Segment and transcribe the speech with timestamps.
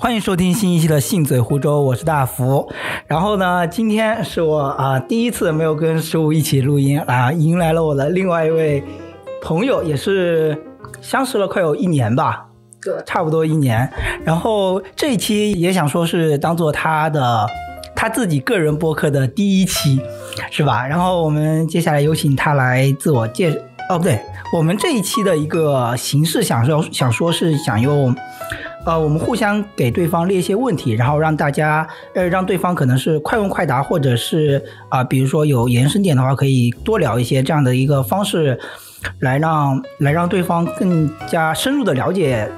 [0.00, 2.72] 欢迎收听新一期的《信嘴湖州》，我是大福。
[3.08, 8.80] 然后呢，今天是我啊第一次没有跟十五一起录音啊，迎来了我的另外一位
[9.42, 10.56] 朋友，也是
[11.00, 12.46] 相识了快有一年吧，
[12.80, 13.92] 对，差不多一年。
[14.24, 17.44] 然后这一期也想说是当做他的
[17.96, 20.00] 他自己个人播客的第一期，
[20.52, 20.86] 是吧？
[20.86, 23.50] 然后我们接下来有请他来自我介
[23.90, 24.20] 哦，不对，
[24.56, 28.14] 我们这一期的一个形式想说想说是想用。
[28.86, 38.58] 呃，我们互相给对方列一些问题，然后让大家呃让对方可能是快问快答，或者是啊、比如说有延伸点的话，可以多聊一些这样的一个方式，
[39.20, 42.50] 来让来让对方更加深入的了解。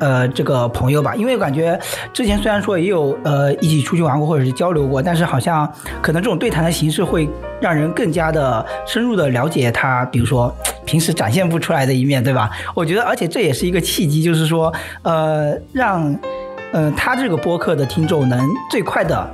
[0.00, 1.78] 呃，这个朋友吧，因为感觉
[2.12, 5.70] 之前虽然说也有呃一起出去玩过或者是交流过，但是好像
[6.02, 7.28] 可能这种对谈的形式会
[7.60, 10.52] 让人更加的深入的了解他，比如说
[10.86, 12.50] 平时展现不出来的一面，对吧？
[12.74, 16.18] 我觉得，而且这也是一个契机，就是说，呃，让
[16.72, 18.40] 呃他这个播客的听众能
[18.70, 19.30] 最快的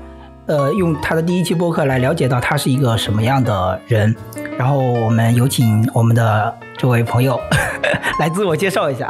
[0.47, 4.15] 呃用他的第一期播客来了解到他是一个什么样的人。
[4.59, 7.39] 然后我们有请我们的这位朋友
[8.19, 9.09] 来自我介绍一下。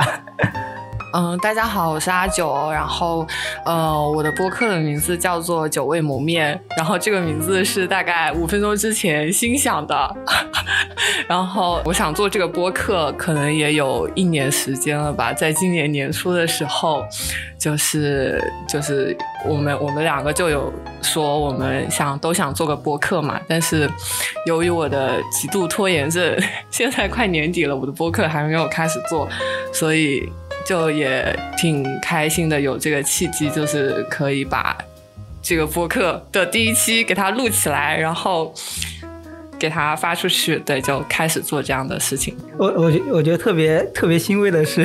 [1.19, 3.27] 嗯，大家好，我是阿九，然后
[3.65, 10.15] 呃，我的播客的名字叫做久未谋面，然后这个名字是大概五分钟之前心想的，
[11.27, 17.03] 然后我想做这个播客可能也有一年时间了吧，在今年年初的时候，
[17.59, 19.17] 就是就是
[19.49, 23.91] 我们我们两个就有说我们想都想做个播客嘛，但是
[24.45, 26.39] 由于我的极度拖延症，
[26.71, 29.27] 现在快年底了，我的播客还没有开始做，
[29.73, 30.31] 所以。
[30.67, 34.77] 就也挺开心的，有这个契机，就是可以把
[35.41, 38.53] 这个播客的第一期给它录起来，然后
[39.59, 42.37] 给它发出去，对，就开始做这样的事情。
[42.59, 44.85] 我我觉我觉得特别特别欣慰的是，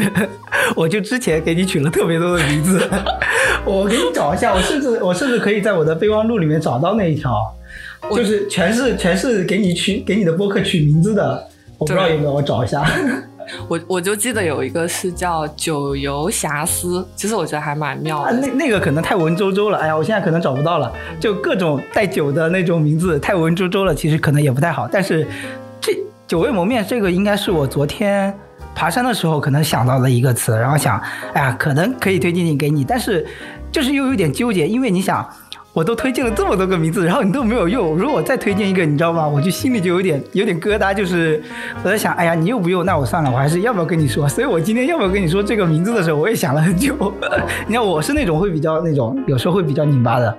[0.75, 2.87] 我就之前给你取了特别多的名字，
[3.65, 7.35] 我给你找一下，我甚至我甚至可以在我的备忘录里面找到那一条，
[8.15, 11.49] 就是全是全是给你取给你的播客取名字的，
[11.80, 12.86] 我不知道有没有，我找一下。
[13.67, 18.33] 我我就记得有一个是叫“九游遐思”，其实我觉得还蛮妙的。
[18.33, 20.91] 那那个可能太文绉绉了，哎呀，我现在可能找不到了。
[21.19, 24.87] 就各种带“酒”的那种名字太文绉绉了，其实可能也不太好。
[24.91, 25.27] 但是
[25.79, 25.93] 这
[26.27, 28.33] “久未谋面”这个应该是我昨天
[28.73, 31.02] 爬山的时候可能想到的一个词，然后想，
[31.33, 33.25] 哎呀，可能可以推荐你给你，但是
[33.71, 35.27] 就是又有点纠结，因为你想。
[35.73, 37.95] 我都推荐了这么多个名字，然后你都没有用。
[37.95, 39.26] 如果我再推荐一个，你知道吗？
[39.26, 41.42] 我就心里就有点有点疙瘩，就是
[41.82, 44.27] 我在想，哎呀，你又不用，那我算了，我还是要不要跟你说？
[44.27, 46.93] 所以我今天要不要跟你说这个名字的时候，我也想了很久。
[47.67, 50.37] 你看，我是那种会比较那种，有时候会比较拧巴的。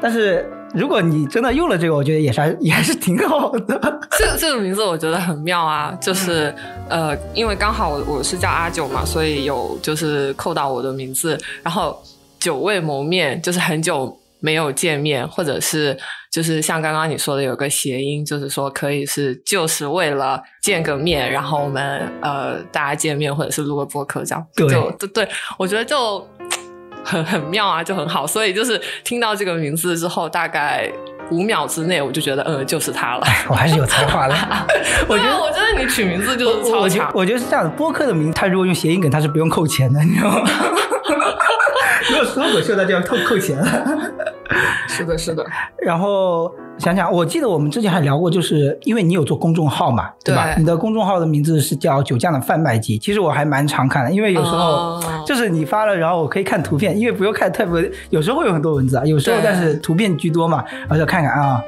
[0.00, 0.44] 但是
[0.74, 3.80] 如果你真的用了这个，我觉得也是也还是挺好的。
[4.18, 6.52] 这这个名字我觉得很妙啊，就是
[6.88, 11.96] 呃，因为刚好我我是叫阿九嘛，所以有就是扣到我的名字，然后
[12.40, 14.18] 久未谋面，就是很久。
[14.42, 15.96] 没有见面，或者是
[16.30, 24.66] 就是像刚刚你说的有个谐音，就是说可以是就是为了见个面，然后我们呃大家见面，或者是录个播客这样，对
[24.98, 26.26] 对对，我觉得就
[27.04, 28.26] 很很妙啊，就很好。
[28.26, 30.90] 所以就是听到这个名字之后，大概
[31.30, 33.26] 五秒之内我就觉得嗯就是他了。
[33.48, 34.34] 我还是有才华的，
[35.08, 37.08] 我觉得我觉得你取名字就是超强。
[37.14, 40.50] 我觉得是这样的，播客的名字他如果用谐音梗，他是不用扣钱的，你知道吗？
[42.10, 44.12] 如果脱口秀，他就要扣扣钱了。
[44.88, 45.44] 是的，是的。
[45.78, 50.54] 然后想想，我记得我们之前还聊过，就是因为你有做公众号嘛，对吧？
[50.56, 52.98] 你的公众号的名字是叫“酒酱的贩卖机”。
[53.00, 61.62] 其实我还蛮常看的，因为有时候就是你发了，然后我可以看图片，因为不用看特别，有时候会有很多文字啊，有时候但是图片居多嘛，然后就看看啊。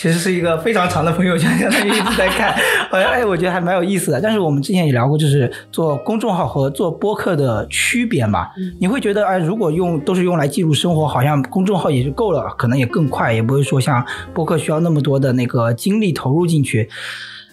[0.00, 2.54] 其实是一个非常长的朋友圈，相当于一直在看，
[2.88, 4.20] 好 像哎，我觉得还蛮有意思的。
[4.20, 8.46] 但是我们之前也聊过，就是做公众号和做播客的区别嘛。
[8.78, 16.88] 你会觉得，哎，如果用都是用来记录生活，好像公众号也就够了，可能也更快，也不会说像播客需要那么多的那个精力投入进去。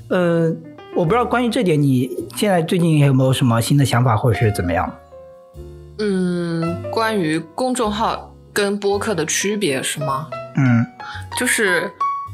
[0.10, 0.54] 呃，
[0.96, 4.96] 我不知道关于这点，你现在最近有没有什么新的想法，或者是怎么样？
[5.98, 10.28] 嗯，关于公众号跟播客的区别是吗？
[10.58, 10.86] 嗯，
[11.40, 11.92] 就是。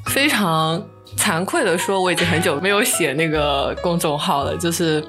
[0.07, 0.81] 非常
[1.17, 4.55] 惭愧的说，我已经很久没有写那个公众号了。
[4.57, 5.03] 就是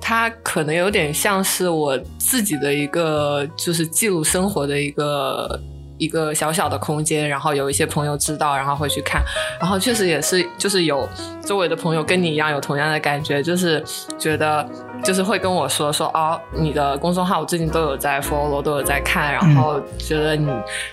[0.00, 5.60] 它可能有点像是我自己的一个，就是记录生活的一个。
[6.00, 9.20] 一个小小的空间，然后有一些朋友知道，然后会去看，
[9.58, 11.08] 然后确实也是，就是有
[11.44, 13.84] 周围的朋友跟你一样有同样的感觉，就是
[14.16, 14.64] 觉得
[15.02, 20.48] 就是会跟我说说哦，你的公众号我最近都有在 follow，都有在看，然后觉得你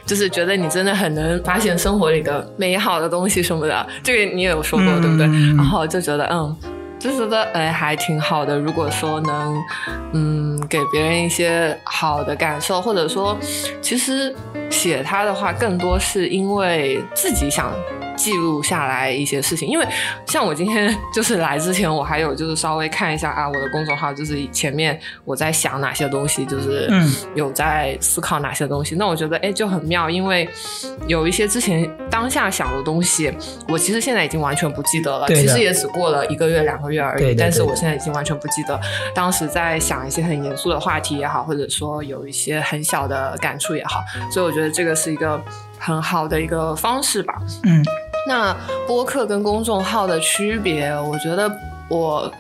[0.05, 5.27] 就是觉得你真的很能发现生活里的美好的东西什么的，这个你也有说过对不对？
[5.55, 6.55] 然后就觉得嗯。
[6.97, 8.57] 就觉得哎，还挺好的。
[8.57, 9.63] 如果说能，
[10.13, 13.37] 嗯，给别人一些好的感受，或者说，
[13.79, 14.33] 其实
[14.75, 17.71] 写它的话，更多是因为自己想。
[18.17, 19.85] 记录下来一些事情，因为
[20.25, 26.89] 像我今天就是来之前，我还有就是稍微看一下啊，我的公众号就是前面我在想哪些东西，就是
[27.35, 28.95] 有在思考哪些东西。
[28.95, 30.47] 那我觉得哎就很妙，因为
[31.07, 33.29] 有一些之前当下想的东西，
[33.67, 35.27] 我其实现在已经完全不记得了。
[35.27, 38.79] 其实也只过了一个月两个月而已，但是我现在已经完全不记得
[39.13, 44.01] 当时在想一些很严肃的话题也好，或者说有一些很小的感触也好。
[44.31, 45.39] 所以我觉得这个是一个
[45.77, 47.33] 很好的一个方式吧。
[47.63, 47.83] 嗯。
[48.27, 48.55] 那
[48.87, 51.51] 播客跟公众号的区别，我觉得
[51.87, 52.31] 我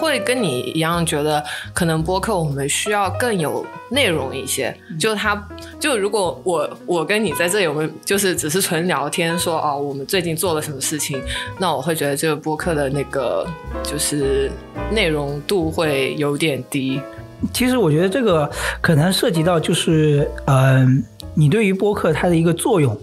[0.00, 1.44] 会跟你一样，觉得
[1.74, 4.74] 可能播客我们需要更有内容一些。
[4.98, 5.46] 就他，
[5.78, 11.22] 就如果我我跟你在这里，我们就是只是纯聊天，说哦，我们最近做了什么事情，
[11.58, 13.46] 那我会觉得这个播客的那个
[13.82, 14.50] 就是
[14.90, 16.98] 内容度会有点低。
[17.52, 18.50] 其实我觉得这个
[18.80, 21.04] 可能涉及到就是，嗯，
[21.34, 22.96] 你对于播客它的一个作用。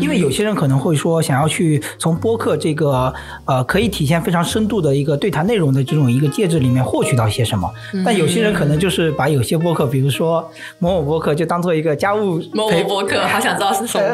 [0.00, 3.12] 因为有些人可能会说，想要去从播客这个
[3.44, 7.70] 呃可以体现非常深度的一个对谈内容的这种一个介质里面获取到些什么，
[8.02, 14.06] 但有些人可能就是把有些播客，比如说某某播客，就当做一个家务某某播客，好想知道是什么，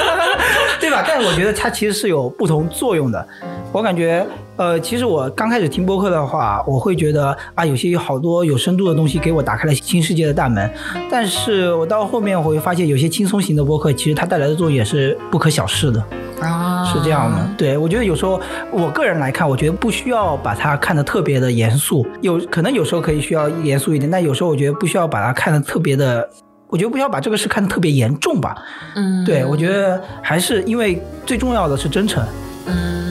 [0.80, 1.04] 对吧？
[1.06, 3.28] 但我觉得它其实是有不同作用的。
[3.72, 4.26] 我感觉，
[4.58, 10.68] 呃，其实我刚开始听播客的话，我会觉得啊，有些有好多有深度的东西给我打开了新世界的大门。
[11.08, 16.04] 但是我到后面我会发现，有些轻松型的播客，其实它带来的作用也是不可小视的
[16.40, 17.48] 啊，是这样的。
[17.56, 18.40] 对我觉得有时候，
[18.72, 26.28] 我个人来看，我觉得不需要把它看得特别的严肃，有可能有时候可以需要严肃一点，但有时候我觉得不需要把它看得特别的，
[26.66, 28.56] 我觉得不需要把这个事看得特别严重吧。
[28.96, 32.26] 嗯，对我觉得还是因为最重要的是真诚。
[32.66, 33.07] 嗯。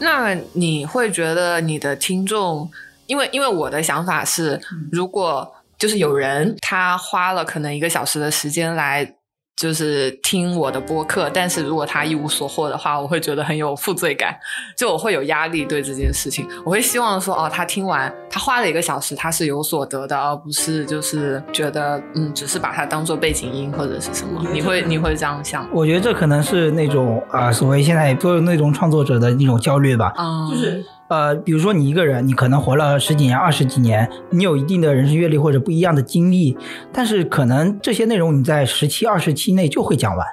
[0.00, 2.68] 那你会觉得你的听众，
[3.06, 4.60] 因为因为我的想法是，
[4.90, 9.14] 如果就是有人他花了可能一个小时的时间来。
[9.60, 14.34] 就是听我的播客，但是如果他一无所获的话，我会觉得很有负罪感，
[14.74, 25.68] 就我会有压力对这件事情，我会希望说，哦，他听完，他花了一个小时，他是有所得的，而不是就是觉得，嗯，只是把它当做背景音或者是什么，你会你会这样想？
[25.74, 30.82] 我觉得这可能是那种啊，所谓现在所有内容创作者的那种焦虑吧，嗯就是。
[31.10, 36.56] 呃，比如说你一个人，你可能活了十几年、二十几年，你有一定的人生阅历或者不一样的经历，
[36.92, 40.24] 但是可能这些内容你在十七、二十期内就会讲完，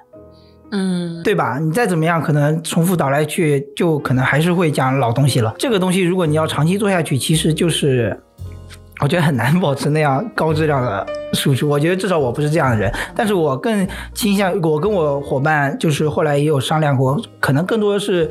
[0.70, 1.58] 嗯，对吧？
[1.58, 5.56] 你再怎么样，可能重复倒来去，就可能还是会讲老东西了。
[5.58, 8.16] 这个东西如果你要长期做下去，其实就是
[9.02, 11.04] 我觉得很难保持那样高质量的
[11.34, 11.68] 输出。
[11.68, 18.30] 我觉得至少我不是这样的人，但是我更倾向我跟我伙伴就是后来也有商量过，可能更多的是。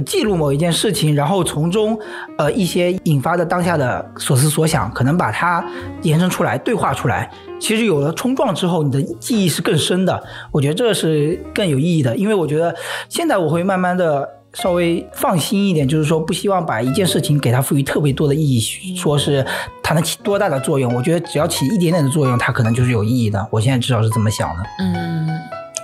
[0.00, 1.98] 记录某一件事情，然后从中，
[2.38, 5.64] 呃，一些引发的当下的所思所想，可能把它
[6.02, 7.30] 延伸出来，对话出来。
[7.58, 10.22] 其实有了冲撞之后，你的记忆是更深的。
[10.50, 12.74] 我觉得这是更有意义的，因为我觉得
[13.08, 19.44] 现在我会慢慢的稍微放心一点，就是说不希望把一件事情给它赋予特别多的意义，说是
[19.82, 20.94] 它能起多大的作用。
[20.94, 23.46] 我觉得只要起一点点的作用，它可能就是有意义的。
[23.50, 24.62] 我现在至少是这么想的。
[24.78, 25.28] 嗯，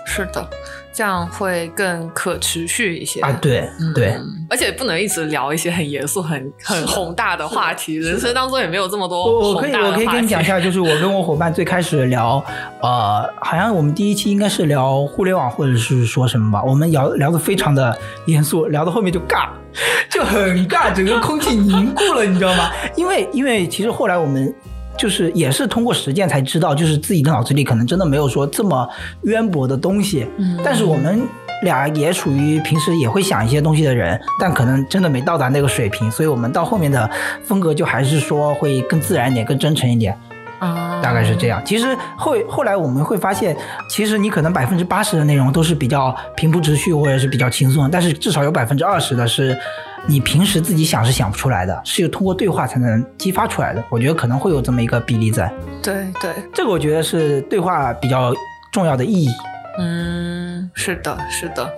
[0.07, 0.49] 是的。
[0.97, 3.31] 这样会更可持续一些啊！
[3.33, 4.17] 对对，
[4.49, 7.97] 而且不能一直聊一些很严肃、很很宏大的话题。
[8.01, 9.27] 人生当中也没有这么多。
[9.27, 12.43] 我我可以我可以跟你讲一下，就是我跟我伙伴最开始聊，
[12.81, 16.65] 呃，好像我们第一期应该是聊互联网或者是说什么吧。
[16.65, 17.95] 我们聊聊的非常的
[18.25, 19.51] 严肃，聊到后面就尬，
[20.09, 22.71] 就很尬，整个空气凝固了，你知道吗？
[22.97, 24.55] 因为因为其实后来我们。
[24.99, 28.89] 就是也是通过实践才知道，就是自己的脑子里可能真的没有说这么
[29.23, 30.27] 渊博的东西。
[30.39, 31.21] 嗯，但是我们
[31.63, 37.09] 俩也属于平时也会想一些东西的人，但可能真的没到达那个水平，所以我们到后面的
[37.45, 40.17] 风格就还是说会更自然一点，更真诚一点。
[40.59, 41.63] 啊，大概是这样。
[41.65, 43.57] 其实后后来我们会发现，
[43.89, 49.57] 其实你可能百分之八十的内容都是比较平铺直叙或者是比较轻松，但是至少有百分之二十的是。
[50.09, 53.83] 你平时自己想是想不出来的，是有通过对话才能激发出来的。
[53.89, 55.53] 我觉得可能会有这么一个比例在。
[55.83, 58.33] 对对，这个我觉得是对话比较
[58.71, 59.29] 重要的意义。
[59.81, 61.69] 嗯，是的，是的。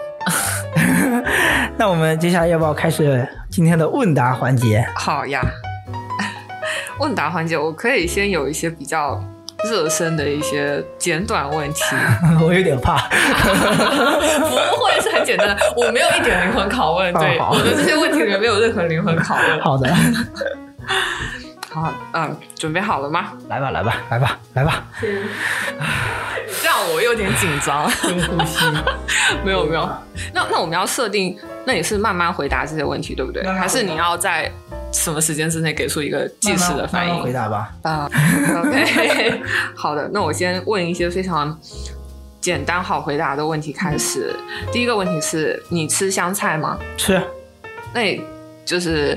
[1.79, 4.87] 那我们接下来要不要开始今天的问答环节？
[4.95, 5.41] 好呀，
[6.99, 9.23] 问答环节我可以先有一些比较。
[9.65, 11.83] 热身的一些简短问题，
[12.41, 12.97] 我有点怕。
[13.11, 17.13] 不会是很简单的，我没有一点灵魂拷问。
[17.15, 19.61] 对，我的这些问题里面没有任何灵魂拷问。
[19.61, 19.93] 好的，
[21.75, 23.33] 好，嗯，准备好了吗？
[23.49, 24.85] 来吧，来吧，来吧，来吧。
[26.63, 27.91] 这样我有点紧张。
[27.91, 28.65] 深呼吸。
[29.45, 29.91] 没有没有。
[30.33, 31.37] 那那我们要设定，
[31.67, 33.45] 那也是慢慢回答这些问题，对不对？
[33.45, 34.49] 还是你要在？
[34.99, 37.23] 什么时间之内给出一个即时的反应？
[37.23, 37.73] 回答吧。
[37.83, 38.11] 啊
[38.57, 39.41] ，OK，
[39.75, 41.57] 好的，那我先问一些非常
[42.41, 44.35] 简单好回答的问题开始。
[44.73, 46.77] 第一个问题是你吃香菜吗？
[46.97, 47.23] 吃。
[47.95, 48.21] 那你
[48.65, 49.17] 就是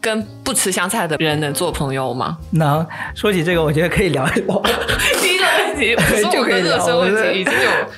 [0.00, 2.38] 跟不吃香菜的人能做朋友吗？
[2.50, 2.86] 能。
[3.14, 4.62] 说起这个，我觉得可以聊一聊。
[5.20, 5.35] 第一个
[5.76, 7.52] 问题 就可以热身问题已经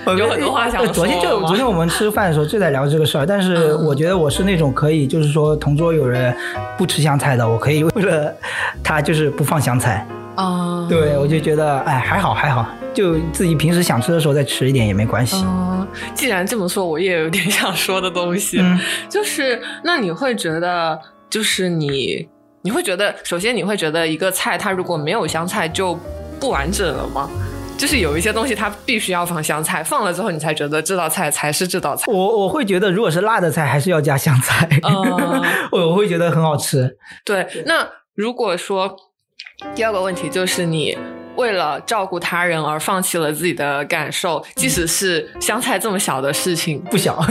[0.06, 0.92] 有 有很多话想说。
[0.92, 6.34] 昨天就昨天我们吃饭的时候就在聊这个事儿，但是我觉得我是那种可以，就是说同桌有人
[6.76, 8.34] 不吃香菜的，我可以为了
[8.82, 10.06] 他就是不放香菜。
[10.36, 15.36] 啊，对，我就觉得哎还好还好，就自己平时想吃的时候再吃一点也没关系。
[15.44, 18.62] 嗯，既然这么说，我也有点 想说的东西，
[19.10, 20.96] 就是那你会觉得，
[21.28, 22.28] 就是你
[22.62, 25.98] 你会觉得，首先你会觉得一个菜它如果没有香菜就
[26.38, 27.28] 不完整了吗？
[27.78, 32.12] 就是有一些东西它必须要放香菜，放了之后你才觉得这道菜才是这道菜。
[32.12, 34.68] 我我会觉得，如果是辣的菜，还是要加香菜，
[35.72, 36.98] 我 我会觉得很好吃。
[37.24, 38.94] 对，那如果说。
[39.74, 40.96] 第二个问题就是你
[41.34, 47.18] 为了照顾他人而放弃了自己的感受，即使是香菜这么小的事情，不小。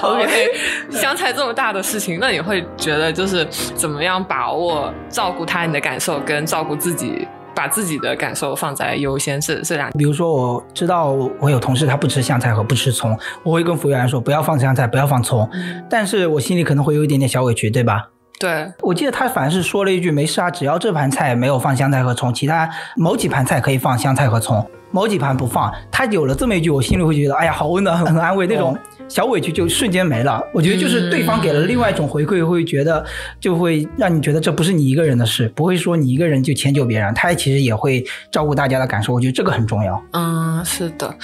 [0.00, 0.52] OK，
[0.92, 3.44] 香菜这么大的事情，那你会觉得就是
[3.74, 9.90] 怎么样把握照顾他人的感受跟照顾自己，把自己的感受放在优先这这两。
[9.92, 15.48] 比如说，我知道我有同事他不吃香菜和不吃葱，我会跟服务员说不要放香菜，不要放葱，
[15.88, 18.08] 但是我心里可能会有一点点小委屈，对吧？
[18.40, 28.76] 对，我记得他反而是说了一句：“没事啊，只要这盘菜没有放香菜和葱，其他某几盘菜可以放香菜和葱，某几盘不放。”他有了这么一句，我心里会觉得：“哎呀，好温暖，很很安慰。”那种
[29.08, 30.42] 小委屈就瞬间没了。
[30.52, 33.04] 我觉得就是对方给了另外一种回馈，会觉得
[33.40, 39.12] 就会让你觉得这不是你一个人的事，不会说你一个人就迁就别人，他其实也会照顾大家的感受。
[39.12, 40.02] 我觉得这个很重要。
[40.12, 41.14] 嗯，是的，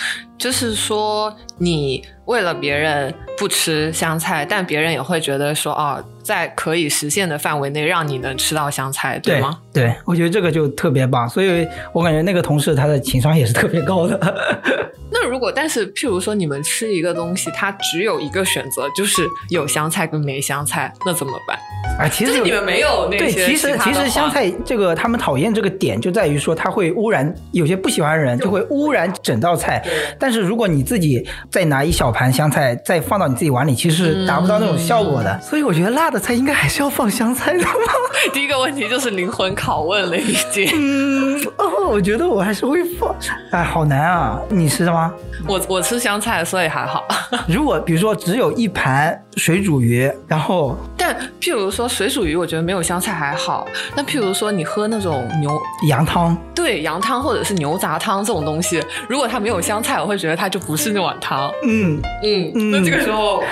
[0.41, 2.03] 就是说你。
[2.27, 9.59] 为了别人不吃香菜，但别人也会觉得说，哦，在可以实现的范围内，让你能吃到香菜，对吗？
[9.73, 14.17] 对，我觉得这个就特别棒，所以我感觉那个同事他的情商也是特别高的。
[15.11, 21.59] 那如果，但是譬如说你们吃一个东西，它只有一个选择，就是有香菜跟没香菜，那怎么办？
[21.99, 23.35] 啊，其实你们没有那些。
[23.35, 29.85] 对，其实其实香菜这个他们讨厌这个点就在于说，它会污染，有些不喜欢的人就会污染整道菜。
[30.17, 35.41] 但是如果你自己再拿一小盘香菜再放到你自己碗里，其实是达不到那种效果的。
[35.41, 37.65] 所以我觉得辣的菜应该还是要放香菜的。
[38.33, 40.69] 第一个问题就是灵魂拷问了已经。
[40.75, 43.15] 嗯，哦，我觉得我还是会放。
[43.51, 44.41] 哎，好难啊！
[44.49, 45.13] 你吃的吗？
[45.47, 47.07] 我我吃香菜，所以还好。
[47.49, 53.67] 如果比如说只有一盘水煮鱼，然后但譬如说水煮鱼，我觉得没有香菜还好。
[53.97, 55.51] 那譬如说你喝那种牛
[55.89, 61.51] 羊汤，对羊汤或者是牛杂汤这种东西，如果它没有香菜，我会觉得它就不是那碗汤。
[61.67, 63.43] 嗯嗯，那这个时候。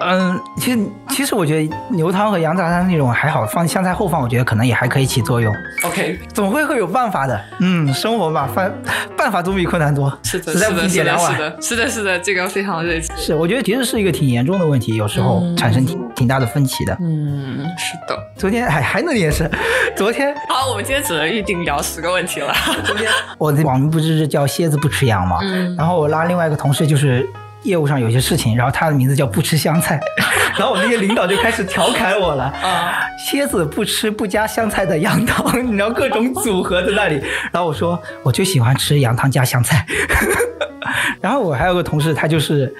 [0.00, 5.54] 嗯，其实其实我觉得牛汤和羊杂汤那种还好，放香菜后放，我觉得可能也还可以起作用。
[5.82, 7.40] OK，总会会有办法的。
[7.60, 8.74] 嗯，生活嘛，办
[9.16, 10.12] 办法总比困难多。
[10.22, 13.16] 是的，是的，是的，是的，是的，这个非常热情。
[13.16, 16.96] 是，我觉得其实是一个挺严重的问题，有时候产生挺挺大的分歧的。
[17.00, 18.18] 嗯，是的。
[18.36, 19.50] 昨天还还能也是，
[19.96, 22.52] 昨天好，我们今天只能预定聊十个问题了。
[22.84, 25.38] 昨天我网名不是叫蝎子不吃羊嘛，
[25.78, 27.26] 然后我拉另外一个同事就是。
[27.64, 30.00] 业务上有些事情，然后他的名字叫不吃香菜，
[30.56, 32.44] 然后我那些领导就开始调侃我了。
[32.44, 37.22] 啊，蝎子不吃不加香菜的羊汤， 你知道各种组合在那里。
[37.52, 39.84] 然后我说我就喜欢吃羊汤加香菜。
[41.20, 42.72] 然后我还有个同事，他就是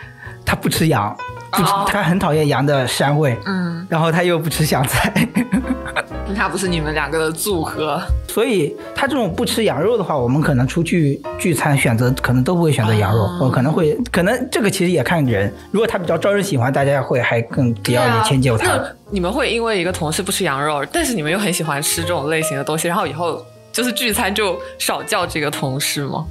[0.44, 1.16] 他不吃羊，
[1.52, 3.36] 不吃，他很讨厌羊的膻味。
[3.46, 5.12] 嗯，然后他又不吃香菜。
[6.36, 18.80] 他不是你们两个的组合，所以他这种不吃羊肉的话，我们可能出去聚餐选择可能都不会选择羊肉，我可能会可能这个其实也看人，如果他比较招人喜欢，大家会还更比较也迁就他。
[19.10, 26.26] 你们会因为一个同事不吃羊肉，但是你们又很喜欢吃这种类型的东西，然后以后就是聚餐就少叫这个同事吗？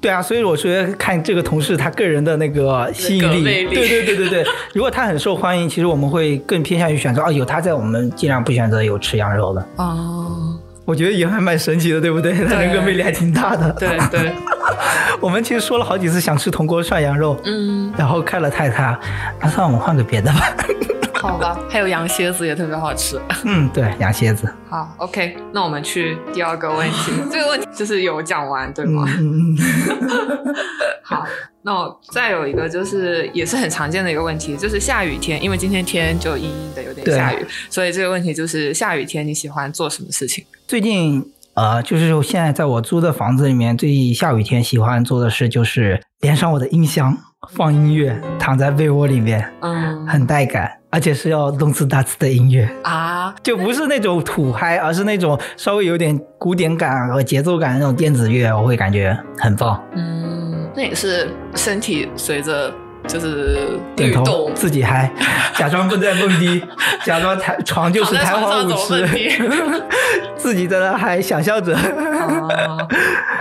[0.00, 4.46] 对啊，所以我说看这个同事他个人的那个吸引力，对对对对对。
[4.74, 9.66] 如果他很受欢迎，其实我们会更偏向于选择哦，有他在，我们尽量不选择有吃羊肉的。
[9.76, 12.32] 哦，我觉得也还蛮神奇的，对不对？
[12.44, 13.70] 他人格魅力还挺大的。
[13.78, 14.32] 对对。
[15.20, 18.98] 我们其实说了好几次想吃铜锅涮羊肉，嗯，然后看了太太，
[19.40, 20.56] 那算我们换个别的吧。
[21.20, 23.20] 好吧，还有羊蝎子也特别好吃。
[23.44, 24.52] 嗯，对，羊蝎子。
[24.68, 27.12] 好，OK，那我们去第二个问题。
[27.30, 29.04] 这个问题就是有讲完，对吗？
[29.18, 29.56] 嗯
[31.04, 31.26] 好，
[31.62, 40.44] 那我再有一个就是也是很常见的一个问题，就是下雨天，因为今天天就阴阴的，有点下雨，所以这个问题就是下雨天你喜欢做什么事情？
[40.66, 41.24] 最近
[41.54, 47.16] 呃，就是现在在我租的房子里面，最下雨天喜欢做的事就是连上我的音箱，
[47.52, 50.79] 放音乐，躺在被窝里面，嗯，很带感。
[50.90, 59.80] 而且是要动次打次的音乐，啊，就不是那种土嗨，而是那种稍微有点古典感和节奏感的那种电子乐，我会感觉很棒。
[59.94, 62.72] 嗯，那也是身体随着
[63.06, 65.08] 就是点头自己嗨，
[65.54, 66.60] 假装不在蹦迪，
[67.06, 69.06] 假装台床就是弹簧舞池，
[70.36, 71.76] 自己在那嗨，想象着。
[71.76, 72.78] 啊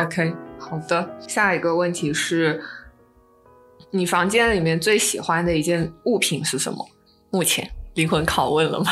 [0.02, 1.10] ，OK，好的。
[1.28, 2.62] 下一个问题是，
[3.90, 6.88] 你房间里面最喜欢的一件物品是什么？
[7.32, 8.86] 目前灵魂拷问了吗？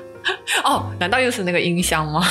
[0.64, 2.22] 哦，难道又是那个音箱吗？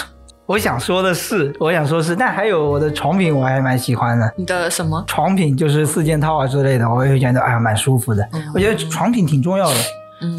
[0.47, 4.31] 我想说的是，我想说的是，但还有我的床品，我还蛮喜欢的。
[4.37, 5.03] 你的什么？
[5.07, 8.27] 床品就是四件套啊之类的，我也会觉得哎呀蛮舒服的。
[8.33, 9.83] 嗯我觉得床品挺重要的，嗯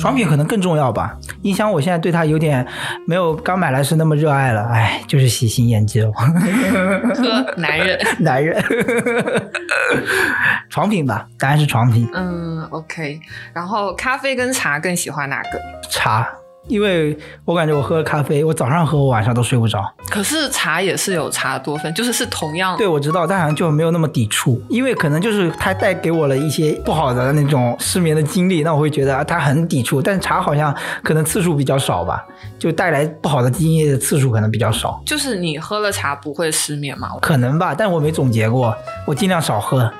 [0.00, 1.16] 床品可能更重要吧。
[1.42, 2.66] 音箱我现在对它有点
[3.06, 7.98] 没有刚买来时那么热爱了，哎，就是喜新厌旧，呵男人。
[8.18, 8.62] 男人。
[10.68, 12.08] 床品吧，答案是床品。
[12.14, 13.20] 嗯，OK。
[13.52, 15.60] 然后咖啡跟茶更喜欢哪个？
[15.90, 16.28] 茶，
[16.68, 19.84] 因为我感觉我喝咖啡，我早上喝我晚上都睡不着。
[20.10, 30.00] 可是茶也是有茶多酚，就是是同样对，我知道，但好像就没有那么抵触，因为可能就是它带给我了一些不好的那种失眠的经历，那我会觉得啊，它很抵触。
[30.00, 32.24] 但是茶好像可能次数比较少吧，
[32.58, 37.10] 就带来不好的经验的次数可能比较少，就是你喝了茶不会失眠吗？
[37.20, 37.74] 可能吧。
[37.74, 38.74] 但我没总结过，
[39.06, 39.90] 我尽量少喝。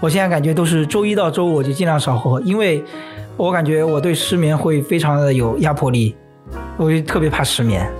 [0.00, 2.84] 我现在感觉都是周一到周五我就尽量少喝，因为
[3.36, 6.14] 我感觉我对失眠会非常的有压迫力，
[6.76, 7.90] 我就特别怕失眠。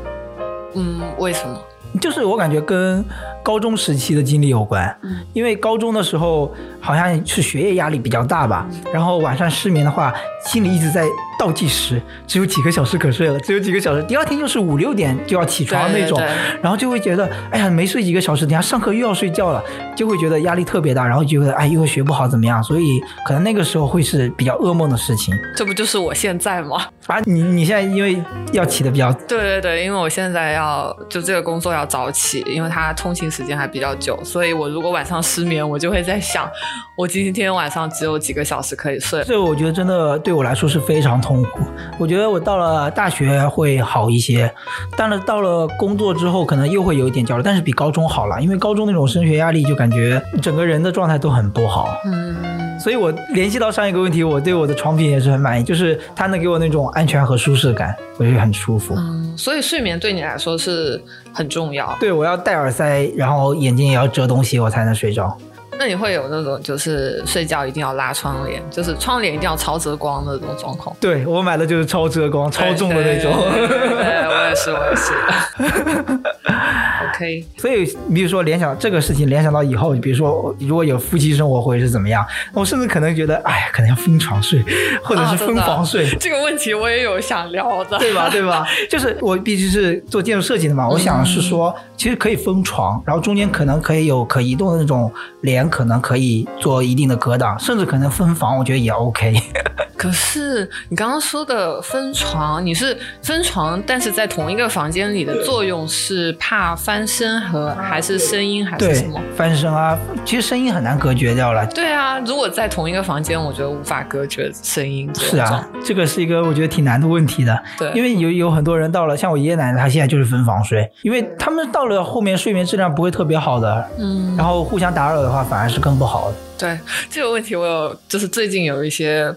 [0.74, 1.58] 嗯，为什么？
[2.00, 3.04] 就是我感觉跟
[3.42, 10.12] 高中时期的经历有关，嗯因为高中的时候好像是学业压力比较大吧，然后晚上失眠的话，
[10.44, 11.06] 心里一直在
[11.38, 19.62] 倒计时，只有几个小时可睡了，只有几个小时，第二天又是五六点就要起床那种，对对对然后就会觉得，哎呀，没睡几个小时，等下上课又要睡觉了，
[19.96, 25.34] 就会觉得压力特别大，然后就觉得，哎，又学不好怎么样，所以可能那个时候会是比较噩梦的事情。
[25.56, 26.86] 这不就是我现在吗？
[27.06, 28.22] 啊，你你现在因为
[28.52, 36.48] 要起的比较对对对，因为我现在要就这个工作要早起，因为它通勤时间还比较久，所以我如果晚上失眠，我就会在想，
[36.96, 39.22] 我今天晚上只有几个小时可以睡。
[39.24, 41.60] 这我觉得真的对我来说是非常痛苦。
[41.98, 44.52] 我觉得我到了大学会好一些，
[44.96, 51.88] 但是到了工作之后可能又会有一点焦虑，但是比高中好了，因为高中那种升学压力就感觉整个人的状态都很不好。
[52.04, 58.94] 嗯，所以我联系到上一个问题，我对我的床品也是很满意，就是它能给我那种安全和舒适感，我觉得很舒服。
[58.94, 61.96] 嗯，所以睡眠对你来说是很重要。
[61.98, 65.34] 对，我要戴耳塞，然后眼睛也要遮东西，我才能睡着。
[65.78, 70.96] 那你会有那种就是睡觉一定要拉窗帘，就是窗帘一定要超遮光的那种状况？
[71.00, 73.32] 对我买的就是超遮光、超重的那种。
[73.52, 75.12] 对对对对我也是，我也是。
[77.14, 84.62] OK，所以，比如说联想这个事情，联想到以后，比如说如果有夫妻生活会是怎么样，我甚至可能觉得，哎，可能要分床睡，
[85.02, 86.08] 或者是分房睡。
[86.18, 88.28] 这个问题我也有想聊的， 对吧？
[88.28, 88.66] 对吧？
[88.90, 99.34] 就是我毕竟是做建筑设计的嘛，我想是说，其实可以分床，然后中间可能可以有可移动的那种帘，可能可以做一定的隔挡，甚至可能分房，我觉得也 OK。
[99.96, 111.66] 可是你刚刚说的分床，你是分床，但是在同一个房间里的作用是怕翻身和还是声音还是什么？，翻身啊，其实声音很难隔绝掉了。
[111.68, 115.10] 对啊，如果在同一个房间，我觉得无法隔绝声音。
[115.14, 117.62] 是啊，这个是一个我觉得挺难的问题的。
[117.78, 126.36] 对，因为有有很多人到了，像我爷爷奶奶，他现在就是分房睡，因为他们到了后面睡眠质量不会特别好的，嗯，然后互相打扰的话反而是更不好的。
[126.56, 126.78] 对
[127.10, 129.34] 这个问题，我有就是最近有一些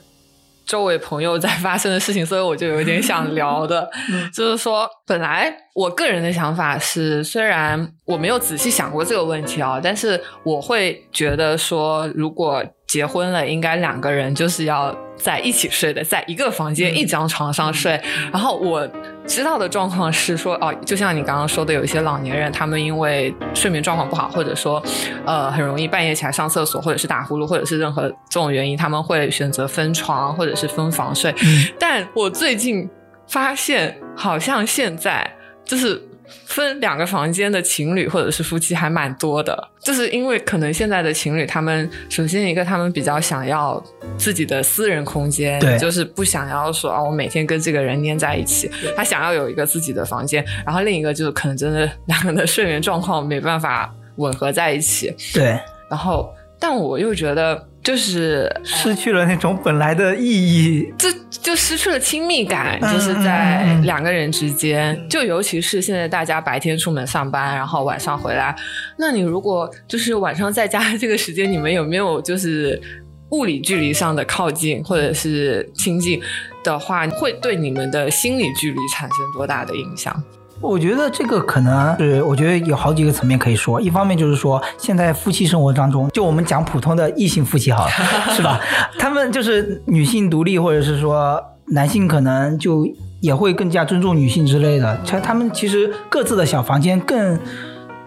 [0.68, 3.90] 周围朋友在发生的事情，所以我就有点想 聊的，
[4.34, 18.00] 就是说，本来我个人的想法是，虽然我没有仔细想过这个问题啊，但是我会觉得说，如果结婚了，应该两个人就是要在一起睡的，在一个房间、一张床上睡。
[18.32, 18.88] 然后我
[19.28, 24.82] 知道的状况是说，哦，就像你刚刚说的，有一些老年人，他们因为睡眠状况不好，或者说
[25.26, 31.36] 呃很容易半夜起来上厕所，或者是打呼噜，或者是任何这种原因，他们会选择分床或者是分房睡。
[31.78, 32.90] 但我最近
[33.28, 35.30] 发现，好像现在
[35.66, 36.07] 就是。
[36.46, 43.82] 分两个房间的情侣或者是夫妻还蛮多的，就是因为可能现在的情侣，他们首先一个他们比较想要
[44.18, 45.78] 自己的私人空间，对。
[45.78, 50.44] 就是不想要说啊，我每天跟这个人粘在一起，他想要有一个自己的房间。
[50.66, 55.60] 然后另一个就是可能真的两个人的睡眠状况没办法吻合在一起，对，
[55.90, 60.94] 然后但我又觉得就是失去了那种本来的意义。
[60.98, 68.56] 这就失去了亲密感，嗯就是在两个人之间，就尤其是现在大家白天出门上班，然后晚上回来，
[68.98, 72.82] 那你如果就是晚上在家这个时间，你们有没有就是
[73.30, 76.20] 物理距离上的靠近或者是亲近
[76.64, 80.22] 的话，会对你们的心理距离产生多大的影响？
[80.62, 83.80] 我觉得这个可能是，我觉得有好几个层面可以说。
[83.80, 87.92] 一方面就是说，现在夫妻生活当中，就我们讲普通的异性夫妻好了，
[88.36, 88.60] 是吧？
[88.98, 92.88] 他们就是女性独立，或者是说男性可能就
[93.22, 95.00] 也会更加尊重女性之类的。
[95.06, 97.40] 他他们其实各自的小房间更。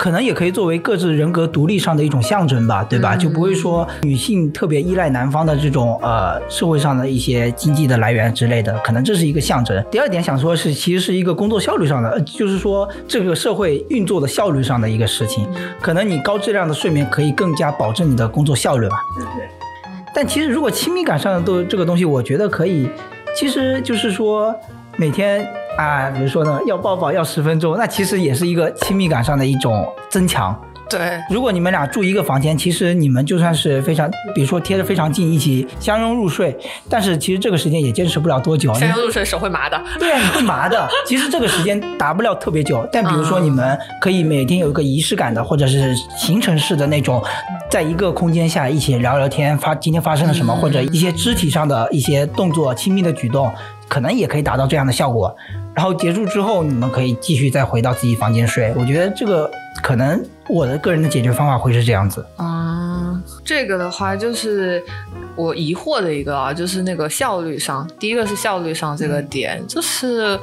[0.01, 3.15] 可能也可以作为各自人格独立上的一种象征吧，对吧？
[3.15, 9.85] 就不会说女性特别依赖男方的这种呃社会上的一些经济的来源之类的，可能这是一个象征。
[9.91, 15.47] 第二点想说是，其实是一个工作效率上的，呃就是说这个社会运作的效率上的一个事情。
[15.83, 18.97] 可能你高质量的睡眠可以更加保证你的工作效率吧。
[19.15, 19.47] 对对。
[20.15, 22.89] 但其实如果亲密感上的都这个东西，我觉得可以，
[23.37, 24.57] 其实就是说
[24.97, 25.47] 每天。
[25.81, 30.55] 啊，比如说呢，要抱抱要十分钟，那其实也是一个亲密感上的一种增强。
[30.91, 36.55] 对，如果你们俩住一个房间，其实你们就算是非常，比如说贴得非常近，一起相拥入睡，
[36.89, 38.75] 但是其实这个时间也坚持不了多久。
[38.75, 39.81] 相拥入睡手会麻的。
[39.99, 40.87] 对啊，你会麻的。
[41.07, 47.23] 其实这个时间达不了特别久，但比如说你们可以每天有一个仪式感的，或者是行程式的那种，
[47.71, 53.51] 在一个空间下一起聊聊天，发今天发生了什么，或者一些肢体上的一些动作，亲密的举动。
[53.91, 55.37] 可能也可以达到这样的效果，
[55.75, 58.73] 然后结束之后，你们可以继续再回到自己房间睡。
[58.77, 59.51] 我觉得这个
[59.83, 62.25] 可能我的个人的解决方法会是这样子。
[62.39, 64.81] 嗯，这个的话就是
[65.35, 70.39] 我疑惑的一个啊，就是那个效率上，第一个是效率上这个点，就是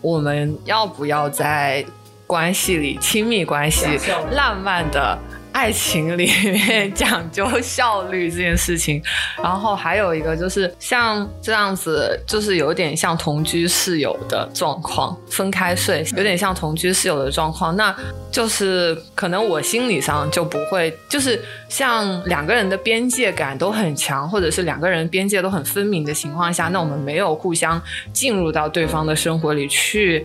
[0.00, 1.86] 我们要不要在
[2.26, 3.86] 关系里，亲密关系、
[4.32, 5.16] 浪漫的。
[5.58, 9.02] 爱情里面讲究效率这件事情，
[9.42, 17.74] 然后还有一个就是像这样子，就是有点像同居室友的状况，分开睡，有点像同居室友的状况。
[17.74, 17.92] 那
[18.30, 30.24] 就是可能我心理上就不会，就是像两个人的边界感都很强，或者是两个人边界都很分明的情况下，那我们没有互相进入到对方的生活里去，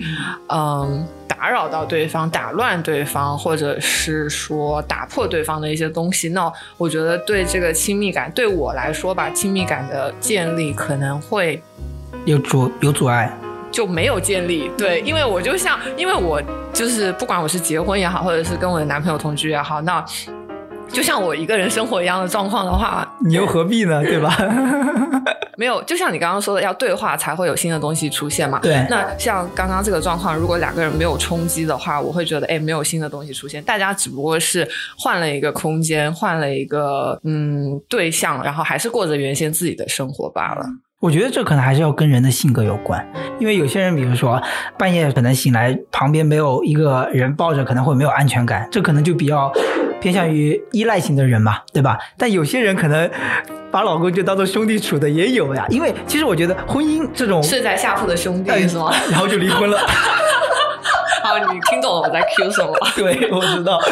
[0.49, 1.03] 嗯。
[1.25, 11.61] 打扰到对方，打乱对方，或者是说打破对方的一些东西，那我觉得对这个亲密感，对我来说吧，亲密感的建立可能会
[12.25, 13.31] 有阻有阻碍，
[13.71, 14.69] 就没有建立。
[14.77, 16.41] 对，因为我就像，因为我
[16.73, 20.03] 就是不管我是结婚也好，或者是跟我的男朋友同居也好，那
[20.93, 24.01] 就像我一个人生活一样的状况的话，你又何必呢？
[24.03, 24.37] 对吧？
[25.57, 28.59] 没有，就像你刚刚说的，要对话才会有新的东西出现嘛。
[28.59, 28.85] 对。
[28.89, 40.65] 那像刚刚这个状况，如果两个人没有冲击的话，我会觉得，哎，没有新的东西出现，大家只不过是换了一个空间，换了一个嗯对象，然后还是过着原先自己的生活罢了。
[40.99, 43.05] 我觉得这可能还是要跟人的性格有关，
[43.37, 44.41] 因为有些人，比如说
[44.77, 49.51] 半夜可能醒来，旁边没有一个人抱着，可能会没有安全感，这可能就比较
[50.03, 51.97] 偏向于依赖型的人嘛，对吧？
[52.17, 53.09] 但有些人可能。
[53.73, 58.93] 把老公就当做兄弟处的也有呀，因为其实我觉得婚姻这种睡在下铺的兄弟是吗？
[59.09, 59.79] 然后就离婚了。
[61.23, 62.73] 好，你听懂了我在 Q 什么？
[62.95, 63.79] 对，我知道。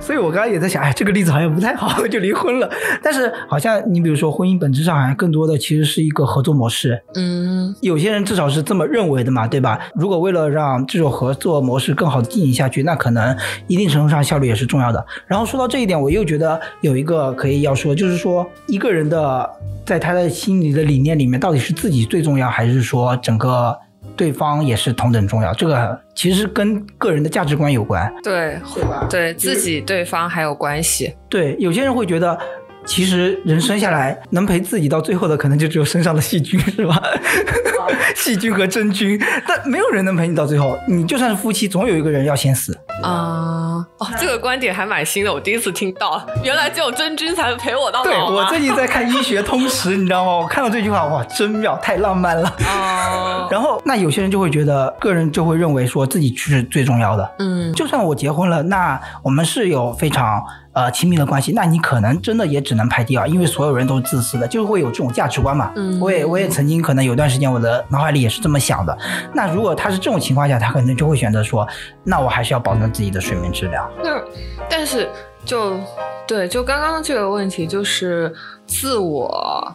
[0.00, 2.70] 所以我刚刚也在想，哎，这个例子好像不太好， 就离婚了。
[3.02, 7.00] 但是好像你比如说，婚姻本质上好像更多的其实是一个合作模式。
[7.14, 9.78] 嗯，有些人至少是这么认为的嘛，对吧？
[9.94, 15.04] 如果为了让这种合作模式更好的进行下去，那可能一定程度上效率也是重要的。
[15.26, 19.50] 然后说到这一点，我又觉得有一个可以要说，就是说一个人的
[19.86, 23.78] 在他的心里的理念里面，到底是自己最重要，还是说整个？
[24.16, 29.06] 对方也是同等重要，这个其实跟个人的价值观有关，对，对吧？
[29.10, 31.14] 对自己、对方还有关系。
[31.28, 32.38] 对，有些人会觉得。
[32.86, 37.00] 其实人生下来能陪自己到最后的，可能就只有身上的细菌，是吧？
[38.14, 40.78] 细菌和真菌，但没有人能陪你到最后。
[40.88, 42.76] 你就算是夫妻，总有一个人要先死。
[43.02, 46.24] 啊，哦，这个观点还蛮新的，我第一次听到。
[46.42, 48.04] 原来只有真菌才能陪我到老。
[48.04, 50.36] 对我最近在看医学通识，你知道吗？
[50.38, 52.48] 我看到这句话，哇，真妙，太浪漫了。
[52.66, 53.48] 啊。
[53.50, 57.30] 然后，那有些人就会觉得，个人就会认为说自己是最重要的。
[57.40, 57.72] 嗯。
[57.74, 60.42] 就算我结婚了，那我们是有非常。
[60.74, 65.72] 呃，亲密的关系，那你可能真的也只能排第二，因为所有人都是自私的，就会有这种价值观嘛。
[65.76, 68.98] 嗯，我也我也曾经可能有段时间，我的脑海里也是这么想的。
[69.32, 71.66] 那如果他是这种情况下，他可能就会选择说，
[72.02, 73.88] 那我还是要保证自己的睡眠质量。
[74.02, 74.20] 那
[74.68, 75.08] 但是
[75.44, 75.78] 就
[76.26, 78.34] 对，就刚刚这个问题，就是
[78.66, 79.72] 自我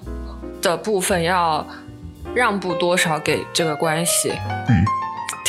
[0.61, 1.65] 的部分要
[2.35, 4.33] 让步多少给这个关系。
[4.67, 4.85] 嗯。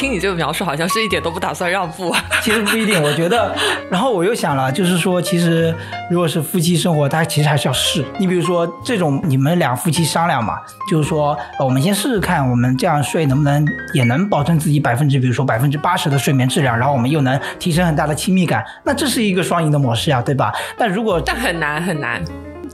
[0.00, 2.16] 听你这个描述，好像是一点都不打算让步。
[2.40, 3.54] 其实不一定，我觉得。
[3.90, 5.74] 然后我又想了，就是说，其实
[6.10, 8.02] 如果是夫妻生活，大家其实还是要试。
[8.16, 10.54] 你比如说，这种你们俩夫妻商量嘛，
[10.90, 20.50] 就是说，我们先试试看，我们这样睡能不能也能保证自己百分之，比如说百分之八十的睡眠质量，然后我们又能提升很大的亲密感，那这是一个双赢的模式呀，对吧？
[20.78, 22.24] 但如果但很难很难。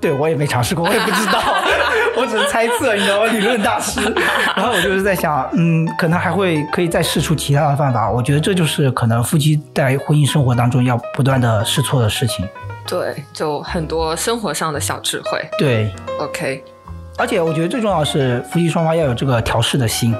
[0.01, 1.41] 对我也没尝试过，我也不知道，
[2.17, 3.27] 我只是猜测，你知道吗？
[3.33, 4.01] 理论大师。
[4.57, 8.11] 然后我就是在想，嗯，可能还会可以再试出其他的办法。
[8.11, 12.47] 我觉得这就是可能夫妻在婚姻生活当中要不断的试错的事情。
[12.87, 15.45] 对，就很多生活上的小智慧。
[15.59, 16.63] 对，OK。
[17.19, 20.15] 而且我觉得最重要的是，夫妻双方要有这个调试的心。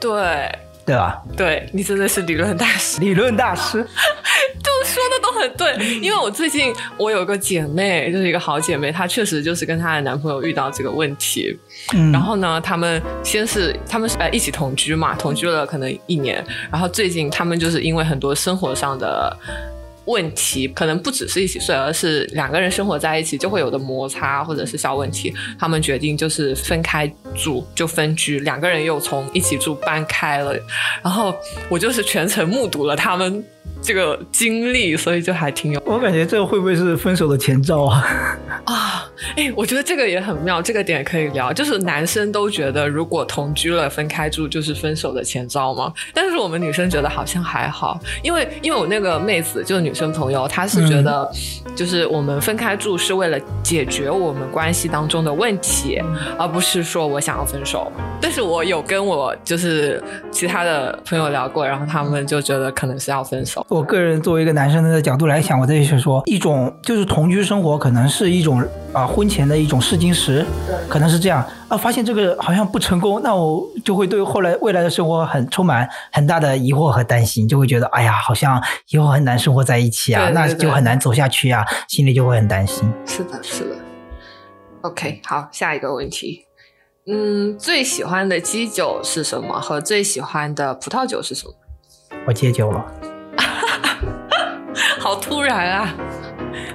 [0.00, 0.50] 对，
[0.86, 1.20] 对吧？
[1.36, 3.82] 对你真的是理论大师，理论大师，
[4.62, 5.98] 就说的都很对。
[5.98, 11.58] 因为我最近我有个姐妹，就是一个好姐妹，她确实就是跟她的男朋友遇到这个问题。
[11.92, 19.36] 嗯，然后呢，他们先是他们是呃一起同居嘛，同居了可能一年，然后最近他们就是因为很多生活上的。
[20.06, 25.34] 问题可能不只是一起睡，而是两个人生活在一起就会有的摩擦或者是小问题。
[25.58, 30.54] 他们决定就是分开住，就分居，两个人又从一起住搬开了。
[31.02, 31.34] 然后
[31.68, 33.44] 我就是全程目睹了他们。
[33.86, 35.80] 这个经历，所以就还挺有。
[35.86, 38.04] 我感觉这个会不会是分手的前兆啊？
[38.66, 41.52] 啊，哎，我觉得这个也很妙，这个点可以聊。
[41.52, 45.92] 就是男生都觉得，如果同居了分开住就是分手的前兆吗？
[46.12, 51.30] 但是我们女生觉得好像还好，因为因为我那个妹子就是女生朋友，她是觉得，
[51.76, 56.02] 就是我们分开住是为了解决我们关系当中的问题，
[56.36, 57.92] 而不是说我想要分手。
[58.20, 63.64] 但是我有跟我就是其他的朋友聊过，然后他们就觉得可能是要分手。
[63.76, 70.44] 我个人作为一个男生的角度来想，我这里是说，一种就是同居生活可能是一种啊婚前的一种试金石，
[70.88, 71.76] 可能是这样啊。
[71.76, 82.90] 发现这个好像不成功，那我就会对后来未来的生活很充满很大的疑惑和担心，就会觉得哎呀，好像以后很难生活在一起啊，那就很难走下去啊，心里就会很担心。
[83.04, 83.76] 是的，是的。
[84.80, 86.46] OK，好，下一个问题，
[87.06, 89.60] 嗯，最喜欢的基酒是什么？
[89.60, 91.52] 和最喜欢的葡萄酒是什么？
[92.26, 92.84] 我戒酒了。
[95.06, 95.94] 好突然啊！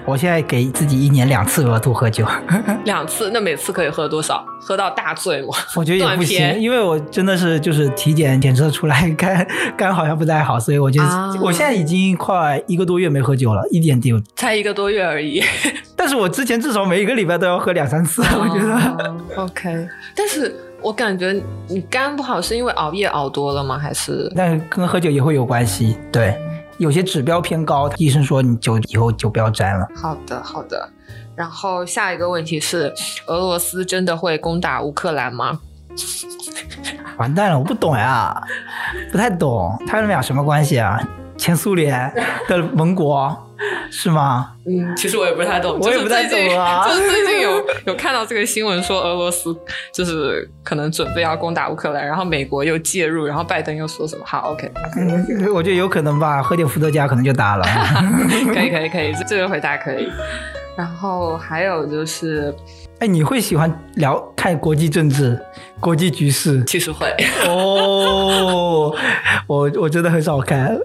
[0.06, 2.26] 我现在给自己一年两次额度喝酒，
[2.86, 4.46] 两次，那每次可以喝多少？
[4.62, 5.50] 喝到大醉吗？
[5.76, 11.02] 我觉得也不行，因为我真的是就是体检检测出来肝 肝好像不太好，所以我就
[11.42, 15.44] 我现在已经快一个多月没喝酒了，一点点，才一个多月而已。
[15.98, 19.90] 但是我之前至少每一个礼拜都要喝两三次，我觉得 OK。
[20.16, 21.36] 但是我感觉
[21.68, 23.78] 你肝不好是因为熬夜熬多了吗？
[23.78, 24.32] 还是？
[24.38, 26.34] 但跟喝酒也会有关系，对。
[26.82, 29.88] 有些指标偏高，医生说你就以后就不要摘了。
[29.96, 30.90] 好的，好的。
[31.36, 32.92] 然后下一个问题是，
[33.28, 35.60] 俄罗斯真的会攻打乌克兰吗？
[37.18, 38.36] 完蛋了，我不懂呀，
[39.12, 41.00] 不太懂，他们俩什么关系啊？
[41.38, 42.12] 前苏联
[42.48, 43.38] 的盟国。
[43.92, 44.54] 是吗？
[44.66, 46.86] 嗯，其实我也不太懂，我也不太懂啊。
[46.90, 49.56] 就是最近有有看到这个新闻，说俄罗斯
[49.94, 54.24] 就是可能准备要攻打乌克兰，然后美国又介入，然后拜登又说什么？
[54.26, 54.72] 好，OK，
[55.54, 57.66] 我觉得有可能吧，喝点伏特加可能就打了。
[58.54, 60.10] 可以，可以，可以，这个回答可以。
[60.78, 62.54] 然后还有就是，
[63.02, 65.36] 哎，你会喜欢聊看国际政治、
[65.80, 66.64] 国际局势？
[66.66, 67.08] 其实会
[67.48, 68.96] 哦，
[69.48, 70.78] 我我真的很少看，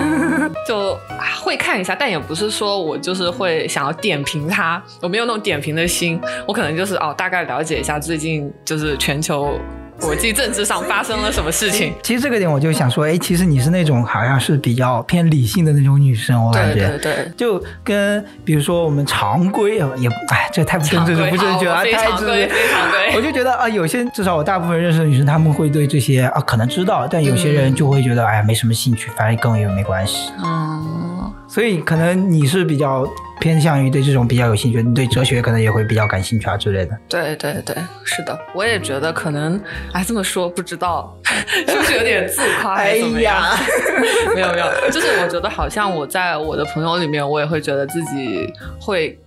[0.66, 0.98] 就
[1.44, 6.18] 会看一下，但也不是说我就是会想要点评它，我没有那种点评的心，
[6.48, 9.52] 我可能就是哦，大概了解一下最近就是全球。
[10.00, 11.92] 国际政治上发生了什么事情？
[12.02, 23.12] 其实这个点我就想说，哎，其实你是那种好像是比较偏理性的那种女生，我感觉，对对对，就跟比如说我们常规啊，也哎，这太不正确，不正确啊，太常规，非常规。
[23.14, 30.30] 我就觉得啊，有些至少我大部分认识的女生，她们会对这些啊可能知道，但有些人就会觉得哎呀没什么兴趣，反正跟我又没关系。
[30.42, 33.06] 嗯，所以可能你是比较。
[33.40, 36.94] 偏向于对这种比较有兴趣，你对哲学可能也会比较感兴趣啊之类的。
[37.08, 39.58] 对对对，是的，我也觉得可能，
[39.94, 41.16] 哎，这么说不知道
[41.66, 43.42] 是不是有点自夸还是怎么样？
[44.36, 48.46] 没有没有，就是我觉得好像我在我的朋友里面，我也会觉得自己
[48.78, 49.18] 会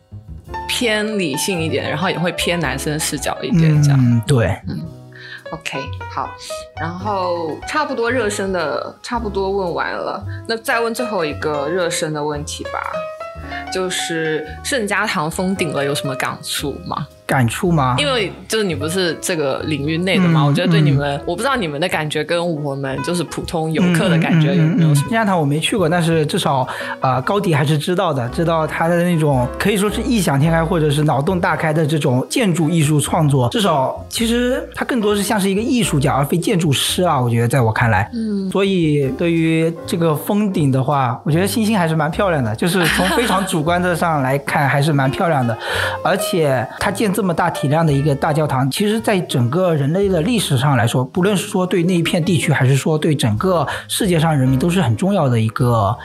[0.70, 4.00] 偏理性一点，然后也会偏男生视角一点这样。
[4.00, 4.80] 嗯，对，嗯
[5.54, 5.80] ，OK，
[6.12, 6.30] 好，
[6.76, 12.80] 然后差不多热身的差不多问完了，那再问最后一个热身的问题吧。
[13.74, 17.08] 就是圣家堂封顶了，有什么感触吗？
[17.34, 17.96] 感触吗？
[17.98, 24.94] 因为就是你不是这个领域内的嘛，我觉得对你们，我不知道你们的感觉跟我们就是普通游客的感觉有没有？
[24.94, 26.68] 圣家堂我没去过，但是至少
[27.00, 33.50] 啊高迪还是知道的，知道他的那种可以说是异想天开或者是脑洞大开的这种建筑艺术创作。
[33.50, 45.58] 至少其实他更多是像是一个艺术家而非建筑师啊，我觉得在我看来，嗯，所以对于这个封顶的话，我觉得星星还是蛮漂亮的，就是从非常主观的上来看还是蛮漂亮的，
[46.04, 47.12] 而且他建。
[47.14, 55.98] 这这么大体量的一个大教堂，其实，在整个人类的历史上来说，不论是说对那一片地区，还是说对整个世界上人民，都是很重要的一个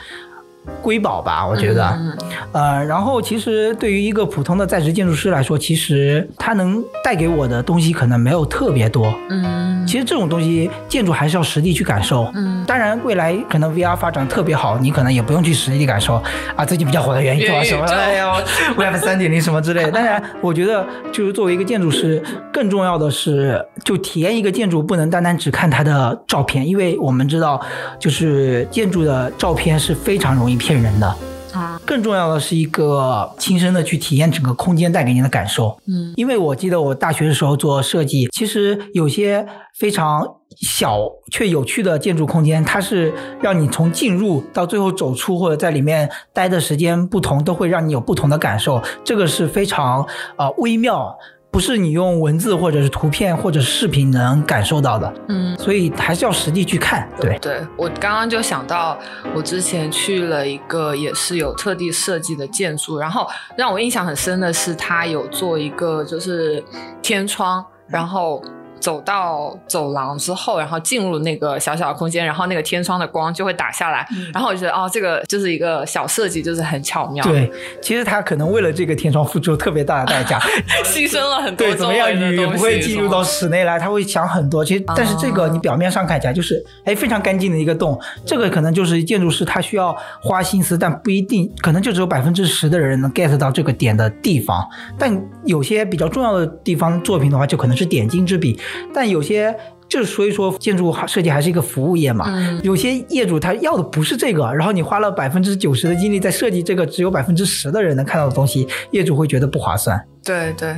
[0.81, 1.87] 瑰宝吧，我觉得。
[1.97, 2.17] 嗯
[2.51, 9.13] 呃，然后其实对于一个普通的在职建筑师来说，其实他能带给我的东西可能没有特别多。
[9.29, 12.29] 嗯其实这种东西，建筑还是要实地去感受。
[12.35, 16.21] 嗯当然，未来可能 VR 发展特别好，你可能也不用去实地感受
[16.55, 16.63] 啊。
[16.63, 18.35] 最近比较火的元宇宙啊什么的，哎呀
[18.77, 19.91] ，Web 三点零什么之类的。
[19.91, 22.21] 当然，我觉得就是作为一个建筑师，
[22.53, 27.59] 更重要的是，就体验一个建筑，不能单单只看它的照片，因为我们知道，
[27.99, 31.15] 就是建筑的照片是非常容易骗人的。
[31.51, 35.75] 啊更重要的是一个亲身的去体验整个空间带给你的感受。
[35.87, 39.43] 嗯因为我记得我大学的时候做设计，其实有些
[39.75, 40.23] 非常
[40.61, 40.99] 小
[41.31, 48.79] 却有趣的建筑空间，它是让你从进入到最后走出，或者在里面待的时间不同，都会让你有不同的感受。
[49.03, 50.05] 这个是非常
[50.37, 51.17] 呃微妙，
[51.51, 55.57] 不是你用文字或者是图片或者是视频能感受到的，嗯。
[55.57, 57.09] 所以还是要实地去看。
[57.19, 58.97] 对，对我刚刚就想到，
[59.35, 66.63] 我之前去了一个也是有特地设计的建筑，然后让我印象很深的是，它有做一个就是
[67.01, 68.41] 天窗，然后
[68.79, 80.39] 走到走廊之后，然后进入那个小小的空间，然后那个天窗的光就会打下来，然后我就觉得哦，这个就是一个小设计，就是很巧妙，，对，其实他可能为了这个天窗付出了特别大的代价。
[80.85, 83.77] 牺牲了很多对，怎么样雨不会进入到室内来？
[83.77, 84.63] 他会想很多。
[84.63, 94.65] 其实，但是这个哦你表面上看起来就是哎非常干净的一个洞，这个可能就是建筑师他需要花心思，但不一定，可能就只有百分之十的人能 get 到这个点的地方。
[94.97, 98.59] 但有些比较重要的地方作品的话，就可能是点睛之笔。
[98.93, 99.55] 但有些
[99.87, 102.25] 就是所以说，建筑设计还是一个服务业嘛。
[102.29, 109.99] 嗯有些业主他要的不是这个，然后你花了百分之九十的精力在设计这个只有百分之十的人能看到的东西，业主会觉得不划算。
[110.23, 110.75] 对对，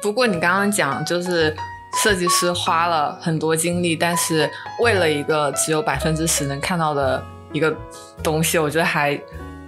[0.00, 1.54] 不过你刚刚讲就是
[2.02, 4.48] 设计师花了很多精力，但是
[4.80, 7.76] 为了一个只有百分之十能看到的一个
[8.22, 9.20] 东西，我觉得还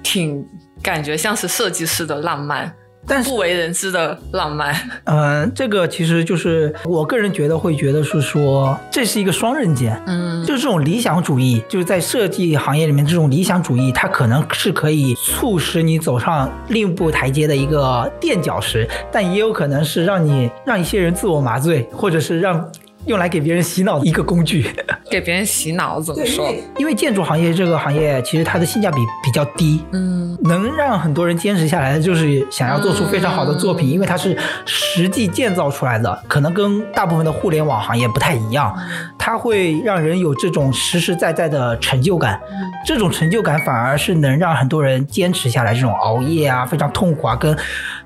[0.03, 0.43] 挺
[0.83, 2.73] 感觉像是设计师的浪漫，
[3.07, 4.75] 但是不为人知的浪漫。
[5.05, 10.01] 嗯， 这个其实就是我个人觉得会觉得是说，这是一个双刃剑。
[10.07, 22.71] 嗯就是这种理想主义，就是在设计行业里面，这种理想主义，它可能是可以促使你走上另一步台阶的一个垫脚石，但也有可能是让你让一些人自我麻醉，或者是让
[23.07, 24.71] 用来给别人洗脑的一个工具。
[25.09, 26.53] 给别人洗脑怎么说？
[26.79, 30.37] 因为建筑行业这个行业，其实它的性价比比较低，嗯。
[30.43, 33.91] 能让很多人坚持下来的，就是想要做出非常好的作品，嗯。
[33.91, 38.77] 因为它是实际建造出来的，可能跟大部分的互联网行业不太一样，
[39.17, 42.41] 它会让人有这种实实在在的成就感，
[42.85, 47.57] 这种成就感反而是能让很多人坚持下来，这种熬夜啊，非常痛苦啊，跟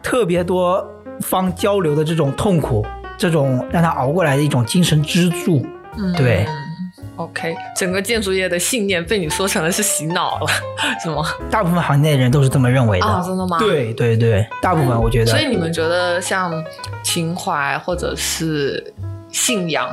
[0.03, 0.87] 特别多
[1.21, 2.85] 方交流的这种痛苦，
[3.20, 5.64] 这种让他熬过来的一种精神支柱。
[5.98, 6.46] 嗯对。
[7.16, 10.46] OK，整个建筑业的信念被你说成了是洗脑了，
[11.04, 11.22] 是吗？
[11.50, 13.04] 大部分行业内人都是这么认为的。
[13.04, 13.59] 啊，真的吗？。
[13.59, 15.30] 对对对，大部分我觉得。
[15.30, 16.50] 所以你们觉得像
[17.02, 18.83] 情怀或者是
[19.30, 19.87] 信仰，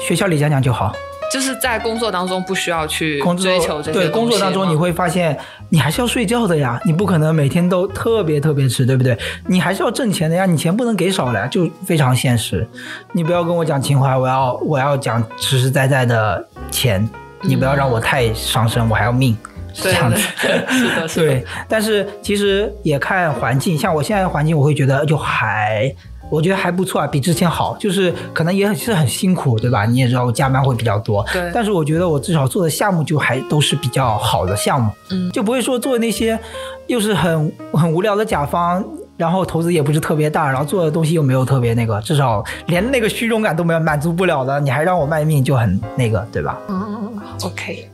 [0.00, 0.94] 学校里讲讲就好。
[1.32, 9.16] 就是在工作当中不需要去追求这些对工作当中，你会会发现你还是要睡觉的呀，你不可能每天都特别特别迟，对不对？
[9.46, 12.66] 你还是要挣钱的呀，你钱不能给少了呀，就非常现实。
[13.12, 17.08] 你不要跟我讲情怀，我要我要讲实实在在的钱，
[17.42, 19.36] 你不要让我太伤身，我还要命。
[19.74, 20.48] 是这样子，是
[20.96, 21.26] 的，是的。
[21.28, 25.90] 对，但是其实也看环境，像我现在的环境，我会觉得就还，
[26.32, 27.76] 我觉得还不错啊，比之前好。
[27.78, 29.84] 就是可能也是很辛苦，对吧？
[29.84, 36.38] 你也知道我加班会比较多，对但是我觉得我至少做的项目就还都是比较好的项目，嗯就不会说做那些
[36.86, 38.82] 又是很很无聊的甲方。
[39.18, 46.58] 然后投资也不是特别大，然后做的东西又没有特别那个，至少连那个虚荣感都没有满足不了的，你还让我卖命，就很那个，对吧？
[46.68, 47.88] 嗯，OK，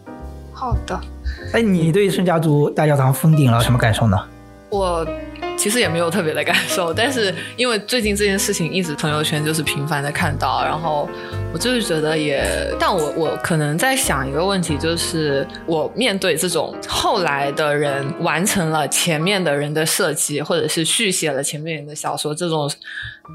[0.53, 0.99] 好的。
[1.53, 4.19] 哎，你对圣家族大教堂封顶了什么感受呢？
[4.71, 5.07] 我
[5.59, 11.09] 其实也没有特别的感受，但是因为最近这件事情一直朋友圈就是频繁的看到，然后
[11.53, 12.43] 我就是觉得也，
[12.79, 22.71] 但我我可能在想一个问题，就是我面对这种后来的人完成了前面的人的设计，或者是续写了前面人的小说这种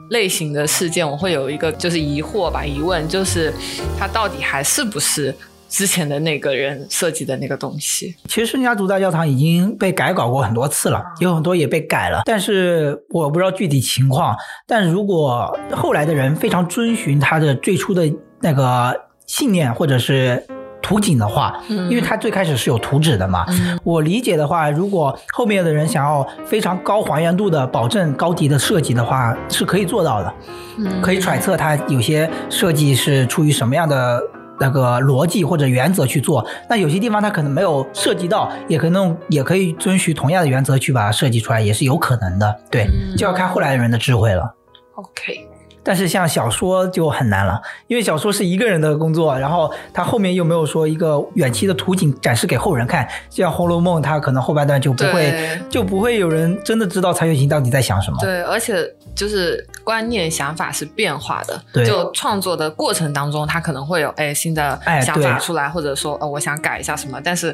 [0.10, 3.54] 类型的事件，我会有一个就是疑惑吧，疑问就是
[4.00, 5.36] 它到底还是不是
[5.74, 8.16] 之前的那个人设计的那个东西？
[8.28, 14.36] 其实圣家族大教堂已经被改稿过很多次了，有很多也被改了，但是我不知道具体情况。
[14.68, 18.08] 但如果后来的人非常遵循他的最初的
[18.40, 18.96] 那个
[19.26, 20.46] 信念或者是
[20.80, 30.32] 图景的话，嗯因为他最开始是有图纸的嘛，嗯我理解的话，如果后面的人想要非常高还原度的保证高级的设计的话，是可以做到的。
[30.78, 34.22] 嗯可以揣测他有些设计是出于什么样的
[34.64, 36.46] 那个逻辑或者原则去做。
[36.70, 42.60] 那有些地方它可能没有涉及到，也可能也可以遵循同样的原则去把它设计出来，也是有可能的。
[42.72, 42.88] 对，
[43.18, 44.56] 就要看后来的人的智慧了。
[44.96, 45.46] OK，
[45.84, 58.18] 但是像小说就很难了，因为小说是一个人的工作，然后他后面又没有说一个远期的图景展示给后人看，就像《红楼梦》，它可能后半段就不会就不会有人真的知道曹雪芹到底在想什么。
[58.22, 61.86] 对，而且就是观念想法是变化的，对。
[61.86, 67.54] 就创作的过程当中，他可能会有哎新的哎想法出来，或者说呃我想改一下什么，但是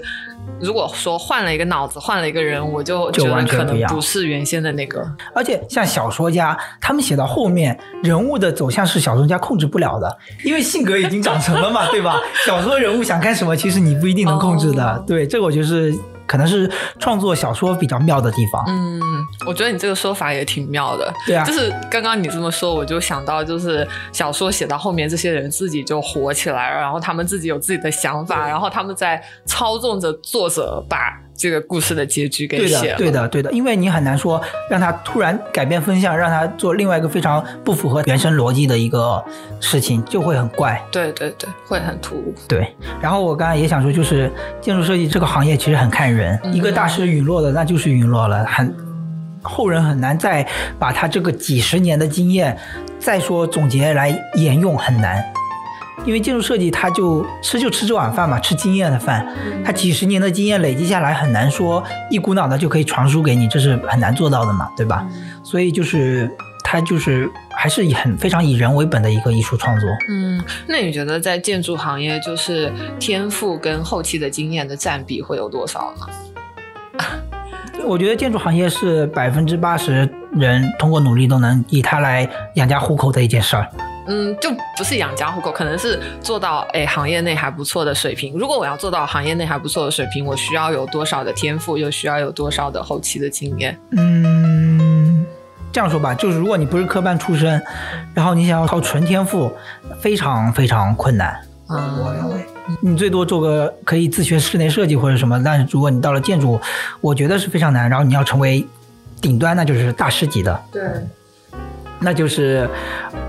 [0.61, 5.03] 如果说换了一个脑子，换了一个人，我就就觉得可能不是原先的那个。
[5.34, 12.20] 而且像小说家，他们写到后面，人物的走向是小说家控制不了的，因为性格已经长成了嘛， 对吧？
[12.45, 14.86] 小说人物想干什么，其实你不一定能控制的。
[14.86, 15.93] 哦对，这个我觉得是
[16.28, 18.63] 可能是创作小说比较妙的地方。
[18.67, 19.01] 嗯，
[19.47, 21.11] 我觉得你这个说法也挺妙的。
[21.26, 32.97] 对啊就是刚刚你这么说，我就想到，就是小说写到后面，这些人自己就火起来了，然后他们自己有自己的想法，然后他们在操纵着作者把这个故事的结局给对的，写了。
[32.97, 39.23] 对的，对的，因为你很难说让他突然改变风向，让他做另外一个非常不符合原生逻辑的一个
[39.61, 40.79] 事情，就会很怪。
[40.91, 42.35] 对对对，会很突兀。
[42.45, 44.29] 对，然后我刚才也想说，就是
[44.59, 48.75] 建筑设计这个行业其实很看人，嗯一个大师陨落了，那就是陨落了，很
[49.41, 50.45] 后人很难再
[50.77, 52.57] 把他这个几十年的经验
[52.99, 55.23] 再说总结来沿用，很难。
[56.10, 59.24] 因为建筑设计，它就吃就吃这碗饭嘛，吃经验的饭，
[59.64, 65.07] 它几十年的经验累积下来，很难说一股脑的就可以传输给你，这是很难做到的嘛，对吧？
[65.43, 66.28] 所以就是
[66.64, 69.88] 它就是还是以很非常以人为本的一个艺术创作。
[70.10, 77.05] 嗯，那你觉得在建筑行业，就是天赋跟后期的经验的占比会有多少呢？
[77.86, 83.70] 我觉得建筑行业是百分之八十人通过努力都能以它来养家糊口的一件事儿。
[84.10, 88.34] 嗯，就不是养家糊口，可能是做到哎行业内还不错的水平。
[88.38, 93.78] 如果我要做到行业内还不错的水平，我需要有多少的天赋，又需要有多少的后期的经验？
[93.91, 95.26] 嗯，
[95.72, 97.62] 这样说吧，就是如果你不是科班出身，
[98.16, 99.51] 然后你想要靠纯天赋，
[100.01, 101.39] 非常非常困难。
[101.70, 102.43] 嗯，
[102.82, 106.60] 你最多做个可以自学室内设计或者什么，但是如果你到了建筑，
[106.99, 107.88] 我觉得是非常难。
[107.88, 108.66] 然后你要成为
[109.22, 110.60] 顶端，那就是大师级的。
[110.72, 110.82] 对，
[111.99, 112.69] 那就是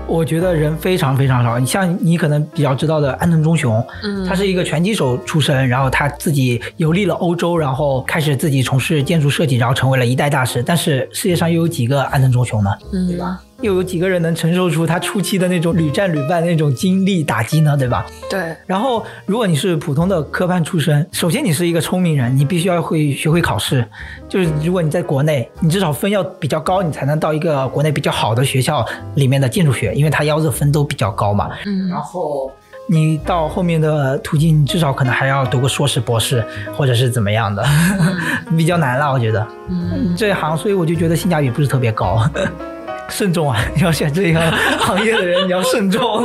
[0.07, 1.59] 我觉得人非常非常少。
[1.59, 10.63] 你像你可能比较知道的安藤忠雄，嗯他是一个拳击手出身，然后他自己游历了欧洲，然后开始自己从事建筑设计，然后成为了一代大师。
[10.63, 12.71] 但是世界上又有几个安藤忠雄呢？
[12.93, 13.41] 嗯，对吧？
[13.61, 17.77] 又有几个人能承受出他初期的那种屡战屡败那种经历打击呢？
[17.77, 18.05] 对吧？
[18.29, 23.85] 对，然后，如果你是普通的科班出身，首先你是一个聪明人，你必须要会学会考试。
[24.27, 28.85] 就是如果你在国内，你至少分要比较高，你才能到一个国内比较好的学校
[29.15, 31.49] 里面的建筑学，因为它要的分都比较高嘛。
[31.65, 32.51] 嗯然后
[32.89, 36.43] 你到后面的途径，你至少可能还要读个硕士、博士，
[36.73, 37.63] 或者是怎么样的，
[38.57, 39.47] 比较难了，我觉得。
[39.69, 42.27] 嗯，这行，所以我就觉得性价比不是特别高。
[43.11, 43.59] 慎重啊！
[43.75, 44.39] 你要选这个
[44.79, 46.23] 行业的人，你要慎重。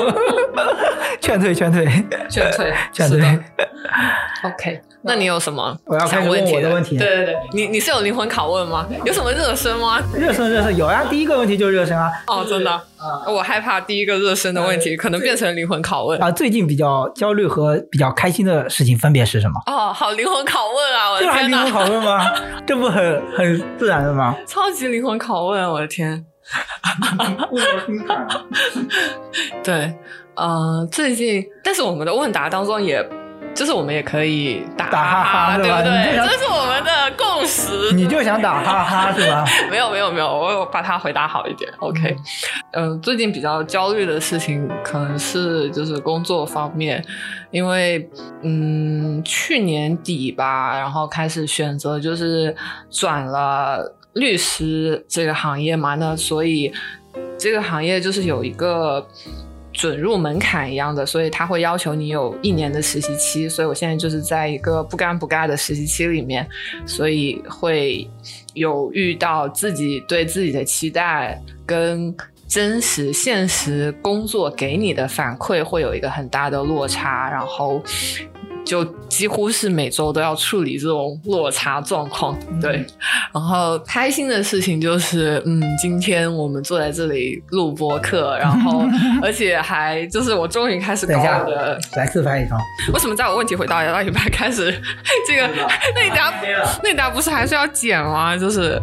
[1.20, 1.84] 劝退，劝退。
[2.30, 3.20] 劝退，劝退。
[4.44, 8.86] OK，那你有什么我要开始问我的问题对对对，你你是有灵魂拷问吗？
[9.04, 9.98] 有什么热身吗？
[10.14, 11.04] 热身，热身有呀。
[11.08, 12.10] 第一个问题就是热身啊。
[12.26, 12.80] 哦，真的，
[13.26, 16.22] 我害怕第一个热身的问题可能变成灵魂拷问。
[16.22, 19.54] 啊，最近比较焦虑和比较开心的事情分别是什么？
[19.66, 21.10] 哦，好灵魂拷问啊！
[21.10, 22.32] 我的这还天哪，灵魂拷问吗？
[22.66, 24.36] 这不很很自然的吗？
[24.46, 26.24] 超级灵魂拷问，我的天。
[29.62, 29.94] 对，
[30.34, 33.06] 呃，最近，但是我们的问答当中也。
[33.54, 36.14] 就是我们也可以打打哈哈对不对？
[36.14, 37.90] 这是我们的共识。
[37.94, 39.46] 你就想打哈哈是吧？
[39.70, 41.72] 没有没有没有，我有把它回答好一点。
[41.78, 42.14] OK，
[42.72, 47.02] 嗯、最近比较焦虑的事情可能是就是工作方面，
[47.50, 48.06] 因为
[48.42, 52.54] 嗯去年底吧，然后开始选择就是
[52.90, 56.72] 转了律师这个行业嘛，那所以
[57.38, 59.06] 这个行业就是有一个。
[59.78, 66.48] 准入门槛一样的，所以他会要求你有一年的实习期，所以我现在就是在一个不干不尬的实习期里面，
[66.86, 68.08] 所以会
[68.54, 72.16] 有遇到自己对自己的期待跟
[72.48, 77.82] 真实现实工作给你的反馈会有一个很大的落差，然后
[78.66, 82.36] 就几乎是每周都要处理这种落差状况。
[82.60, 82.84] 对，
[83.32, 88.82] 然后开心的事情就是，嗯，今天我们坐在这里录播客，然后
[89.22, 91.78] 而且还就是我终于开始搞等一下我的。
[91.96, 92.58] 来自拍一张。
[92.92, 94.64] 为什么在我问题回答到一半开始
[95.26, 95.48] 这个？
[95.94, 96.34] 那你等下
[96.82, 98.36] 那你等下不是还是要剪吗？
[98.36, 98.82] 就是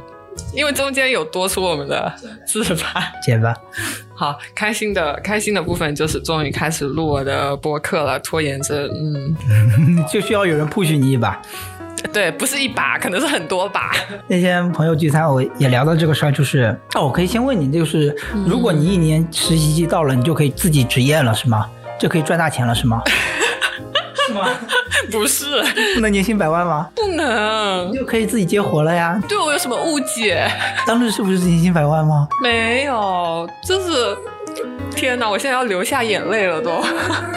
[0.53, 2.13] 因为中间有多出我们的
[2.45, 3.01] 自拍。
[3.25, 3.55] 剪吧。
[4.15, 11.41] 好，开心的开心的部分就是终于开始录我的播客了，拖延症，嗯， 就需要有人 push 你一把。
[12.11, 13.91] 对，不是一把，可能是很多把。
[14.27, 18.15] 那天朋友聚餐，我也聊到这个事儿，就是哦，我可以先问你，就是
[18.45, 21.69] 如果你一年实习期到了，你就可以自己职业了，是吗？
[21.97, 23.01] 就可以赚大钱了，是吗？
[24.33, 24.49] 是吗？
[25.11, 25.45] 不是，
[25.95, 26.89] 不能年薪百万吗？
[26.95, 29.21] 不能，就可以自己接活了呀。
[29.29, 30.49] 对我有什么误解？
[30.87, 32.27] 当时是不是年薪百万吗？
[32.41, 34.17] 没有，就是
[34.95, 36.81] 天哪，我现在要流下眼泪了，都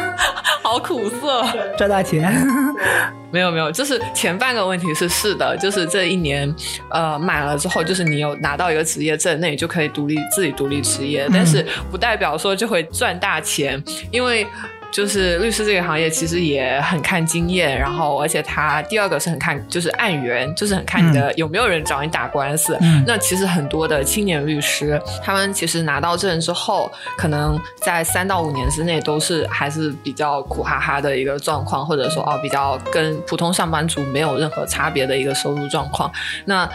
[0.62, 1.44] 好苦涩。
[1.76, 2.32] 赚大钱。
[3.32, 6.54] 没有没有，就是前半个问题是是的，就是这一年，
[6.90, 14.46] 呃，满了之后，就是你有拿到一个职业证，那你就可以独立自己独立职业，但是不代表说就会赚大钱，因为。
[14.92, 22.78] 就是律师这个行业其实也很看经验，然后而且他第二个是很看就是案源，就是很看你的有没有人找你打官司。
[23.06, 36.10] 那其实很多的青年律师，他们其实拿到证之后，可能在三到五年之内都是还是比较苦哈哈的一个状况，或者说哦比较跟普通上班族没有任何差别的一个收入状况。
[36.46, 36.66] 那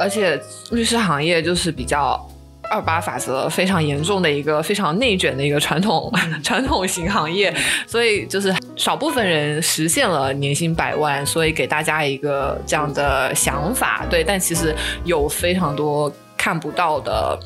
[0.00, 0.40] 而且
[0.70, 2.26] 律师行业就是比较。
[2.70, 6.12] 二八法则非常严重的一个非常内卷的一个传统
[6.42, 7.54] 传统型行业，
[7.86, 16.12] 所以就是少部分人实现了年薪百万，所以给大家一个这样的想法，对，但其实有非常多
[16.46, 17.36] 看不到的。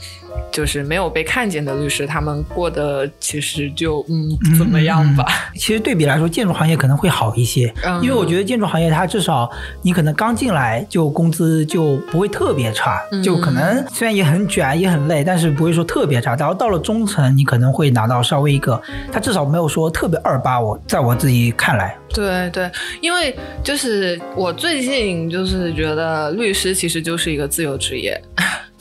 [0.52, 5.24] 就是没有被看见的律师，他们过得其实就嗯怎么样吧？
[5.54, 9.50] 其实对比来说，建筑行业可能会好一些，因为我觉得建筑行业它至少
[9.82, 16.36] 你可能刚进来就工资就不会特别差，就可能虽然也很卷也很累，但是不会说特别差。
[16.36, 18.80] 然后到了中层，你可能会拿到稍微一个，
[19.12, 20.60] 他至少没有说特别二八。
[20.60, 22.70] 我在我自己看来，对对，
[23.00, 28.20] 因为就是我最近就是觉得律师其实就是一个自由职业。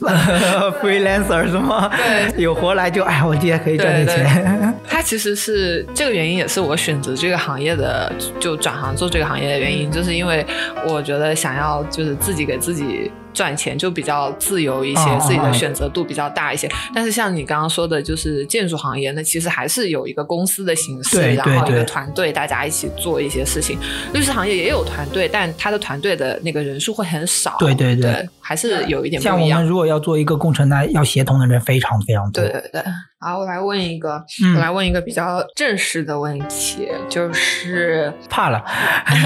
[0.82, 1.90] freelancer 是吗？
[1.96, 4.74] 对，有活来就哎，我今天可以赚点钱。
[4.88, 10.44] 他其实是这个原因，也是我选择这个行业的，就转行做这个行业的原因，就是因为
[10.86, 13.10] 我觉得想要就是自己给自己。
[13.32, 16.68] 赚钱就比较自由一些，自己的选择度比较大一些。
[16.94, 23.78] 但是像你刚刚说的，就是建筑行业，那其实还是有一个公司的形式，然后一个团队，大家一起做一些事情。
[24.12, 27.56] 律师行业也有团队，但他的团队的那个人数会很少。
[27.58, 32.42] 对对对，还是有一点像我们如果要做一个工程，那要协同的人非常非常多。
[32.42, 32.82] 对对对。
[33.22, 38.64] 好，我来问一个，我来问一个比较正式的问题，就是怕了，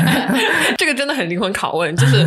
[0.77, 2.27] 这个真的很灵魂拷问，就是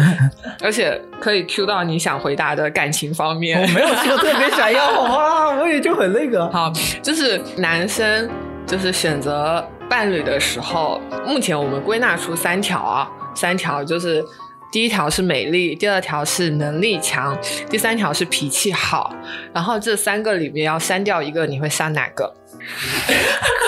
[0.63, 3.61] 而且可以 Q 到你想回答的感情方面。
[3.61, 5.59] 我没有说特别想要， 好吗？
[5.59, 6.49] 我也就很那个。
[6.51, 6.71] 好，
[7.03, 8.29] 就是男生
[8.65, 14.23] 就是选择伴侣的时候，目前我们归纳出三条啊，三条就是。
[14.71, 17.37] 第一条是美丽，第二条是能力强，
[17.69, 19.13] 第三条是脾气好。
[19.53, 22.33] 然后这三个里面要删掉一个，你会删哪个？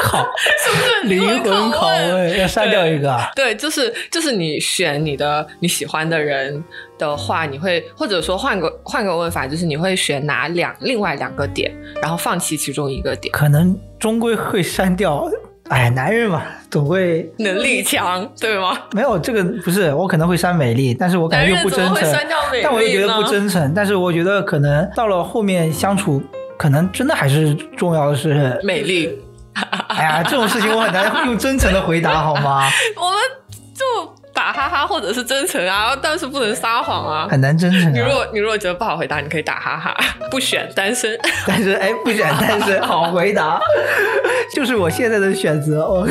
[0.03, 0.25] 好，
[0.63, 2.37] 是不是灵魂拷问？
[2.37, 3.17] 要删掉一个？
[3.35, 6.63] 对，就是就是你选你的你喜欢的人
[6.97, 11.71] 的话，你会或者说换个换个问法，就是你会选哪两另外两个点，
[12.01, 13.31] 然后放弃其中一个点？
[13.31, 15.29] 可能终归会删掉。
[15.69, 18.77] 哎，男人嘛，总会能力强，对吗？
[18.91, 21.95] 没有这个不是，我可能会删美丽，但是我感觉又不真诚。
[22.63, 26.21] 但我又觉得不真诚，但是我觉得可能到了后面相处，
[26.57, 29.21] 可能真的还是重要的是美丽。
[29.89, 32.67] 哎呀，这种事情我很难用真诚的回答，好吗？
[32.97, 33.38] 我们就。
[34.39, 37.93] 打哈哈或者是真诚啊，但是不能撒谎啊，很难真诚。
[37.93, 39.93] 你如果你如果觉得不好回答，你可以打哈哈，
[40.31, 41.19] 不选单身。
[41.45, 43.59] 单身哎，不选单身， 好回答，
[44.55, 45.81] 就是我现在的选择。
[45.81, 46.07] 哦。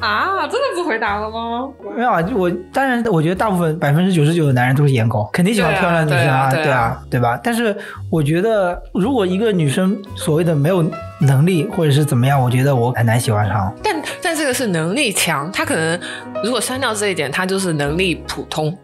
[0.00, 1.68] 啊，真的不回答了吗？
[1.96, 7.38] 没有啊，我当然我觉得大部分百分之九十九的男人都是颜狗，肯定喜欢漂亮女生啊，对啊，对吧？
[7.42, 7.74] 但是
[8.10, 10.84] 我觉得如果一个女生所谓的没有
[11.20, 13.72] 能力或者是怎么样，我觉得我很难喜欢上。
[13.82, 15.98] 但但这个是能力强，他可能
[16.42, 18.76] 如果删掉这一点，他就是能力普通。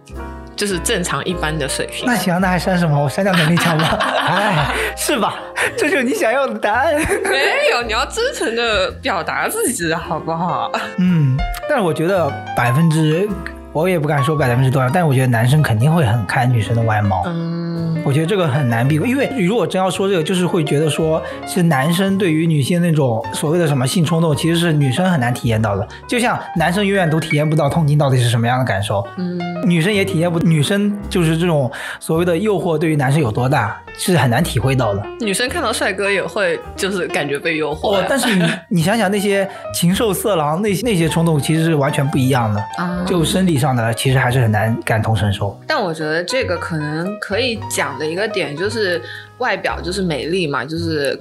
[0.61, 2.05] 就是正常一般的水平。
[2.07, 3.03] 那行，那还删什么？
[3.03, 3.97] 我删掉能力强吗？
[4.29, 5.37] 哎，是吧？
[5.79, 6.95] 这就是你想要的答案。
[7.25, 10.71] 没有，你要真诚的表达自己，好不好？
[10.99, 11.35] 嗯，
[11.67, 13.27] 但是我觉得百分之。
[13.73, 17.23] 我也不敢说百分之多少，但我觉得男生肯定会很看女生的外貌。
[17.27, 25.87] 嗯，我觉得这个很难避免，因为如果真要说这个，就是会觉得说，是男生对于女性那种所谓的什么性冲动，其实是女生很难体验到的。
[26.09, 35.03] 就像男生永远都体验不到痛经到底是什么样的感受，嗯，女生也体验不，女生就是这种所谓的诱惑对于男生有多大，是很难体会到的。
[35.21, 37.95] 女生看到帅哥也会就是感觉被诱惑。
[37.95, 38.45] 哦，但是你
[38.81, 42.61] 你想想那些禽兽色狼那些那些冲动，其实是完全不一样的。
[42.79, 43.61] 啊，就生理。
[43.61, 48.99] 上的其实还是很难感同身受，但我觉得这个可能可以讲的一个点就是
[49.37, 51.15] 外表就是美丽嘛，就是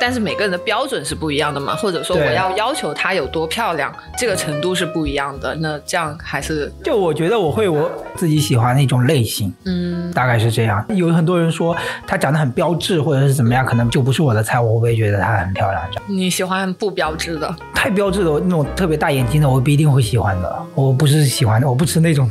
[0.00, 5.54] 但是每个人的标准是不一样的嘛，或者说我要要求她有多漂亮，这个程度是不一样的。
[5.56, 10.84] 那这样还是就我觉得我会我自己喜欢的一种类型，嗯，大概是这样。
[10.90, 11.76] 有很多人说
[12.06, 15.82] 她长得很标致或者是怎么样，可能就不是我的菜，我会不会觉得她很漂亮？
[16.06, 17.54] 你喜欢不标志的？
[17.74, 20.62] 太标致的那种特别大眼睛的，我不一定会喜欢的。
[20.74, 22.28] 我不是喜欢的，我不吃那种。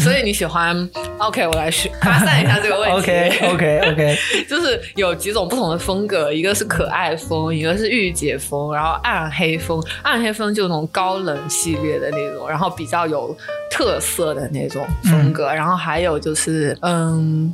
[0.00, 0.88] 所以你喜欢？
[1.18, 2.96] OK，我来去发散一下这个问题。
[2.96, 4.18] OK OK OK，
[4.48, 9.82] 就是有几种不同的风格，一个是可爱风，一个是御姐风，然后暗黑风。
[10.02, 13.36] 暗黑风就那种高冷系列的那种，然后比较有
[13.70, 15.52] 特色的那种风格。
[15.52, 17.52] 然后还有就是，嗯，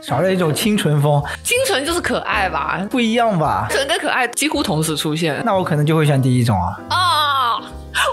[0.00, 3.66] 少了一种清纯风，清纯就是可爱吧，不一样吧？
[3.70, 6.80] 纯跟可爱几乎同时出现那我可能就会选第一种啊。
[6.88, 7.60] 啊。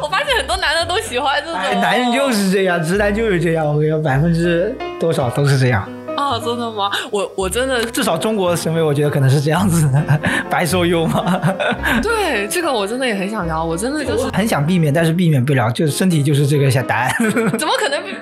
[0.02, 5.88] 我发现很多男的都喜欢这种，哎，男人就是这样，直男就是这样，我跟你说，百分之多少都是这样。
[6.18, 6.90] 啊，真的吗？
[7.12, 11.40] 我我真的至少中国的审美，我觉得可能是这样子的， 白瘦幼嘛。
[12.02, 17.12] 对这个我真的也很想聊，我真的就是很想避免，但是避免不了，就是身体就是这个下答案。
[17.58, 18.18] 怎么可能不是？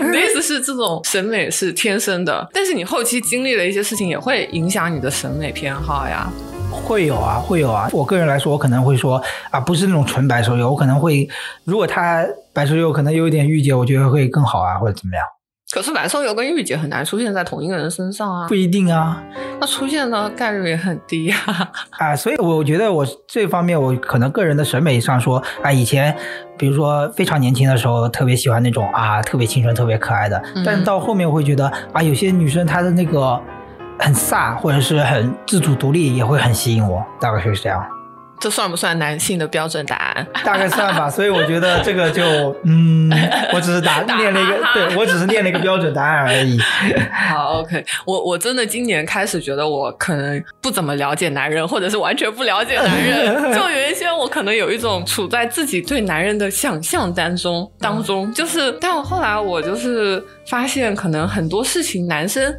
[0.00, 6.30] 你的意思是这种审美是天生的，但是你后期经历了一些事情，也会影响你的审美偏好呀。
[6.70, 7.88] 会有啊，会有啊。
[7.92, 11.28] 我个人来说，我可能会说啊，不是那种纯白瘦幼，我可能会，
[11.64, 15.24] 如果他白瘦幼可能有一点御姐，我觉得会更好啊，或者怎么样。
[15.72, 19.20] 可是白瘦幼跟御姐很难出现在同一个人身上啊不，一定啊
[19.60, 21.70] 那出现的概率也很低啊。
[21.98, 26.16] 啊，所以我觉得我这方面，我可能个人的审美上说啊，以前
[26.56, 33.40] 比如说非常年轻的时候，特别喜欢那种啊特别青春、特别可爱的，嗯但是到后面我会觉得啊，有些女生她的那个
[33.98, 37.84] 很飒或者是很自主独立，也会很吸引我，大概是这样。
[38.40, 40.26] 这算不算男性的标准答案？
[40.44, 42.22] 大概算吧，所以我觉得这个就，
[42.64, 43.10] 嗯，
[43.52, 46.58] 我只是答 念了一个，对我只是念了一个标准答案而已。
[47.30, 53.34] 好，OK，我我真的今年开始觉得我可能不怎么了解男人，或者是完全不了解男人。
[53.54, 62.54] 就原先我可能有一种处在自己对男人的想象当中当中，就是，但我后来我就是发现，可能很多事情男生。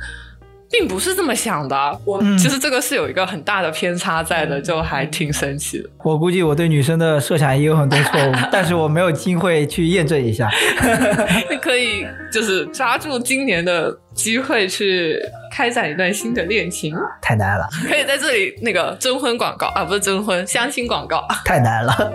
[0.69, 5.89] 并不是这么想的，我、嗯其实这个是有一个很大的偏差在的，就还挺神奇的。
[6.03, 10.49] 我估计我对女生的设想也有很多错误， 但是我没有机会去验证一下。
[11.49, 15.17] 你可以就是抓住今年的机会去
[15.51, 21.25] 开展一段新的恋情，太难了，可以在这里那个征婚广告啊，不是征婚，相亲广告。
[21.45, 22.13] 太难了。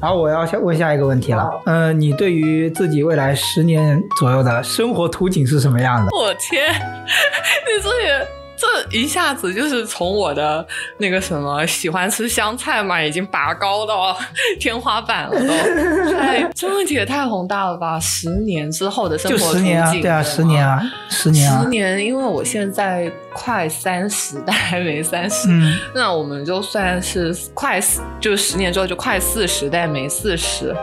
[0.00, 6.08] 然后我要下问下一个问题了，嗯、你对于自己未来十年左右的生活图景是什么样的？
[6.16, 8.26] 我天， 你这也
[8.60, 10.66] 这一下子就是从我的
[10.98, 14.14] 那个什么喜欢吃香菜嘛，已经拔高到
[14.58, 16.10] 天花板了都。
[16.20, 17.98] 太这问题也太宏大了吧！
[17.98, 20.66] 十年之后的生就活十年啊，对啊，十年。
[20.66, 30.76] 啊，十年啊十，年，因为我现在快三十，但还没三十，嗯，那我们就算是快四，就是十年之后就快四十，但没四十。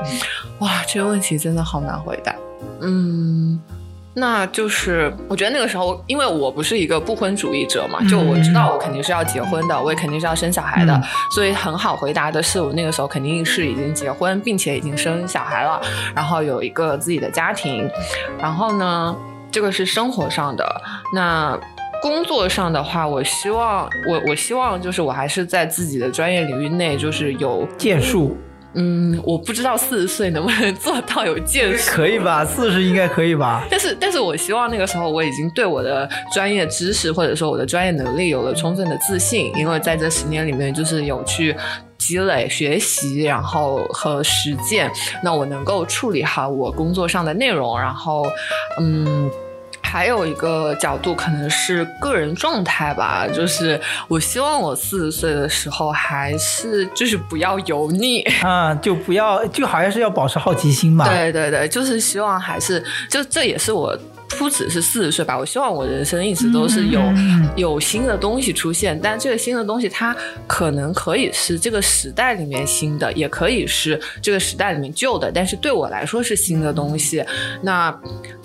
[0.59, 2.33] 哇，这个问题真的好难回答。
[2.81, 3.59] 嗯，
[4.19, 11.03] 那就是我觉得那个时候，因为我不是一个不婚主义者嘛，就我知道我肯定是要结婚的，我也肯定是要生小孩的，嗯。
[11.29, 15.79] 所以很好回答的是，我那个时候肯定是已经结婚，并且已经生小孩了，
[16.15, 17.87] 然后有一个自己的家庭，
[18.39, 19.15] 然后呢，
[19.51, 20.81] 这个是生活上的。
[21.13, 21.55] 那
[22.01, 28.35] 工作上的话，我希望我我希望就是我还是在自己的专业领域内，就是有建树
[28.79, 31.89] 嗯，我不知道四十岁能不能做到有见识。
[31.89, 32.45] 可以吧？
[32.45, 33.65] 四十应该可以吧？
[33.71, 41.55] 但是，但是我希望那个时候我已经对我的专业知识或者说我的专业能力有了充分的自信，因为在这十年里面就是有去
[41.97, 44.91] 积累、学习，然后和实践，
[45.23, 48.25] 那我能够处理好我工作上的内容，然后，
[48.79, 49.29] 嗯。
[49.89, 53.79] 还有一个角度可能是个人状态吧，就是
[54.09, 61.07] 我希望我四十岁的时候还是就是不要油腻， 啊、就不要，就好像是要保持好奇心嘛。
[61.07, 63.97] 对对对，就是希望还是，就这也是我
[64.29, 70.15] 不只是四十岁吧，我希望我人生一直都是有、嗯有新的东西出现，但这个新的东西它
[70.45, 77.23] 可能可以是这个时代里面新的，也可以是这个时代里面旧的，但是对我来说是新的东西。
[77.61, 77.95] 那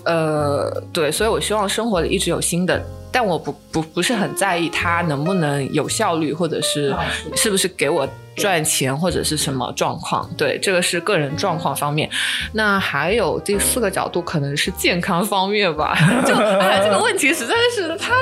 [0.05, 2.83] 呃，对，所以我希望生活里一直有新的。
[3.15, 6.97] 但我不不不是很在意它能不能有效率，或者是
[7.37, 10.29] 是不是给我赚钱，或者是什么状况。
[10.37, 12.09] 对，这个是个人状况方面。
[12.53, 15.97] 那还有第四个角度，可能是健康方面吧。
[16.27, 18.13] 就哎，这个问题实在是太，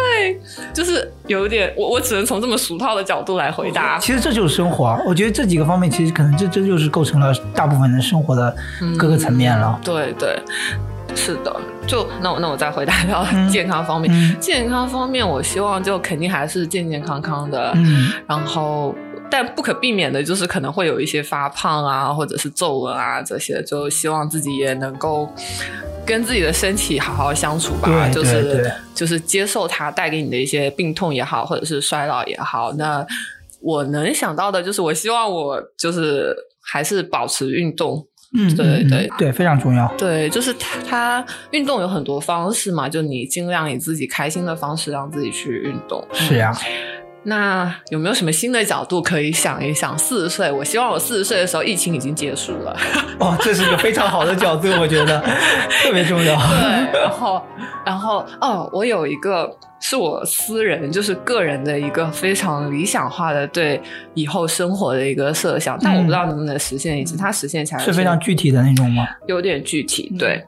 [0.72, 3.98] 就是有点，我我只能从这么俗套的角度来回答。
[3.98, 8.54] 其实这就是生活啊，我觉得这几个方面，其实可能这这就是构成了大部分人生活的
[8.98, 9.80] 各个层面了。
[9.84, 10.38] 对对，
[11.14, 11.54] 是的，
[11.86, 18.94] 就那我那我再回答到嗯健康方面，嗯健康方面我希望就肯定还是健健康康的，嗯然后。
[19.30, 25.28] 但不可避免的就是可能会有一些发胖啊，或者是皱纹啊这些，就希望自己也能够
[26.04, 32.72] 跟自己的身体好好相处吧，就是就是接受它带给你的一些病痛也好，或者是衰老也好。
[32.72, 33.06] 那
[33.62, 38.06] 我能想到的就是，我希望我就是还是保持运动，
[38.36, 39.86] 嗯，对嗯对对，非常重要。
[39.98, 46.02] 对，就是它它运动有很多方式嘛，就你尽量以自己开心的方式让自己去运动。
[46.12, 46.56] 是呀、
[47.22, 49.96] 那有没有什么新的角度可以想一想？
[49.98, 52.76] 四十岁，我希望我四十岁的时候疫情已经结束了。
[53.18, 55.20] 哦，这是一个非常好的角度，我觉得
[55.82, 56.34] 特别重要。
[56.36, 57.42] 对，然后，
[57.84, 63.80] 然后，哦，我有一个是我私人，就是个人的一个非常理想化的对
[64.14, 69.06] 以后生活的一个设想，但我不知道能不能实现，以及它实现起来是非常具体的那种吗？
[69.26, 70.42] 有点具体，对。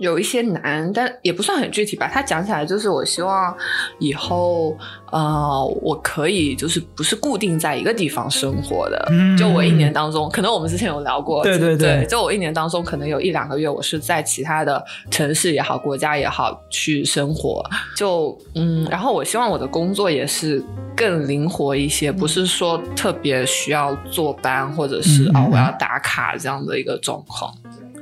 [0.00, 2.08] 有一些难，但也不算很具体吧。
[2.10, 3.54] 他讲起来就是，我希望
[3.98, 4.74] 以后，
[5.12, 9.08] 呃，我可以就是不是固定在一个地方生活的。
[9.10, 17.62] 嗯就我一年当中，可能我们之前有聊过，对对对对，就我一年当中可能有一两个月，我是在其他的城市也好，国家也好去生活。
[17.94, 20.64] 就嗯，然后我希望我的工作也是
[20.96, 27.54] 更灵活一些，不是说特别需要坐班或者是啊嗯哦我要打卡这样的一个状况。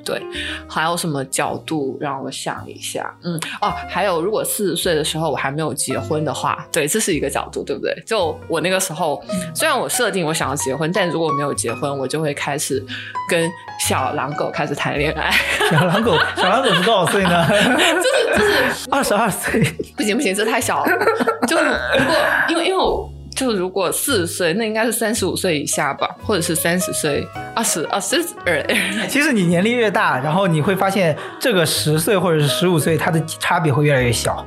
[0.08, 0.22] 对，
[0.66, 3.14] 还有什么角度让我想一下？
[3.22, 7.94] 嗯，哦，还有，如果四十岁的时候我还没有结婚的话，对，这是一个角度，对不对？
[8.06, 9.22] 就我那个时候，
[9.54, 12.82] 虽然我设定我想要结婚，但如果我没有结婚，我就会开始
[13.28, 13.50] 跟
[13.86, 15.30] 小狼狗开始谈恋爱。
[15.70, 17.46] 小狼狗，小狼狗是多少岁呢？
[17.52, 19.60] 就是就是二十二岁。
[19.94, 20.90] 不行不行，这太小了。
[21.46, 22.14] 就是如果
[22.48, 27.24] 因为因为我就如果四十岁，那应该是三十五岁以下吧，或者是三十岁、
[27.54, 28.66] 二十二十二。
[29.08, 34.44] 其实你年龄越大，然后你会发现这个十岁或者是十五岁，它的差别会越来越小。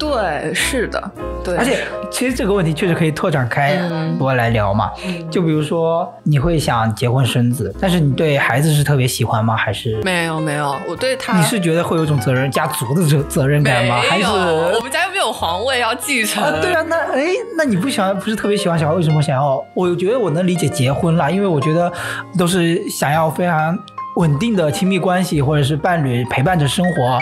[0.00, 1.10] 对，是的，
[1.44, 4.90] 对，而且，其实这个问题确实可以拓展开嗯多来聊嘛。
[5.30, 9.54] 就比如说，你会想结婚生子，但是你对孩子是特别喜欢吗？
[9.54, 14.00] 还是没有没有，我对他你是觉得会有一种责任家族的责责任感吗？
[14.00, 16.42] 还是我们家又没有皇位要继承。
[16.42, 17.26] 啊，对啊，那哎，
[17.58, 19.62] 那你不喜欢，不是特别喜欢小孩，为什么想要？
[19.74, 21.92] 我觉得我能理解结婚啦，因为我觉得
[22.38, 23.78] 都是想要非常
[24.16, 27.18] 稳定的亲密关系，或者是伴侣陪伴着生活，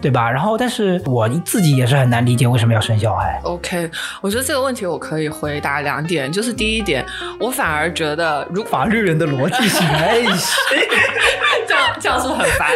[0.00, 0.30] 对吧？
[0.30, 3.40] 然后，但是我自己也是很难理解为什么要生小孩。
[3.44, 7.04] OK，我觉得这个问题我可以回答两点，就是第一点，
[7.38, 10.22] 我反而觉得如果法律人的逻辑性，哎，
[11.68, 12.70] 这样这样是不是很烦？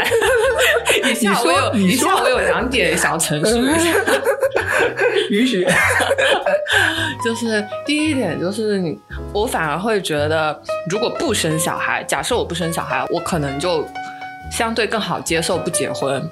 [1.11, 3.99] 以下我有你下我有两点想要陈述一下。
[5.31, 5.67] 允许。
[7.25, 8.99] 就是第一点，就是你，
[9.33, 13.87] 我反而会觉得，如果不生小孩，假设我不生小孩，我可能就
[14.51, 16.23] 相对更好接受不结婚。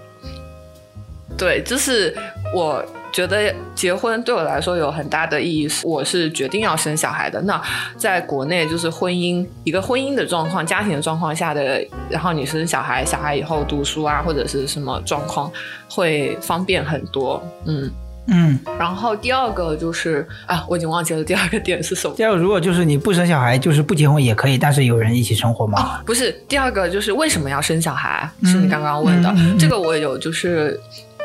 [1.38, 2.14] 对，就是
[2.54, 7.40] 我觉得结婚对我来说有很大的意义，我是决定要生小孩的。
[7.42, 7.60] 那
[7.96, 15.50] 在国内，就是婚姻一个婚姻的状况、家庭的状况下的，然后你生小孩，小孩以后读书啊，或者是什么状况，
[15.88, 17.42] 会方便很多。
[17.66, 17.90] 嗯。
[18.32, 22.14] 嗯，然后第二个就是啊，我已经忘记了第二个点是什么。
[22.14, 25.82] 第二个，如果就是你不生小孩，就是不结婚也可以，但是有人一起生活吗？
[25.82, 28.30] 哦，不是，第二个就是为什么要生小孩？
[28.44, 30.78] 是你刚刚问的，嗯嗯嗯这个我有，就是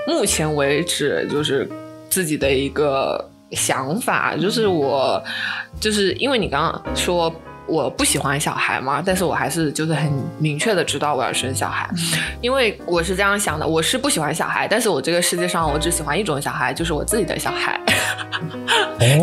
[0.07, 1.67] 目前为止就是
[2.09, 5.23] 自己的一个想法，就是我
[5.79, 7.33] 就是因为你刚刚说。
[7.67, 11.89] 我不喜欢小孩嘛，但是我还是就是很明确的知道我要生小孩，
[12.41, 17.79] 因为我是这样想的，我是不喜欢小孩，但是我这个世界上我只喜欢一种小孩，就是我自己的小孩。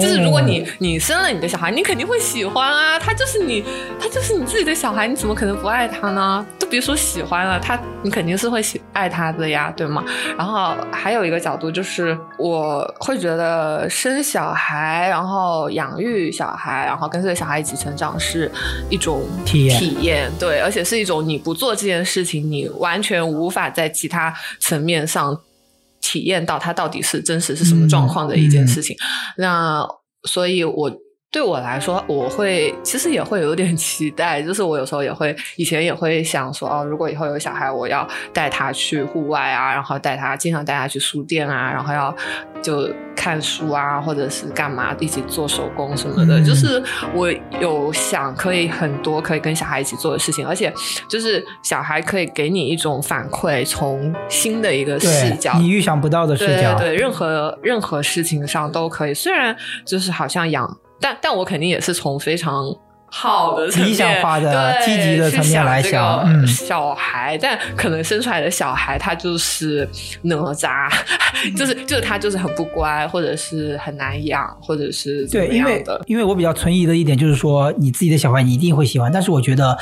[0.01, 3.65] 就是如果你你生了你的小孩，你肯定会喜欢啊，他就是你，
[4.01, 6.45] 他就是你自己的小孩，你怎么可能不爱他呢？
[6.59, 10.05] 都别说喜欢了，他你肯定是会喜爱他的呀，对吗？
[10.37, 18.32] 然后还有一个角度就是，我会觉得生小孩，然后养育小孩，然后跟这个小孩一起成长是
[18.91, 19.79] 一种体验。
[19.79, 25.39] 体验，对，而且是一种你不做这件事情，你完全无法在其他层面上
[26.01, 28.97] 体验到它到底是真实是什么状况的一件事情。
[29.37, 29.87] 那
[30.25, 30.91] 所以，我
[31.33, 42.15] 对我来说，我会其实也会有点 期待，就是我有时候也会，以前也会想说，哦，如果以后有小孩，我要带他去户外啊，然后带他经常带他去书店啊，然后要
[42.63, 46.39] 就看书啊，或者是干嘛，一起做手工什么的。
[46.39, 46.83] 嗯就是
[47.15, 50.71] 我有想可以很多可以跟小孩一起做的事情，而且
[51.09, 59.15] 就是小孩可以给你一种反馈，从新的一个视角，你预想不到的视角，对对对，任何任何事情上都可以。
[59.15, 59.57] 虽然
[59.87, 62.75] 就是好像养，但但我肯定也是从非常
[63.07, 69.87] 好的理想化的对积极的层面来去想小孩，但可能生出来的小孩他就是
[70.23, 70.91] 哪吒，
[71.55, 76.01] 就是就是他就是很不乖，或者是很难养，或者是怎对，么因为样的。
[76.07, 79.77] 因为我比较存疑的一点就是说，你自己的小孩你一定会喜欢，但是我觉得。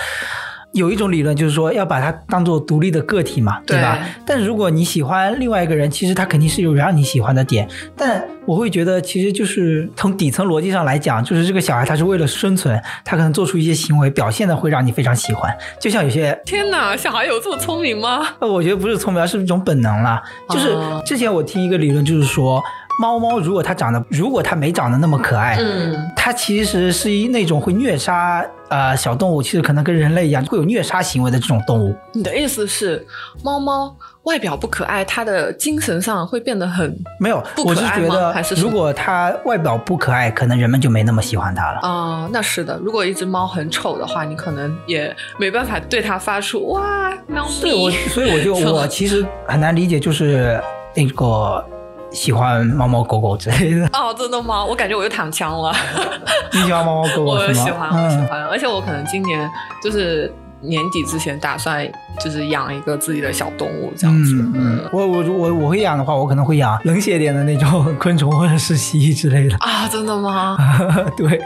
[0.73, 3.99] 有一种理论就是说，要把它当做独立的个体嘛，对吧？
[4.01, 7.69] 对但如果你喜欢另外一个人，其实他肯定是有让你喜欢的点。
[7.97, 15.53] 但我会觉得，其实就是从底层逻辑上来讲，就是这个小孩他是为了生存，他可能做出一些行为，表现的会让你非常喜欢。
[15.81, 18.27] 就像有些天哪，小孩有这么聪明吗？
[18.39, 20.23] 呃，我觉得不是聪明，而是一种本能啦。
[20.49, 22.63] 就是哦之前我听一个理论，就是说，
[23.01, 31.97] 猫猫如果它长得，如果它没长得那么可爱，嗯，它其实是一那种会虐杀呃小动物，其实可能跟人类一样会有虐杀行为的这种动物。
[32.13, 33.03] 你的意思是
[33.43, 41.81] 猫猫外表不可爱，它的精神上会变得很没有，我是觉得如果它外表不可爱，可能人们就没那么喜欢它了。
[41.81, 42.79] 啊、那是的。
[42.85, 50.63] 如果一只猫很丑的话，你可能也没办法对它发出哇喵对我，所以我就我其实很难理解，就是
[50.95, 51.65] 那个
[52.13, 53.87] 喜欢猫猫狗狗之类的。
[53.93, 54.65] 哦，真的吗？
[54.65, 55.73] 我感觉我又躺枪了。
[56.53, 57.53] 你喜欢猫猫狗狗我？
[57.53, 59.49] 喜欢，我喜嗯，欢，而且我可能今年
[59.83, 61.87] 就是年底之前打算
[62.23, 64.35] 就是养一个自己的小动物这样子。
[64.37, 69.57] 嗯嗯，我我我我会养的话，我可能会养冷血点的那种昆虫或者是蜥蜴之类的。
[69.59, 70.57] 啊，真的吗？
[71.17, 71.41] 对，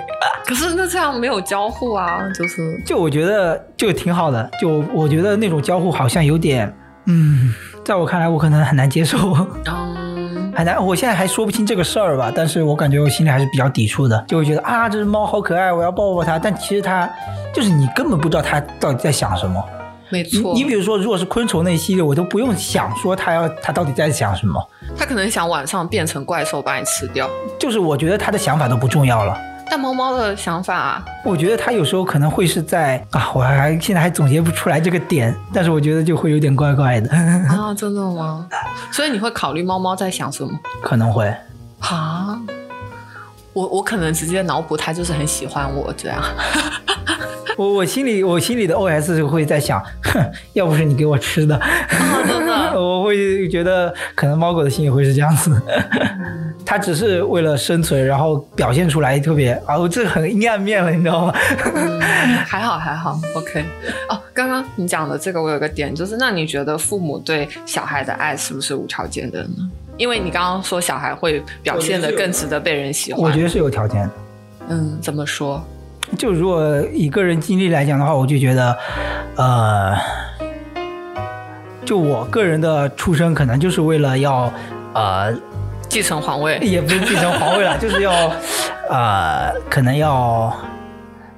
[0.46, 6.74] 可是那这样没有交互啊，就是就我觉得就挺好的，就我觉得那种交互好像有点，
[7.06, 7.52] 嗯，
[7.84, 9.18] 在我看来我可能很难接受，
[9.66, 10.03] 嗯，
[10.54, 10.84] 很难。
[10.84, 16.38] 我现在还说不清这个事儿吧，但是我感觉我心里还是比较抵触的，就会觉得啊，这只猫好可爱，我要抱抱它。
[16.38, 17.08] 但其实它
[17.52, 19.62] 就是你根本不知道它到底在想什么。
[20.10, 20.54] 没错。
[20.54, 24.62] 你比如说，如果是昆虫那一系列，我都不用想说它要它到底在想什么，
[24.96, 27.28] 它可能想晚上变成怪兽把你吃掉，
[27.58, 29.36] 就是我觉得它的想法都不重要了。
[29.74, 37.10] 但猫猫的想法、啊，我觉得他有时候可能会是在啊，我还现在还总结不出来这个点，但是我觉得就会有点怪怪的，
[37.50, 38.46] 啊，真的吗？
[38.92, 40.56] 所以你会考虑猫猫在想什么？
[40.80, 41.26] 可能会。
[41.80, 42.38] 啊，
[43.54, 46.22] 我我可能直接脑补他就是很喜欢我这样。
[47.56, 50.20] 我我心里我心里的 OS 就会在想，哼，
[50.54, 51.70] 要不是你给我吃的，啊，
[52.26, 52.54] 真的。
[52.74, 55.56] 我会觉得可能猫狗的心也会是这样子。
[56.66, 61.34] 它只是为了生存，然后表现出来特别啊，我这很阴暗面了，你知道吗？
[61.76, 62.00] 嗯，
[62.44, 63.64] 还好还好，OK。
[64.08, 69.70] 哦，刚刚你讲的这个，我有个点，就是那你觉得父母对小孩的爱是不是无条件的呢？
[69.96, 74.10] 因为你刚刚说小孩会表现的更值得被人喜欢，我觉得是有条件的。
[74.68, 75.62] 嗯，怎么说？
[76.18, 78.76] 就如果以个人经历来讲的话，我就觉得，
[79.36, 79.96] 呃，
[81.84, 84.52] 就我个人的出生可能就是为了要，
[84.94, 85.32] 呃，
[85.88, 88.12] 继承皇位，也不是继承皇位了， 就是要，
[88.90, 90.52] 呃，可能要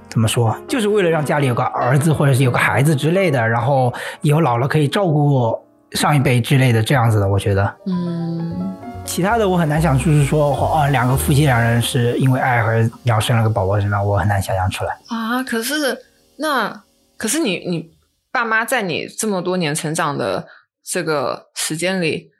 [0.08, 3.92] 怎么说，就是为了让家里有个儿子或者是有个孩子之类的，然后
[4.22, 5.56] 以后老了可以照顾
[5.92, 7.76] 上一辈之类的这样子的，我觉得。
[7.86, 8.74] 嗯，
[9.04, 14.92] 其他的我很难想就，是说哦，两个夫妻两人是因为爱而然后生了个宝宝什么，我很难想象出来。
[15.08, 15.98] 啊，可是
[16.38, 16.82] 那
[17.16, 17.90] 可是你你
[18.30, 20.46] 爸妈在你这么多年成长的
[20.84, 22.30] 这个时间里。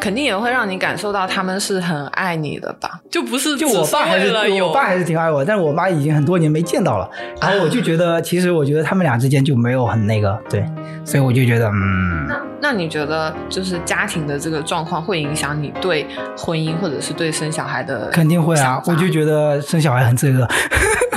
[0.00, 3.00] 肯定也会让你感受到他们是很爱你的吧？
[3.08, 7.08] 就不是就我爸还是我爸还是挺爱我，但是我妈已经很多年没见到了，
[7.40, 10.66] 然后我就觉得，其实我觉得他们俩之间就没有很那个，对，
[11.04, 20.44] 所以我就觉得，嗯，那那你觉得就是家庭的这个状况会影响你对婚姻或者是对生小孩的肯定会啊我就觉得生小孩很罪恶，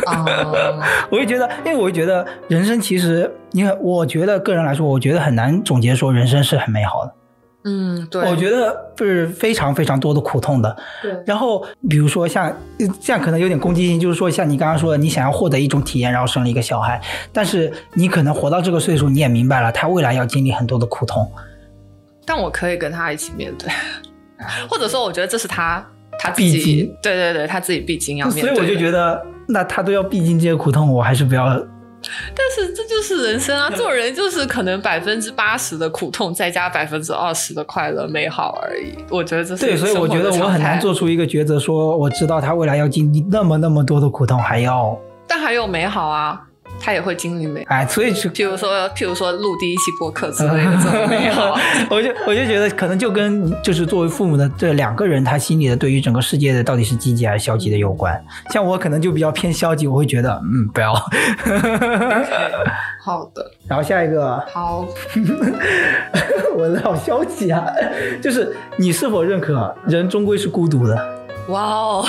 [0.07, 0.83] 哦。
[1.09, 7.13] 我就觉得，因为我就觉得人生其实，因为，我觉得个人来说，我觉得很难总结说人生是很美好的，
[7.70, 12.55] 嗯，对，我觉得是非常非常多的苦痛的，对然后比如说像
[13.01, 17.01] 这样可能有点攻击性，就是说像你刚刚说的，你想要获得一种体验，然后生了一个小孩，
[17.34, 21.30] 但是你可能活到这个岁数，你也明白了他未来要经历很多的苦痛。
[22.26, 23.70] 但我可以跟他一起面对，
[24.70, 25.86] 或者说我觉得这是他
[26.18, 28.41] 他自必己经，对对对，他自己必经要面对。
[28.41, 31.61] 所以我就觉得，那他都要必经这些苦痛，我还是不要。
[32.36, 38.93] 但是这就是人生啊， 做人就是可能百分之八十的苦痛，再加百分之二十的快乐美好而已。
[39.10, 44.97] 我觉得这是对，所以我觉得我很难做出一个抉择，说我知道他未来要经历那么那么多的苦痛，还要
[45.28, 46.46] 但还有美好啊，
[46.80, 47.63] 他也会经历美。
[47.63, 48.30] 哎，所以就。
[48.30, 58.23] 譬如说，譬如说录第一期播客之类的这种 美好啊，我就我就觉得，可能就跟就是作为父母的这两个人，他心里的对于整个世界的到底是积极还是消极的有关。
[58.51, 60.93] 像我可能就比较偏消极，我会觉得嗯不要。
[63.03, 64.86] 好的， 然后下一个，好，
[66.55, 67.65] 我的好消极啊，
[68.21, 71.17] 就是你是否认可人终归是孤独的？
[71.49, 72.05] 哇哦，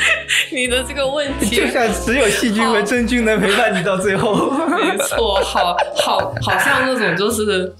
[0.52, 4.50] 你的这个问题，就像只有细菌和真菌能陪伴你到最后。
[4.68, 7.72] 没错，好好好像那种就是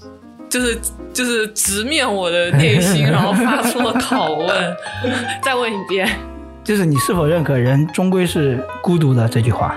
[0.49, 0.79] 就是
[1.13, 4.77] 就是直面我的内心，然后发出了拷问。
[5.41, 6.07] 再问一遍，
[6.63, 9.75] 就是你是否认可人终归是孤独的这句话？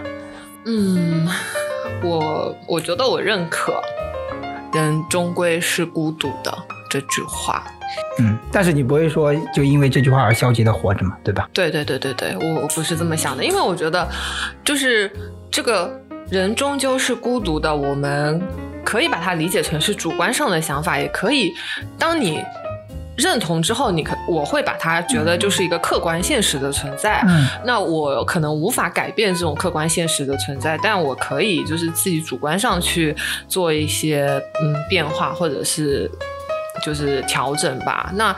[0.64, 1.28] 嗯，
[2.02, 3.74] 我我觉得我认可
[4.72, 6.56] 人终归是孤独的
[6.92, 7.64] 这句话。
[8.18, 11.48] 嗯，但是你不会说就因为这句话而消极的活着嘛，对吧？
[11.54, 14.06] 对对对对对，我我不是这么想的，因为我觉得
[14.62, 15.10] 就是
[15.50, 18.40] 这个人终究是孤独的，我们
[18.84, 21.54] 可以把它理解成是主观上的想法，也可以
[21.98, 22.42] 当你
[23.16, 27.22] 认同之后，你可我会把它觉得就是一个客观现实的存在。
[27.28, 33.14] 嗯那我可能无法改变这种客观现实的存在，但我可以就是自己主观上去
[33.48, 36.10] 做一些嗯变化，或者是
[36.82, 38.10] 就是调整吧。
[38.14, 38.34] 那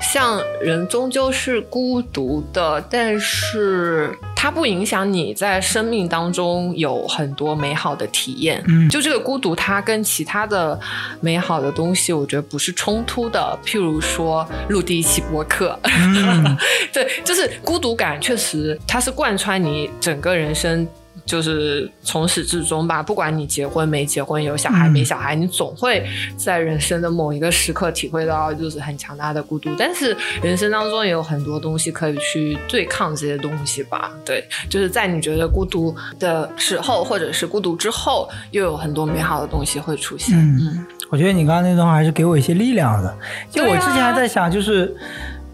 [0.00, 8.62] 像人终究是孤独的，但是它不影响你在生命当中有很多美好的体验。
[8.68, 10.78] 嗯就这个孤独，它跟其他的
[11.20, 13.58] 美好的东西，我觉得不是冲突的。
[13.64, 16.56] 譬如说录第一期播客，嗯
[16.92, 20.86] 对，就是孤独感，确实它是贯穿你整个人生。
[21.28, 26.04] 就是从始至终吧，不管你结婚没结婚，有小孩嗯没小孩，你总会
[26.38, 29.70] 在人生的某一个时刻体会到就是很强大的孤独。
[29.78, 34.10] 但是人生当中也有很多东西可以去对抗这些东西吧。
[34.24, 40.34] 对，就是在你觉得孤独的时候，或者是孤独之后，又有很多美好的东西会出现。
[40.38, 43.14] 嗯嗯我觉得你刚刚那段话还是给我一些力量的。
[43.50, 44.94] 就我之前还在想，就是，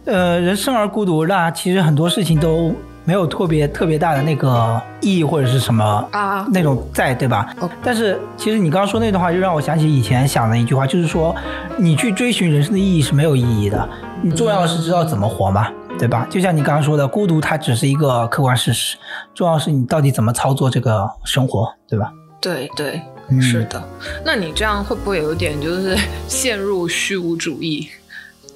[0.04, 7.70] 呃，人生而孤独，那其实很多事情都没有特别特别大的那个意义或者是什么啊，那种在，对吧哦？
[7.82, 11.34] 但是其实你刚刚说那段话，就让我想起以前想的一句话，就是说，
[11.76, 13.88] 你去追寻人生的意义是没有意义的，
[14.22, 16.26] 你重要的是知道怎么活嘛，对吧？
[16.30, 18.96] 就像你刚刚说的，孤独它只是一个客观事实，
[19.34, 22.10] 重要是你到底怎么操作这个生活，对吧？
[22.40, 23.82] 对对，嗯是的。
[24.24, 25.96] 那你这样会不会有点就是
[26.26, 27.88] 陷入虚无主义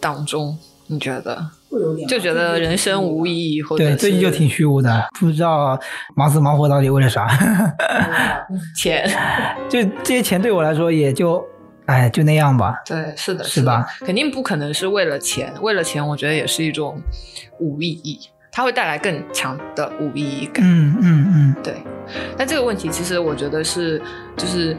[0.01, 0.57] 当中？
[0.87, 5.79] 你觉得会有点就觉得人生无意义，或者对，是最近就挺虚无的，不知道
[6.15, 7.29] 忙死忙活到底为了啥。
[8.77, 9.09] 钱。
[9.69, 11.45] 就这些钱对我来说也就，
[11.87, 12.75] 哎，就那样吧。
[12.87, 14.07] 对，是的，是吧的？
[14.07, 17.01] 肯定不可能是为了钱，为了钱，我觉得也是一种
[17.59, 18.19] 无意义，
[18.51, 20.65] 它会带来更强的无意义感。
[20.65, 21.75] 嗯嗯嗯，对，
[22.37, 24.01] 但这个问题其实我觉得是
[24.37, 24.77] 就是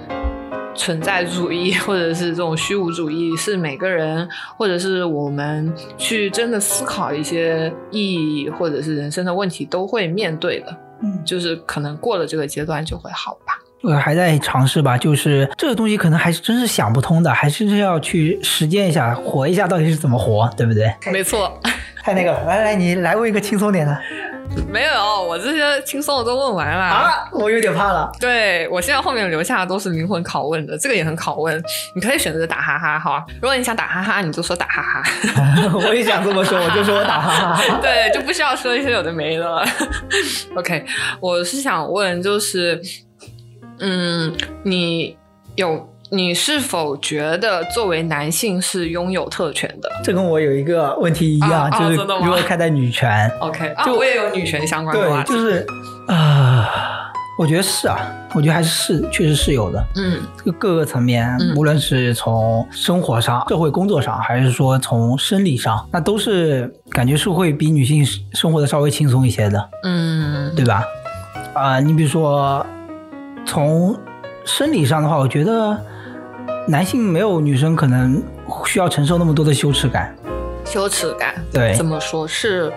[0.79, 4.27] 存在主义或者是这种虚无主义，是每个人
[4.57, 10.75] 或者是我们去真的思考一些意义或者是人生的问题都会面对的。
[11.01, 13.58] 嗯就是可能过了这个阶段就会好吧。
[13.81, 20.93] 我还在尝试吧，就是这个东西可能还是真是想不通的，还是要去实践一下，活一下到底是怎么活，对不对？
[21.11, 21.57] 没错，
[22.03, 23.97] 太那个了，来来，你来问一个轻松点的
[24.67, 26.83] 没有，我这些轻松的都问完了。
[26.83, 28.11] 啊，我有点怕了。
[28.19, 31.61] 对我现在后面留下的都是灵魂拷问的，这个也很拷问。
[31.95, 33.23] 你可以选择打哈哈，好啊。
[33.39, 35.03] 如果你想打哈哈，你就说打哈哈。
[35.87, 37.61] 我也想这么说，我就说我打哈哈。
[37.79, 39.63] 对，就不需要说一些有的没的了。
[40.55, 40.83] OK，
[41.19, 42.81] 我是想问，就是，
[43.79, 45.17] 嗯，你
[45.55, 53.29] 有你是否觉得作为男性是拥有特权的这跟我有一个问题一样，就是如何看待女权。
[53.39, 55.33] ？OK，啊，就我也有女权相关的话对，题。
[55.33, 55.65] 就是
[56.07, 56.67] 啊、
[57.37, 57.99] 我觉得是啊，
[58.33, 59.85] 我觉得还是是，确实是有的。
[59.95, 68.03] 嗯这个各个层面，嗯无论是从生活上、社会工作上，还是说从生理上，那都是感觉是会比女性
[68.33, 70.83] 生活的稍微轻松一些的，嗯对吧？
[71.53, 72.65] 啊、你比如说
[73.45, 73.97] 从
[74.45, 75.79] 生理上的话，我觉得
[76.67, 78.21] 男性没有女生可能
[78.65, 80.15] 需要承受那么多的羞耻感。
[80.65, 82.71] 羞耻感，对怎么说是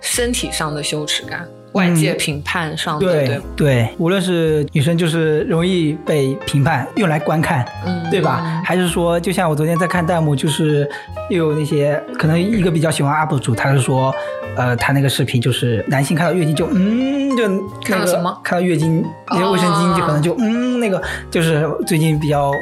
[0.00, 8.60] 身体上的羞耻感，外界评判上的，对对对，无论是女生就是容易被评判用来观看，嗯对吧？
[8.64, 10.88] 还是说，就像我昨天在看弹幕，就是
[11.28, 14.12] 又有那些可能一个比较喜欢 UP 主，他是说，
[14.60, 22.52] 呃，他那个视频就是男性看到月经就嗯，就那个看到什么看到月经那些卫生巾就可能就嗯，那个就是最近比较。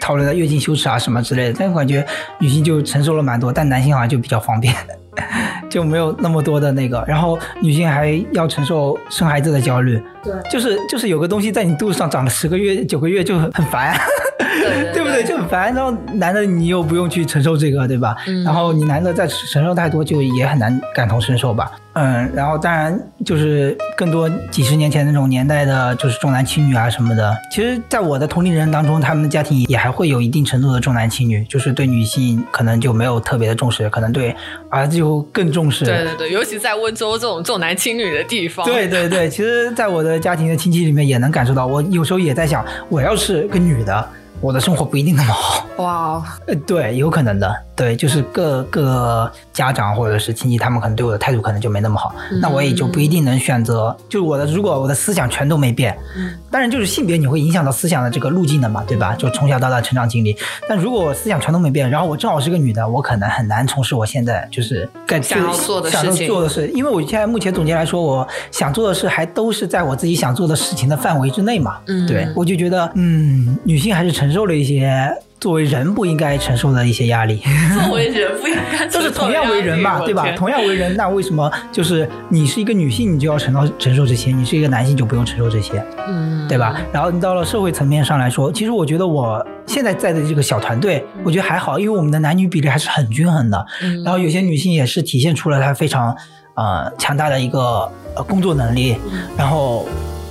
[0.00, 2.06] 讨论的月经羞耻啊什么之类的，但我感觉
[2.38, 4.74] 女性就承受了蛮多，但男性好像就比较方便，
[5.70, 7.02] 就没有那么多的那个。
[7.08, 14.23] 然后女性还要承受生孩子的焦虑，对就是就是有个东西在你肚子上长了十个月九个月就很很烦，对
[14.92, 15.22] 对不对？
[15.24, 18.16] 就很烦然后男的你又不用去承受这个，对吧？
[18.26, 21.70] 嗯然后你男的再承受太多，就也很难感同身受吧。
[21.94, 27.36] 嗯，然后当然就是更多几十年前那种年代的，就是重男轻女啊什么的。
[27.52, 34.34] 其实，在我的同龄人当中，他们的家庭也还会有一定程度的重男轻女，就是对女性可能就没有特别的重视，可能对
[34.68, 35.84] 儿子就更重视。
[35.84, 44.08] 对对对，尤其在温州这种重男轻女的地方，对对对，其实，在我的家庭的亲戚里面也能感受到，我有时候也在想，我要是个女的，
[44.40, 45.64] 我的生活不一定那么好。
[45.76, 53.96] 哇，呃，对，有可能的，对，就是各个家长或者是亲戚，他们可能对我的态度可能就没那么好，那我也就不一定能选择。
[54.08, 59.14] 就是我的，如果我的思想全都没变，嗯当然就是性别你会影响到思想的这个路径的嘛，对吧？
[59.16, 60.36] 就从小到大成长经历。
[60.68, 71.78] 但如果我思想全都没变，然后我正好是个女的，我可能很难从事我现在就是该想要做的想要事情做的事，因为我现在目前总结来说，我想做的事还都是在我自己想做的事情的范围之内嘛。
[71.88, 75.12] 嗯对，我就觉得，嗯，女性还是承受了一些
[75.44, 77.38] 作为人不应该承受的一些压力。
[77.84, 80.26] 作为人不应该都是同样为人嘛，对吧？
[80.34, 86.80] 同样为人，那为什么就是你是一个女性，你就要承受承受这些；你是一个男性就不用承受这些，嗯，对吧？
[86.90, 93.66] 然后你到了社会层面上来说，其实我觉得我现在在的这个小团队，我觉得还好，因为我们的男女比例还是很均衡的。
[93.82, 96.16] 嗯然后有些女性也是体现出了她非常
[96.54, 97.86] 呃强大的一个
[98.16, 98.96] 呃工作能力，
[99.36, 99.86] 然后。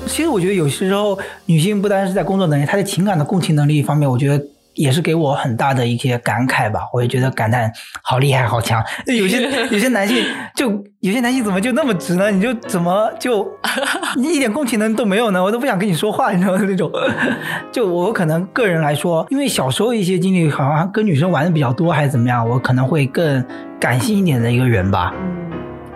[0.05, 4.45] 其实我觉得有些时候，女性不单是在工作能力，她在情感的共情能力方面，我觉得
[4.75, 6.81] 也是给我很大的一些感慨吧。
[6.93, 7.71] 我也觉得感叹
[8.01, 8.83] 好厉害，好强。
[9.07, 10.69] 有些有些男性就
[10.99, 12.29] 有些男性怎么就那么直呢？
[12.31, 13.47] 你就怎么就
[14.17, 15.43] 你一点共情能力都没有呢？
[15.43, 16.59] 我都不想跟你说话，你知道吗？
[16.67, 16.91] 那种。
[17.71, 23.43] 就我可能个人来说，因为小时候一些经历好像跟女生玩的比较多，还是怎么样，我可能会更
[23.79, 25.13] 感性一点的一个人吧。
[25.15, 25.43] 嗯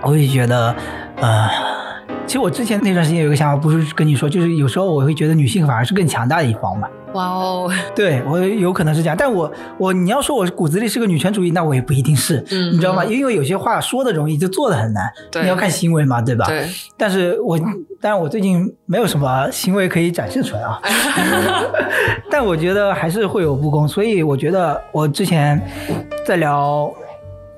[0.03, 0.73] 我也觉得，
[1.19, 1.49] 呃，
[2.27, 6.87] 其实我之前那段时间有一个想法，不是跟你说，就是有时候我会觉得女性反而是更强大的一方嘛。
[7.13, 13.03] 哇哦， 对我有可能是这样，但我我你要说我骨子里是个女权主义，那我也不一定是，嗯你知道吗？
[13.05, 16.45] 因为有些话说的容易，就做的很难，你要看行为嘛，对吧？
[16.47, 17.59] 对，但是我
[18.01, 20.79] 但是我最近没有什么行为可以展示出来啊，
[22.29, 25.59] 但我觉得还是会有不公，所以我觉得我之前
[26.25, 26.93] 在聊。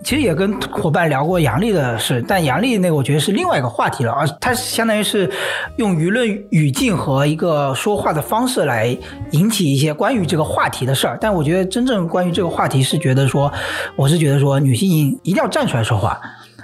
[0.03, 5.29] 其实也跟伙伴聊过杨笠的事，但杨笠那个我觉得是另外一个话题了，而他相当于是
[5.75, 8.97] 用舆论语境和一个说话的方式来
[9.31, 11.17] 引起一些关于这个话题的事儿。
[11.19, 13.51] 但我觉得真正关于这个话题是觉得说，
[13.95, 14.89] 我是觉得说女性
[15.23, 16.19] 一定要站出来说话，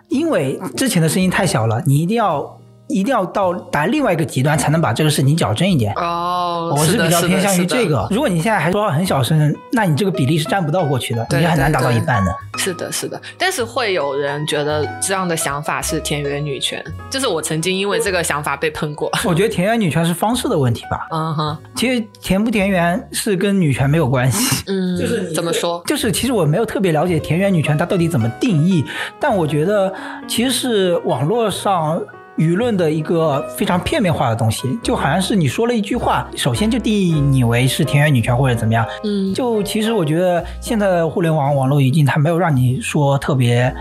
[0.08, 2.58] 因为之前的声音太小了，你一定要
[2.88, 5.94] 一定要到达另外一个极端才能把这个事情矫正一点。
[5.96, 7.88] 哦，我是比较偏向于这。
[7.88, 8.08] 个。
[8.10, 12.36] 如果你现在还说话很小声，那你这个比例是占不到过去的，对你就很难达到一半的。
[12.58, 19.12] 是的，是的，但是会有人觉得这样的想法是田园女权，就是我曾经因为这个想法被喷过。
[19.24, 21.08] 我觉得田园女权是方式的问题吧。
[21.12, 24.64] 嗯哼，其实田不田园是跟女权没有关系。
[24.68, 25.84] 嗯， 就是怎么说？
[25.86, 28.84] 就是其实我没有特别了解田园女权它到底怎么定义，
[29.20, 29.94] 但我觉得
[30.28, 32.02] 其实是网络上
[32.38, 38.86] 舆论的一个非常片面化的东西，就好像是你说了一句话，首先就定义你为是田园女权或者怎么样。
[39.04, 43.74] 嗯，就其实我觉得现在的互联网网络语境，它没有让你说特别。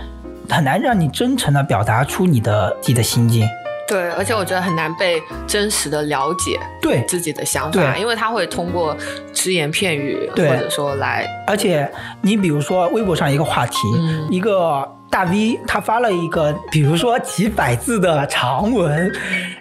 [0.47, 3.49] 很难让你真诚的表达出你的自己的心境，
[3.87, 8.95] 对，而且我觉得很难被真实的了解对，自己的想法，因为他会通过
[9.33, 11.91] 只言片语或者说来，而且
[12.21, 14.27] 你比如说微博上一个话题，嗯。
[14.29, 19.09] 一个大 V 他发了一个，比如说几百字的长文，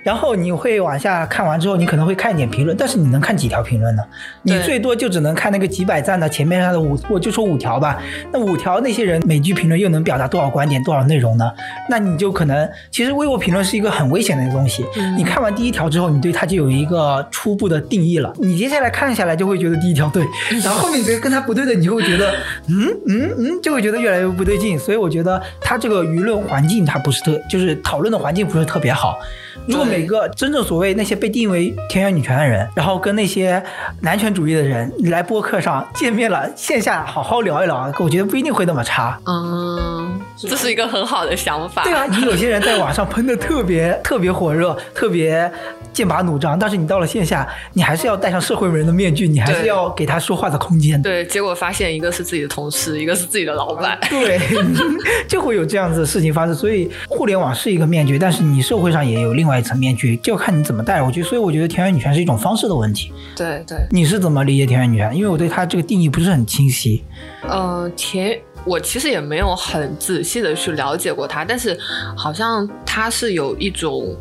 [0.03, 4.03] 然后你会往下看完之后，你可能会看一点评论，但是你能看几条评论呢？
[4.43, 8.03] 你最多就只能看那个几百赞的前面上的五，我就说五条吧。
[8.33, 11.49] 那五条那些人每句评论又能表达多少观点、多少内容呢？
[11.89, 14.85] 那你就可能，其实微博评论是一个很危险的一个东西。
[14.97, 18.33] 嗯你看完第一条之后，你对它就有一个初步的定义了。
[18.39, 20.27] 你接下来看下来就会觉得第一条对，
[20.65, 22.35] 然后后面觉得跟它不对的，你就会觉得
[22.69, 24.77] 嗯嗯嗯，就会觉得越来越不对劲。
[24.77, 29.19] 所以我觉得它这个舆论环境它不是特，就是讨论的环境不是特别好。
[29.67, 33.63] 如果每个真正所谓那些被定义为田园女权的人，然后跟那些
[34.01, 39.19] 男权主义的人来播客上见面了，线下好好聊一聊，我觉得不一定会那么差。
[39.27, 41.83] 嗯，这是一个很好的想法。
[41.85, 45.51] 对啊，你有些人在网上喷的特别特别火热，特别
[45.93, 51.01] 剑拔弩张，但是你到了线下，你还是要戴上社会人的面具，你还是要给他说话的空间。
[51.01, 53.99] 对，结果发现一个是自己的同事，一个是自己的老板。
[54.11, 54.39] 对，
[55.29, 56.55] 就会有这样子的事情发生。
[56.55, 61.03] 所以互联网是一个面具，但是你社会上也有另外一层面具，就看你怎么带。
[61.03, 63.13] 我觉得，所以我觉得田园女权是一种方式的问题。
[63.37, 65.15] 对对，你是怎么理解田园女权？
[65.17, 67.03] 因为我对它这个定义不是很清晰。
[67.43, 71.79] 呃，田，我其实也没有很仔细的去了解过它，但是
[72.17, 74.17] 好像它是有一种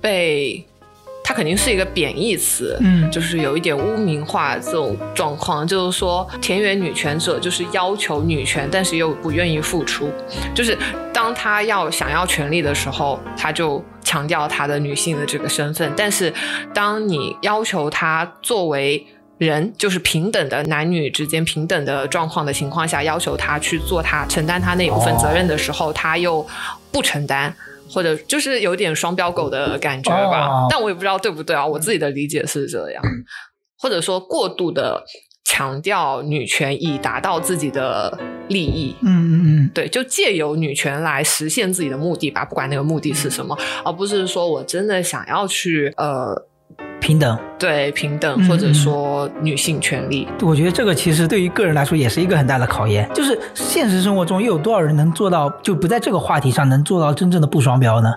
[0.00, 0.64] 被。
[1.28, 3.10] 它肯定是一个贬义词，嗯。
[3.10, 10.10] 就是有一点污名化这种状况，就是说田园女权者就是要求女权，但是又不愿意付出，
[10.54, 10.76] 就是
[11.12, 16.32] 当她要想要权利的时候，她就强调她的女性的这个身份，但是
[16.72, 19.06] 当你要求她作为
[19.36, 26.46] 人就是平等的男女之间平等的状况的情况下，要求她去做她承担她那一部分责任的时候，她又
[26.90, 27.54] 不承担。
[27.90, 31.66] 或者就是有点双标狗的感觉吧，哦但我也不知道对不对啊。
[31.66, 33.02] 我自己的理解是这样，
[33.78, 35.02] 或者说过度的
[35.44, 38.94] 强调女权以达到自己的利益。
[39.02, 46.47] 嗯嗯嗯，对，就借由女权来实现自己的目的吧，不管那个目的是什么，而不是说我真的想要去呃
[47.00, 47.38] 平等。
[47.58, 50.28] 对平等嗯或者说女性权利。
[50.42, 58.14] 我觉得这个其实对于个人来说也是一个很大的考验，就是现实生活中又有多少人能做到，就不在这个话题上能做到真正的不双标呢？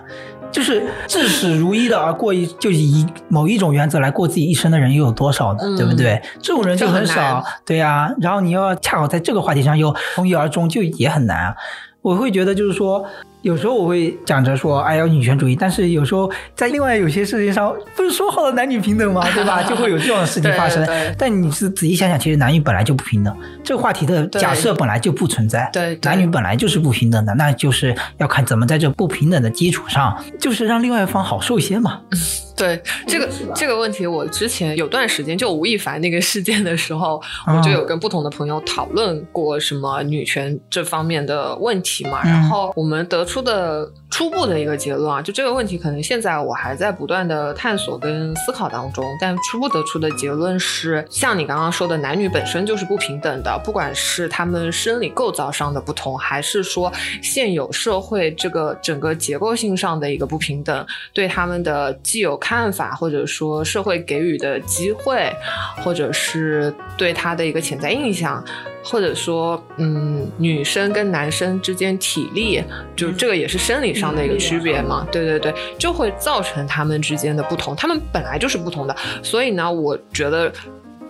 [0.52, 5.60] 就是至始如一的而过一，就以某一种原则来过自己一生的人又有多少呢？
[5.62, 6.20] 嗯对不对？
[6.42, 11.56] 这种人就很少，对呀、然后你要恰好在这个话题上又从一而终，就也很难啊。
[12.02, 13.02] 我会觉得就是说，
[13.42, 19.22] 有时候我会讲着说，哎，要女权主义，但是有时候在另外有些事情上，不是说好了男女平等吗？
[19.34, 19.62] 对吧？
[19.64, 20.84] 就会有这种事情发生。
[20.86, 25.68] 对对但你是仔细想想，其实男女本来就不平等，这个话题的假设本来就不存在。
[25.72, 32.00] 对对男女本来就是不平等的，那就是要看怎么在这不平等的基础上，就是让另外一方好受一些嘛。
[32.10, 32.18] 嗯
[32.54, 42.20] 对这个这个问题，我之前有段时间就吴亦凡那个事件的时候，嗯我就有跟不同的朋友讨论过什么女权这方面的问题嘛。
[42.22, 65.34] 嗯然后我们得出的初步的一个结论啊，就这个问题可能现在我还在不断的探索跟思考当中，但初步得出的结论是，像你刚刚说的，男女本身就是不平等的，不管是他们生理构造上的不同，还是说现有社会这个整个结构性上的一个不平等，对他们的既有看法，或者说社会给予的机会，
[65.82, 68.44] 或者是对他的一个潜在印象，
[68.84, 72.62] 或者说，嗯，女生跟男生之间体力，
[72.94, 80.52] 就这个也是生理上的一个区别嘛，对对对，就会造成他们之间的不同，他们本来就是不同的，所以呢，我觉得。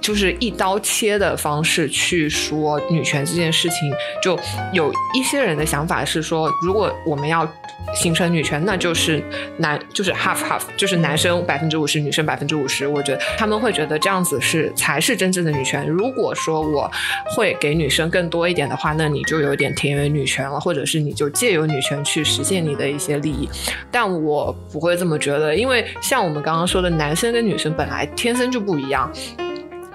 [0.03, 3.91] 就是一刀切的方式去说女权这件事情，
[4.23, 4.39] 就
[4.73, 7.49] 有一些人的想法是说，如果我们要
[7.95, 9.23] 形成女权，那就是
[9.59, 12.87] 男就是 half half，就是男生百分之五十，女生百分之五十。
[12.87, 15.87] 我觉得他们会觉得这样子是才是真正的女权。
[15.87, 16.91] 如果说我
[17.37, 23.49] 会给女生更多一点的话，那你就有点田园女权了，或者是你就借由女权去实现你的一些利益。
[23.91, 29.11] 但我不会这么觉得，因为像我们刚刚说的，男生跟女生本来天生就不一样。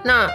[0.04, 0.28] 那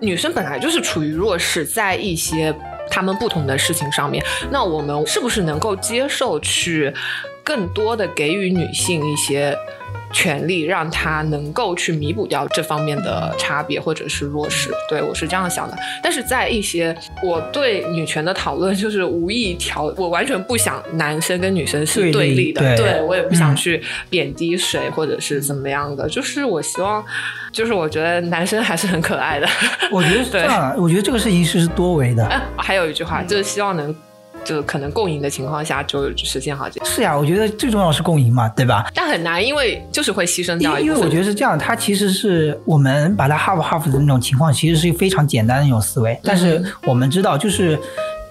[0.00, 2.54] 女生本来就是处于弱势，在一些
[2.90, 6.92] 他们不同的事情上面，那我们是不是能够接受去
[7.46, 9.56] 更多的给予女性一些
[10.12, 14.70] 权利，让她能够去弥补掉这方面的差别或者是弱势？
[14.88, 15.76] 对我是这样想的。
[16.02, 27.04] 但是在一些我对女权的讨论，就是无意调，我完全不想男生跟女生是对立的，对对我也不想嗯去贬低谁或者是怎么样的，就是我希望，
[27.52, 29.46] 就是我觉得男生还是很可爱的。
[29.92, 32.24] 我觉得是这样啊， 我觉得这个事情是多维的。
[32.26, 33.94] 哎，还有一句话，就是希望能，
[34.46, 38.88] 就可能共赢的情况下就实现好这，是呀，我觉得最重要是共赢嘛，对吧？
[38.94, 41.06] 但很难，因为就是会牺牲掉一因为我。
[41.08, 46.18] 觉得是这样，它其实是我们把它 half half 的那种情况，其实是非常简单的一种思维。
[46.22, 47.78] 但是我们知道，就是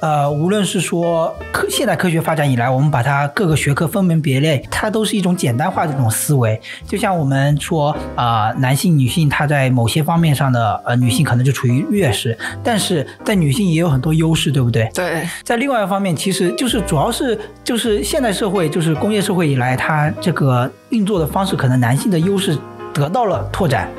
[0.02, 6.60] 呃，无论是说科现代科学发展以来，我们把它各个学科分门别类，它都是一种简单化的这种思维。
[6.88, 14.90] 就像我们说啊、呃男性、女性，它在某些方面上的呃，女性可能就处于劣势，但是在女性也有很多优势，对不对？
[14.94, 22.58] 对，在另外一方面，其实就是主要是就是现代社会，就是工业社会以来，它这个运作的方式，可能男性的优势
[22.94, 23.90] 得到了拓展，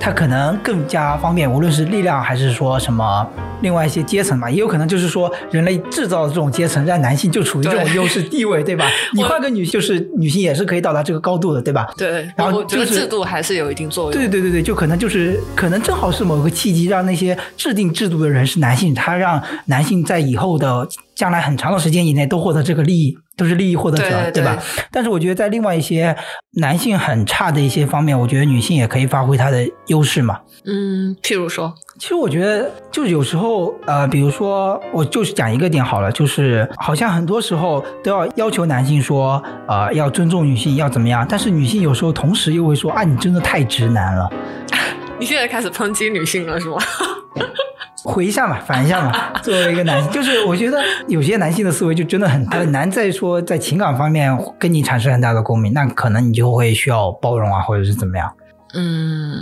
[0.00, 3.24] 它可能更加方便，无论是力量还是说什么
[3.60, 8.86] 另外一些阶层嘛，也有可能就是说人类制造的这种阶层，让男性就处于这种优势地位，对吧？
[9.14, 11.86] 你换个女，就是女性也是可以到达这个高度的，对吧？
[11.98, 14.12] 对，然后我觉得就是制度还是有一定作用。
[14.12, 20.88] 对对对对，就可能就是可能正好是某个契机，让那些制定制度的人是男性，他让男性在以后的
[21.20, 24.56] 将来很长的时间以内都获得这个利益，都是利益获得者，对对吧？
[24.90, 26.16] 但是我觉得在另外一些
[26.52, 30.40] 男性很差的一些方面，我觉得女性也可以发挥她的优势嘛。
[30.64, 44.26] 嗯，譬如说，其实我觉得，就是有时候，呃，比如说，我就是讲一个点好了，就是好像很多时候都要要求男性说，呃，要尊重女性，要怎么样，但是女性有时候同时又会说，啊，你真的太直男了。
[45.20, 46.78] 你现在开始抨击女性了是吗？
[48.04, 49.12] 回一下嘛， 反一下嘛。
[49.42, 58.32] 作为一个男性，就是我觉得有些男性的思维就真的很 很难再说在情感方面跟你产生很大的共鸣，那可能你就会需要包容啊，或者是怎么样。
[58.74, 59.34] 嗯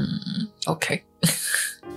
[0.67, 1.03] ，OK，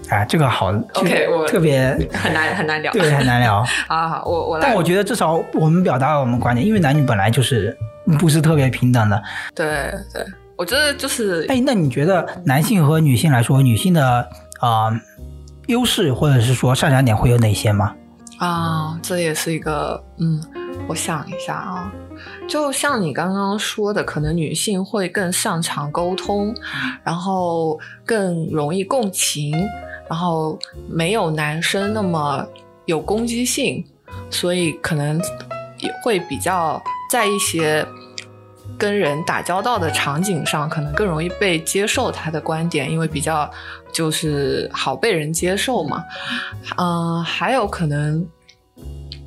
[0.10, 3.64] 啊，这个好 OK，我特别很难很难聊，对，很难聊。
[3.88, 4.68] 好好，我我来。
[4.68, 7.78] 但我觉得至少我们表达了我们观点，因为男女本来就是
[8.20, 9.24] 不是特别平等的。
[9.56, 9.66] 对
[10.14, 10.26] 对，
[10.58, 14.28] 我觉得就是，哎，那你觉得男性和女性来说，女性的
[14.60, 14.94] 啊、呃
[15.68, 17.96] 优势或者是说擅长点会有哪些吗？
[18.38, 20.44] 啊，这也是一个，嗯，
[20.88, 21.94] 我想一下啊，
[22.48, 26.54] 就像你刚刚说的，可能女性会更擅长沟通，
[27.04, 29.56] 然后更容易共情，
[30.10, 30.58] 然后
[30.90, 32.44] 没有男生那么
[32.86, 33.86] 有攻击性，
[34.32, 35.22] 所以可能
[35.78, 36.82] 也会比较
[37.12, 37.86] 在一些
[38.77, 43.49] 跟人打交道的场景上，可能更容易被接受他的观点，因为比较
[43.91, 46.03] 就是好被人接受嘛。
[46.77, 48.26] 嗯、还有可能，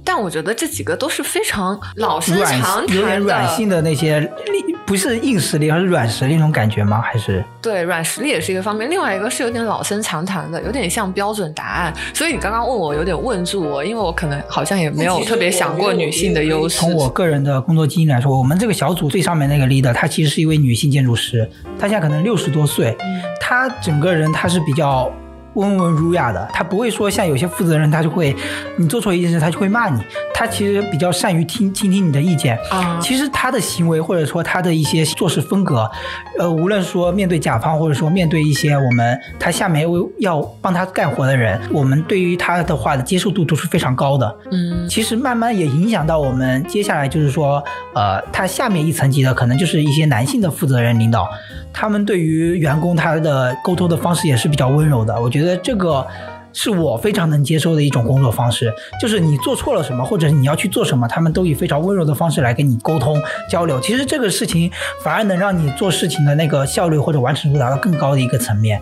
[0.04, 7.00] 但我觉得这几个都是非常老生常谈有点软性的那些力，不是硬实力，而是软实力那种感觉吗？
[7.00, 11.92] 还是对，软实力也是一个方面，另外一个是有点老生常谈的，有点像标准答案。
[12.12, 16.78] 所以你刚刚问我，有点问住我，因为我可能好像也没有特别想过女性的优势。
[16.78, 21.48] 从我个人的工作经验来说，我们这个小组最上面那个 leader，她其实是一位女性建筑师，
[21.78, 22.94] 她现在可能六十多岁，
[23.40, 25.10] 她整个人她是比较
[25.54, 28.34] 温文儒雅的，他不会说像有些负责人，他就会
[28.76, 30.00] 你做错一件事，他就会骂你，
[30.32, 32.58] 他其实比较善于听倾听你的意见。
[32.70, 35.90] 啊，其实他的行为或者说他的一些做事风格，
[36.38, 39.86] 呃，无论说面对甲方或者说面对一些我们他下面
[40.18, 44.36] 要帮他干活的人，我们对于他的话的接受度都是非常高的。
[44.50, 47.62] 嗯其实慢慢也影响到我们接下来就是说，
[47.94, 51.28] 呃，他下面一层级的可能就是一些男性的负责人领导，
[51.72, 55.20] 他们对于员工他的沟通的方式也是比较温柔的。
[55.20, 56.06] 我觉得这个
[56.52, 63.80] 是我非常能接受的一种工作方式，就是你做错了什么，或者你要去做什么，他们都以非常温柔的方式来跟你沟通交流。
[63.80, 64.70] 其实这个事情
[65.02, 68.80] 反而能让你做事情的那个效率或者完成度达到更高的一个层面。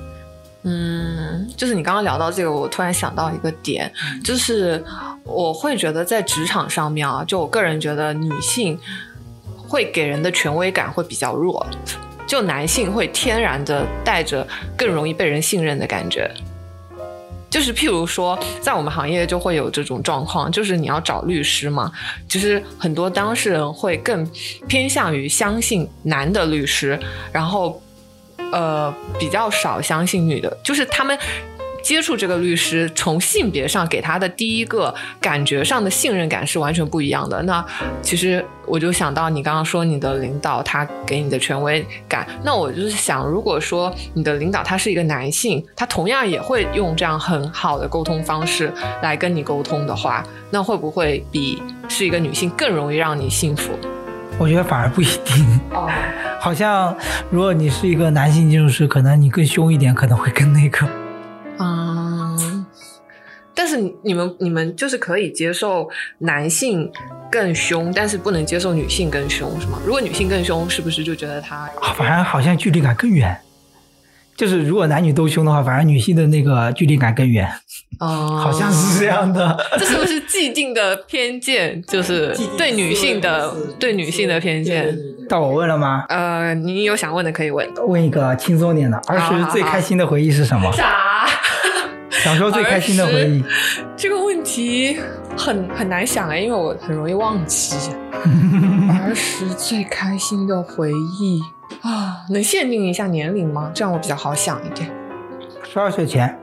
[0.65, 3.91] 嗯，就是你刚刚聊到这个，我突然想到一个点，
[4.23, 4.85] 就是
[5.25, 8.79] 我会觉得在职场上面啊，就我个人觉得女性
[9.57, 11.67] 会给人的权威感会比较弱，
[12.29, 16.31] 就男性会天然的带着更容易被人信任的感觉。
[17.53, 21.93] 就是譬如说，在我们行业就会有这种状况，就是你要找律师嘛，
[22.27, 24.27] 其实很多当事人会更
[24.67, 26.99] 偏向于相信男的律师，
[27.31, 27.81] 然后
[28.51, 31.19] 呃比较少相信女的，就是他们。
[31.83, 37.43] 接触这个律师，从性别上给他的第一个感觉上的信任感是完全不一样的。
[37.43, 37.65] 那
[38.01, 48.73] 其实我就想到你刚刚说你的领导他给你的权威感，那我就是想，如果说你的领导他是一个男性，他同样也会用这样很好的沟通方式
[49.03, 53.73] 来跟你沟通的话，那会不会比是一个女性更容易让你信服？
[54.39, 55.61] 我觉得反而不一定。
[55.73, 55.91] 哦，
[56.41, 56.97] 好像
[57.29, 60.89] 如果你是一个男性建筑师，可能你更凶一点，可能会更那个。
[63.53, 65.89] 嗯，但是你你们你们就是可以接受
[66.19, 66.91] 男性
[67.31, 69.79] 更凶，但是不能接受女性更凶，是吗？
[69.85, 73.37] 如果女性更凶，是不是就觉得她啊反而好像距离感更远。
[74.35, 77.47] 就是如果男女都凶的话，反而女性的那个距离感更远，
[78.01, 79.57] 哦，好像是这样的。
[79.79, 81.81] 这是不是既定的偏见？
[81.83, 84.97] 就是对女性的对女性的偏见。
[85.29, 86.07] 到我问了吗？
[86.09, 87.69] 呃，你有想问的可以问。
[87.87, 90.73] 问一个轻松点的，儿时最开心的回忆是什么？
[90.73, 91.29] 啥？
[92.13, 93.45] 小时候最开心的回忆，
[93.97, 95.01] 这个问题
[95.37, 97.77] 很很难想哎，因为我很容易忘记。
[98.91, 101.41] 儿时最开心的回忆
[101.81, 103.73] 啊，能限定一下年龄吗？
[103.75, 104.89] 这样我比较好想一点。
[105.65, 106.39] 十二岁前，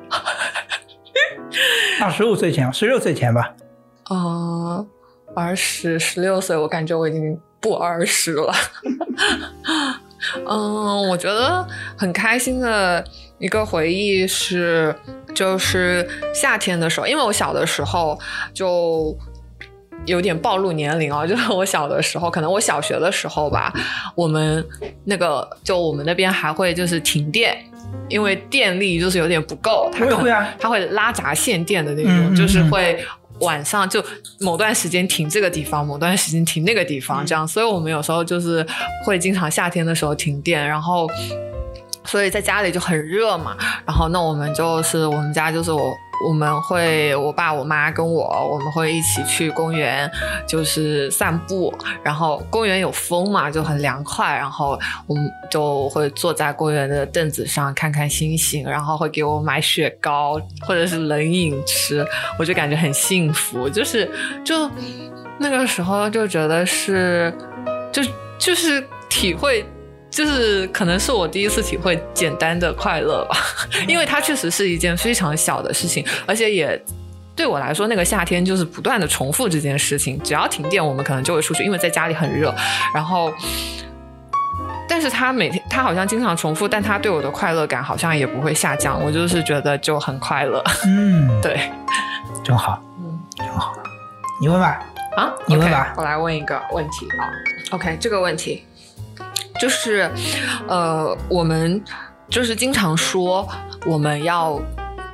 [2.02, 3.54] 啊，十五岁前，十六岁前吧。
[4.10, 4.86] 呃，
[5.36, 8.54] 儿时十六岁，我感觉我已经不儿时了。
[10.46, 11.66] 嗯，我觉得
[11.96, 13.06] 很开心的
[13.38, 14.94] 一个回忆是，
[15.34, 18.20] 就是夏天的时候，因为我小的时候
[18.54, 19.18] 就
[20.06, 23.74] 有点暴露年龄啊， 就是我小的时候，可能我小学的时候吧，
[24.16, 24.66] 我们
[25.06, 27.58] 那个就我们那边还会就是停电。
[28.08, 33.04] 因为电力就是有点不够，它会啊，它会拉闸限电的那种，嗯嗯就是嗯会
[33.40, 34.04] 晚上就
[34.42, 37.48] 某段时间停这个地方，某段时间停那个地方，这样。
[37.48, 38.64] 所以我们有时候就是
[39.04, 41.08] 会经常夏天的时候停电，然后。
[42.10, 43.56] 所以在家里就很热嘛，
[43.86, 45.96] 然后那我们就是我们家就是我
[46.28, 50.10] 我们会，我爸、我妈跟我，我们会一起去公园，
[50.48, 51.74] 就是散步。
[52.04, 54.36] 然后公园有风嘛，就很凉快。
[54.36, 54.78] 然后
[55.08, 62.06] 我们就会坐在公园的凳子上看看星星，然后会给我买雪糕或者是冷饮吃，
[62.38, 63.70] 我就感觉很幸福。
[63.70, 64.12] 就是
[64.44, 64.70] 就
[65.38, 67.34] 那个时候就觉得是，
[67.94, 68.04] 就
[68.38, 69.64] 就是体会。
[70.10, 73.38] 就是可能是我第一次体会简单的快乐吧，
[73.88, 76.82] 因为它确实是一件非常小的事情，而且也
[77.36, 80.20] 对我来说，那个夏天就是不断的重复这件事情。
[80.22, 82.54] 只要停电，我们可能就会出去，因为在家里很热。
[82.94, 83.32] 然后，
[84.90, 89.02] 但是他每天他好像经常重复，但他对我的快乐感好像也不会下降。
[89.02, 90.62] 我就是觉得就很快乐。
[90.86, 91.72] 嗯， 对，
[92.44, 93.74] 真好，嗯，真好。
[94.42, 94.80] 你问吧，
[95.16, 97.30] 啊，你问吧，我来问一个问题啊。
[97.72, 98.66] OK，这个问题。
[99.60, 100.10] 就是，
[100.68, 101.84] 呃，我们
[102.30, 103.48] 就是经常说
[103.86, 104.60] 我们要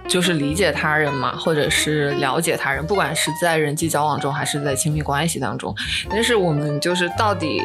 [0.08, 5.76] 就是理解他人嘛，或者是了解他人，不管是在人际交往中还是在亲密关系当中。
[6.10, 7.60] 但是我们就是到底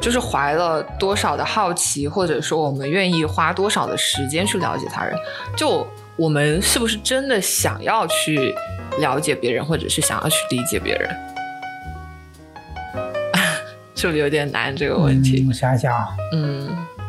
[0.00, 5.16] 就是怀了多少的好奇，或者说我们愿意花多少的时间去了解他人？
[5.56, 5.86] 就
[6.16, 8.52] 我们是不是真的想要去
[8.98, 11.08] 了解别人，或者是想要去理解别人？
[13.96, 15.44] 是不是有点难这个问题？
[15.48, 16.68] 我想想，嗯，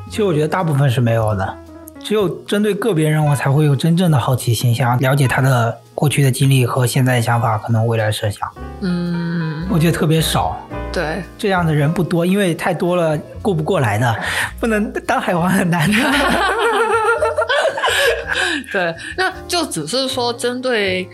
[0.10, 1.58] 其实我觉得大部分是没有的，
[2.02, 8.50] 只有针对个别人，我才会有真正的好奇心，想了解他的过去的经历和现在的想法，可能未来设想。
[8.80, 10.58] 嗯，我觉得特别少，
[10.94, 14.16] 对，这样的人不多，因为太多了过不过来的，
[14.58, 15.98] 不能当海王很难的。
[18.72, 21.08] 对，那就只是说针对。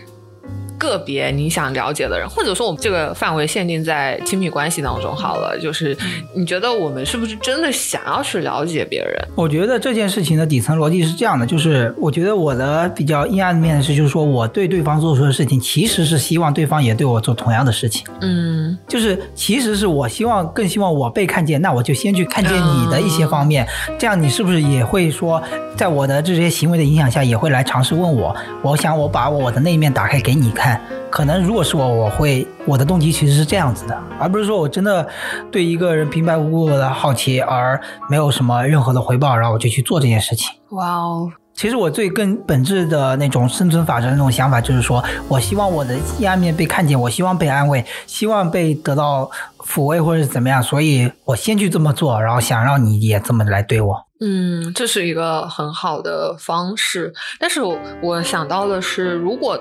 [0.84, 5.96] 个别你想了解的人，或者说我们这个范围限定在亲密关系当中好了，就是
[6.34, 9.28] 你觉得我们是不是真的想要去了解别人？
[9.34, 18.06] 我觉得这件事情的底层逻辑是这样的，就是我觉得我的比较阴暗面是，就是说我对对方做出的事情，其实是希望对方也对我做同样的事情。
[18.20, 23.66] 嗯，就是其实是我希望更希望我被看见，那我就先去看见你的一些方面，
[23.98, 25.42] 这样你是不是也会说，
[25.76, 28.34] 在我的这些行为的影响下，也会来尝试问我？
[28.62, 30.73] 我想我把我的那一面打开给你看。
[31.10, 35.06] 可能如果是我，我会我的动机其实是这样子的，而不是说我真的
[35.50, 40.50] 对一个人平白无故的好奇而没有什么任何的回报，然后我就去做这件事情。
[40.70, 41.32] 哇哦！
[41.54, 54.04] 其实我最根本质的那种生存法则那种想法，就是说我希望我的阴暗面被看见，我希望被安慰，希望被得到抚慰或者是怎么样，所以我先去这么做，然后想让你也这么来对我。
[54.20, 57.60] 嗯，这是一个很好的方式，但是
[58.02, 59.60] 我想到的是，如果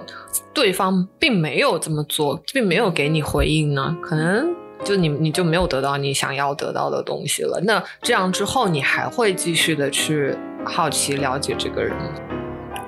[0.53, 4.47] 对方并没有这么做，并没有给你回应呢，可能
[4.83, 7.59] 就你你就没有得到你想要得到的东西了。
[7.63, 10.35] 那这样之后，你还会继续的去
[10.65, 12.03] 好奇了解这个人吗？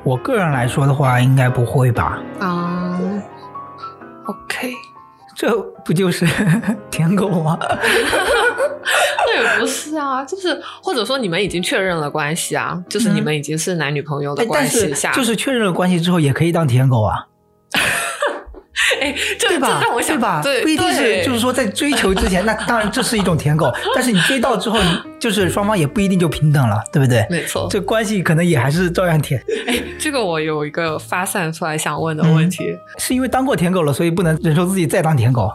[0.03, 2.21] 我个人来说的话，应该不会吧。
[2.39, 2.99] 啊
[4.25, 4.71] ，OK。
[5.35, 5.53] 这
[5.83, 6.25] 不就是
[6.89, 7.57] 舔狗吗？
[9.27, 17.27] 那也不是啊，就是或者说你们已经确认了关系啊，就是你们已经是男女朋友的关系下， 就是确认了关系之后也可以当舔狗啊。
[19.02, 19.80] 哎，对吧？
[19.80, 20.41] 对吧？
[20.43, 23.73] 对，不一定是，就是说在追求之前，那当然这是一种舔狗。
[23.93, 24.80] 但是你追到之后，
[25.26, 27.26] 就是双方也不一定就平等了，对不对？
[27.31, 29.43] 没错，这关系可能也还是照样舔。
[29.65, 32.64] 哎，这个我有一个发散出来想问的问题，
[32.99, 35.52] 是因为当过舔狗了，所以不能忍受自己再当舔狗。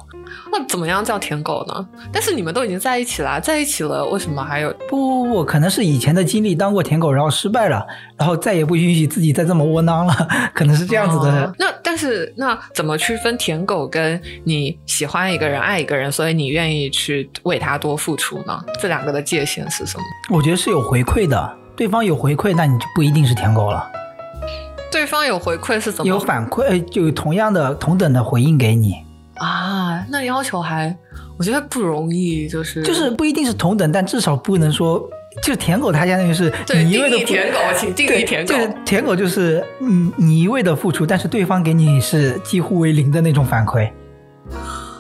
[0.53, 1.89] 那怎么样叫舔狗呢？
[2.13, 4.73] 但是你们都已经在一起了，在一起了，为什么还有？
[4.89, 7.87] 不不不，可能是以前的经历当过舔狗，然后失败了，
[8.17, 10.15] 然后再也不允许自己再这么窝囊了，
[10.53, 11.53] 可能是这样子的。
[11.59, 18.61] 那但是那怎么区分舔狗跟你喜欢一个人、爱一个人，所以你愿意去为他多付出呢？
[18.81, 20.05] 这两个的界限是什么？
[20.31, 23.91] 我觉得是有回馈的，对方有回馈，那你就不一定是舔狗了。
[24.93, 26.09] 对方有回馈是怎么？
[26.09, 28.95] 有反馈，就有同样的、同等的回应给你。
[29.37, 30.95] 啊，那要求还
[31.39, 35.03] 我觉得不容易，就是就是不一定是同等，但至少不能说
[35.43, 43.91] 就舔狗，他相当于是你一味的舔狗，请定义舔狗，就是舔狗就是你你一味的付出，但是对方给你是几乎为零的那种反馈，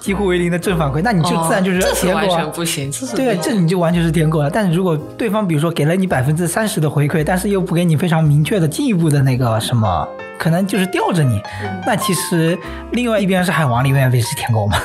[0.00, 4.50] 几乎为零的正反馈，那你就自然就是舔狗啊，不行，对，这你就完全是舔狗了。
[4.50, 10.08] 但是如果对方比如说给了你百分之三十的回馈，但是又不给你非常明确的进一步的那个什么。
[10.38, 11.38] 可能就是吊着你，
[11.86, 12.58] 那其实
[12.92, 14.78] 另外一边是海王，另外一边是舔狗嘛。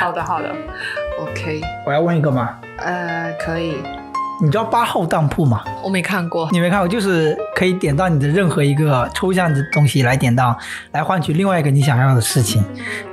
[0.00, 0.52] 好的，好的
[1.20, 1.60] ，OK。
[1.86, 2.56] 我要问一个吗？
[2.78, 3.76] 呃，可以。
[4.42, 5.64] 你知道八号当铺吗？
[5.82, 6.48] 我没看过。
[6.52, 10.54] 你没看过，就是可以点到你的任何一个抽象的东西来典当，
[10.92, 12.62] 来换取另外一个你想要的事情。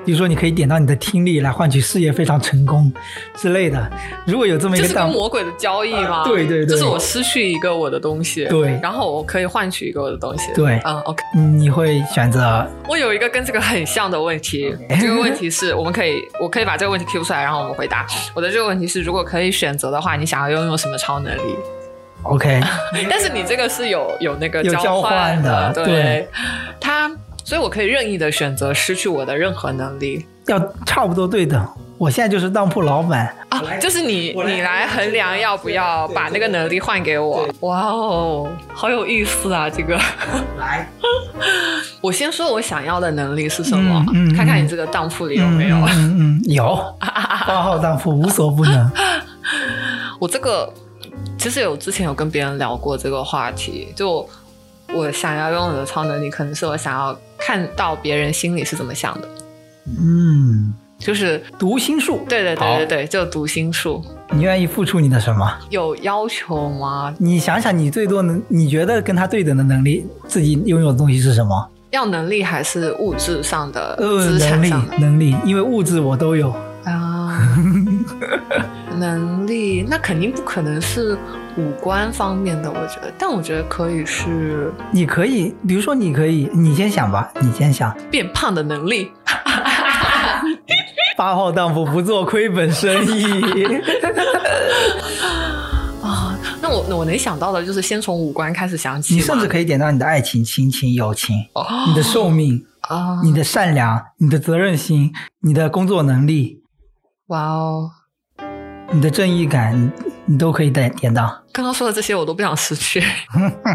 [0.05, 2.91] 比如说，你可以点到你的听力来换取事业非常成功
[3.35, 3.89] 之类的。
[4.25, 6.25] 如果有这么一个这是跟个，魔鬼的交易吗？
[6.25, 11.23] 对对对就是我失去一个我的东西，对然后我可以换取一个我的东西，对嗯，OK。
[11.55, 18.05] 你会选择我有一个跟这个很像的问题， 这个问题是我们可以，我可以把这个问题 Q 出来，然后我们回答。
[18.33, 21.55] 我的这个问题是，如果可以选择的话，你想要拥有什么超能力
[22.23, 22.61] ？OK？
[23.09, 26.29] 但是你这个是有有那个交换换的对，对
[26.79, 27.09] 它，
[27.43, 31.65] 所以我可以任意的选择失去我的任何能力要差不多对等。
[31.99, 37.47] 我现在就是当铺老板，啊，就是你你来衡量要不要把那个能力换给我。
[37.61, 39.69] 哇哦，好有意思啊！
[39.69, 39.95] 这个，
[40.59, 40.85] 来，
[42.01, 45.77] 我先说我想要的能力是什么，嗯嗯看看你这个当铺里有没有。
[45.77, 48.91] 嗯嗯嗯，有 八号当铺无所不能。
[50.19, 50.73] 我这个
[51.43, 54.25] 其实有之前有跟别人聊过这个话题，就
[54.95, 59.27] 我想要拥有的超能力，可能是我想要看到别人心里是怎么想的，
[59.99, 64.01] 嗯，就是读心术，对对对对对，就读心术。
[64.31, 65.53] 你愿意付出你的什么？
[65.69, 67.13] 有要求吗？
[67.17, 71.69] 你想想，你最多能，你觉得跟他对等的能力，自己拥有的东西是什么？
[71.91, 76.55] 要能力还是物质上的、呃，资能力产上的，能力，因为物质我都有。
[76.85, 77.37] 啊？
[78.97, 81.17] 能力那肯定不可能是
[81.57, 87.95] 五官方面的，我觉得，但我觉得可以是你可以，比如说，你可以，你先想吧，你先想。
[88.09, 89.11] 变胖的能力。
[91.15, 93.23] 八号当铺不做亏本生意，
[96.01, 101.63] 啊，那我我能想到的就是先从五官开始想起，你甚至可以点到你的爱情、亲情、友情，哦。
[101.87, 106.63] 你的寿命、啊，你的善良、你的责任心、你的工作能力、
[107.27, 107.91] 哇哦，
[108.93, 109.91] 你的正义感，
[110.25, 111.42] 你都可以点点到。
[111.53, 113.01] 刚刚说的这些我都不想失去，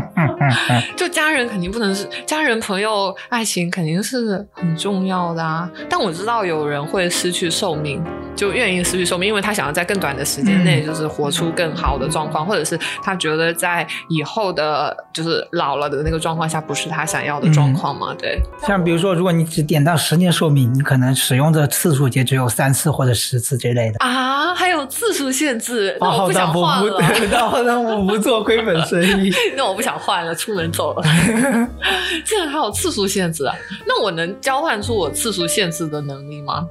[0.96, 5.70] 就家人肯定不能是家人、朋友、爱情肯定是很重要的啊。
[5.88, 8.02] 但我知道有人会失去寿命，
[8.34, 18.12] 就愿意失去寿命，因为他想要在更短的时间内，嗯就是活出更好的状况，或者是他觉得在以后的，就是老了的那个状况下，不是他想要的状况嘛？
[18.18, 24.05] 对，像比如说，如果你只点到十年寿命，你可能使用的次数也只有三次或者十次之类的。
[24.05, 26.98] 啊，还有次数限制，那我不想换了。
[27.68, 29.32] 八号当铺不做亏本生意。
[29.57, 31.03] 那我不想换了，出门走了。
[32.24, 33.55] 竟然还有次数限制啊！
[33.86, 36.66] 那我能交换出我次数限制的能力吗？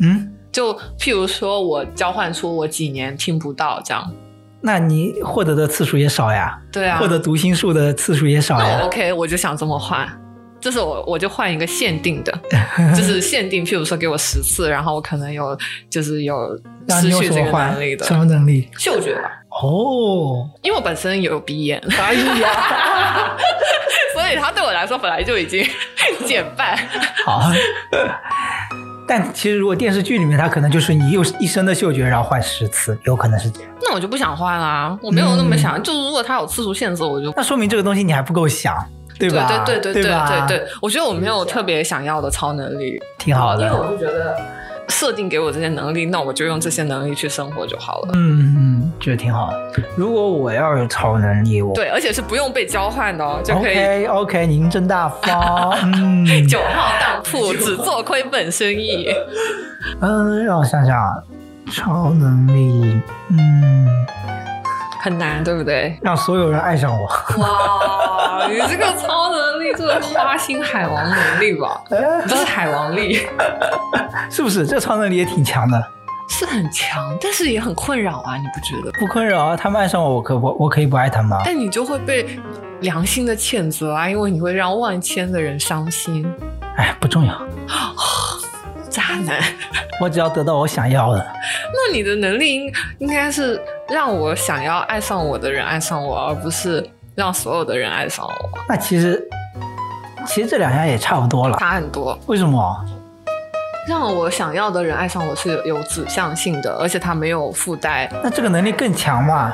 [0.00, 4.12] 嗯，就譬如说，我交换出我几年听不到这样。
[4.60, 8.86] 那你获得的次数也少呀，对啊，获得读心术的次数也少那。
[8.86, 10.08] OK，我就想这么换。
[10.60, 12.32] 这是我，我就换一个限定的，
[12.96, 15.54] 就是限定，譬如说给我十次，然后我可能有，
[15.90, 16.58] 就是有
[16.88, 17.94] 失去这个能力？
[17.94, 18.66] 的什么能力？
[18.78, 19.30] 嗅觉吧，
[19.62, 23.36] 哦，因为我本身有鼻炎，哎呀，
[24.12, 25.64] 所以它对我来说本来就已经
[26.26, 26.76] 减半。
[27.24, 27.40] 好。
[29.06, 33.70] 但其实如果电视剧里面，它可能就是你用一生的嗅觉，然后换十次，有可能是这样。
[33.82, 35.80] 那我就不想换啦，我没有那嗯么想。
[35.82, 38.74] 就如果它有次数限制，我就那说明这个东西你还不够想，
[39.18, 39.62] 对对吧？
[39.66, 43.66] 对对对对对对对，我觉得我没有特别想要的超能力，挺好的。
[43.66, 44.34] 因为我就觉得
[44.88, 48.12] 设定给我这些能力，那我就用这些能力去生活就好了。
[48.14, 49.72] 嗯嗯，觉得挺好的。
[49.96, 53.76] 如果我要有超能力，我对，而且是不用被交换的哦，就可以。
[53.76, 55.72] OK OK，您真大方。
[55.82, 59.08] 嗯 九号当铺只做亏本生意，
[60.00, 60.96] 嗯，让我想想，
[61.72, 63.00] 超能力，
[63.30, 63.88] 嗯，
[65.04, 65.98] 很难，对不对？
[66.00, 67.06] 让所有人爱上我。
[67.36, 71.78] 哇，你这个超能力，这个花心海王能力吧？
[72.22, 73.20] 不是海王力，
[74.30, 74.66] 是不是？
[74.66, 75.86] 这超能力也挺强的，
[76.30, 78.90] 是很强，但是也很困扰啊，你不觉得？
[78.98, 79.54] 不困扰啊。
[79.54, 81.42] 他们爱上我，我可我我可以不爱他们吗？
[81.44, 82.40] 但你就会被
[82.80, 86.26] 良心的谴责啊，因为你会让万千的人伤心。
[86.76, 87.34] 哎，不重要，
[88.94, 89.42] 渣男，
[90.00, 91.18] 我只要得到我想要的。
[91.72, 99.20] 那你的能力应应该是让我想要爱上我的人爱上我，而不是让所有的人爱上我，那其实，
[100.26, 101.58] 其实这两样也差不多了。
[101.58, 102.16] 差很多。
[102.26, 102.84] 为什么？
[103.88, 108.08] 让我想要的人爱上我是有指向性的，而且他没有附带。
[108.22, 109.52] 那这个能力更强嘛，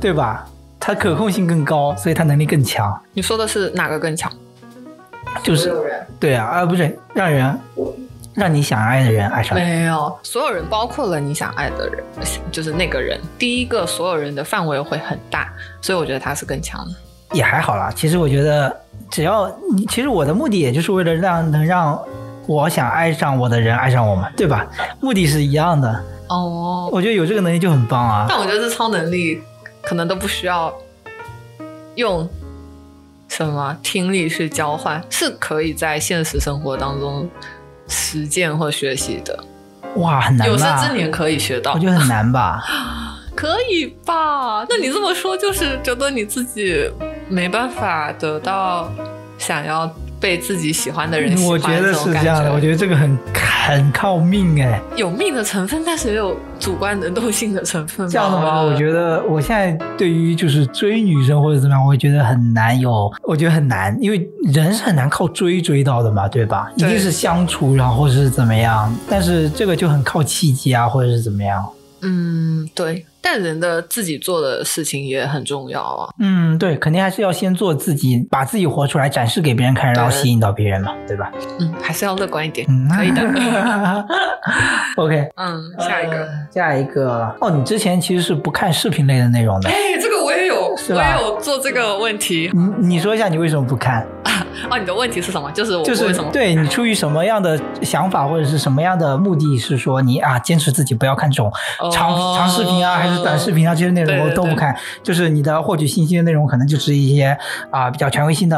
[0.00, 0.46] 对吧？
[0.78, 3.02] 它可控性更高，所以它能力更强。
[3.12, 4.30] 你说的是哪个更强？
[5.42, 5.74] 就是
[6.20, 7.58] 对啊，啊不是让人
[8.38, 9.62] 让你想爱的人爱上你。
[9.62, 12.04] 没有，所有人包括了你想爱的人，
[12.52, 13.20] 就是那个人。
[13.36, 15.52] 第一个，所有人的范围会很大，
[15.82, 16.94] 所以我觉得他是更强的。
[17.32, 17.90] 也还好啦。
[17.94, 18.74] 其实我觉得，
[19.10, 22.00] 只要你，其实我的目的也就是为了让能让
[22.46, 24.64] 我想爱上我的人爱上我嘛，对吧？
[25.00, 26.04] 目的是一样的。
[26.28, 28.26] 哦，我觉得有这个能力就很棒啊。
[28.28, 29.42] 但我觉得这超能力
[29.82, 30.72] 可能都不需要
[31.96, 32.28] 用
[33.28, 37.28] 什么听力去交换，是可以在现实生活当中
[37.88, 39.38] 实践或学习的。
[39.96, 40.56] 哇，很难有？
[40.56, 42.62] 生之年可以学到我，觉得很难吧？
[43.34, 44.64] 可以吧？
[44.68, 46.90] 那你这么说，就是觉得你自己
[47.28, 48.90] 没办法得到
[49.38, 49.90] 想要
[50.20, 54.80] 被自己喜欢的人喜欢我觉得是这样的，我觉得这个很很靠命哎。
[54.96, 58.08] 有命的成分，但是也有主观能动性的成分。
[58.08, 66.70] 这样的话，我觉得我现在对于就是追女生或者怎么样，我会觉得很难有，我觉得很难，因为人是很难靠追追到的嘛，对吧？
[66.76, 71.64] 一定是相处，然后是怎么样，但是这个就很靠契机啊，或者是怎么样。
[72.02, 76.08] 嗯，对，但人的自己做的事情也很重要啊。
[76.18, 81.30] 嗯，对，肯定还是要先做自己，把自己活出来，展示给别人看，然后吸引到别人嘛，对吧？
[81.60, 82.66] 嗯，还是要乐观一点。
[82.70, 83.20] 嗯，可以的。
[84.96, 86.16] OK，嗯，下一个。
[86.16, 90.24] 呃下一个哦，你之前其实是不看视频类的内容的，哎，这个
[90.78, 92.50] 我是吧也有做这个问题。
[92.54, 94.06] 你你说一下你为什么不看？
[94.70, 95.50] 哦，你的问题是什么？
[95.52, 96.30] 就是我就是为什么？
[96.32, 101.50] 对你出于什么样的想法或者是什么样的目的，是说你啊坚持自己不要看这种
[101.92, 107.36] 长、哦长视频啊，还是短视频啊这些内容对对对我都不看，就是你的获取信息的内容可能就是一些
[107.70, 108.56] 啊、比较权威性的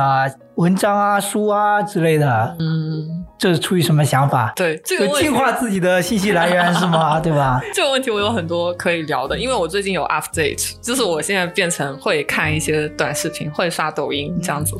[0.60, 4.52] 文章啊、书啊之类的，嗯，这是出于什么想法？
[4.54, 7.18] 对，这个净化自己的信息来源是吗？
[7.24, 7.58] 对吧？
[7.72, 14.76] 这个问题我有很多可以聊的，因为我最近有 update，就是我现在变成会看一些短视频，会刷抖音这样子。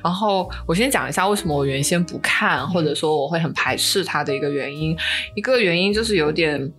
[0.00, 4.96] 然后我先讲一下为什么我原先不看，或者说我会很排斥它的一个原因。
[5.34, 6.72] 一个原因就是有点，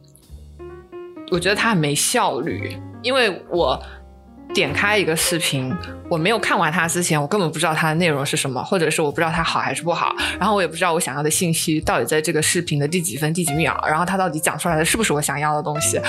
[1.32, 3.78] 我觉得它很没效率，因为我。
[4.53, 5.72] 点开一个视频，
[6.10, 15.99] 我没有看完它之前，我根本不知道它的内容是什么，或者是我不知道它好还是不好，然后我也不知道我想要的信息到底在这个视频的第几分第几秒，然后它到底讲出来的是不是我想要的东西，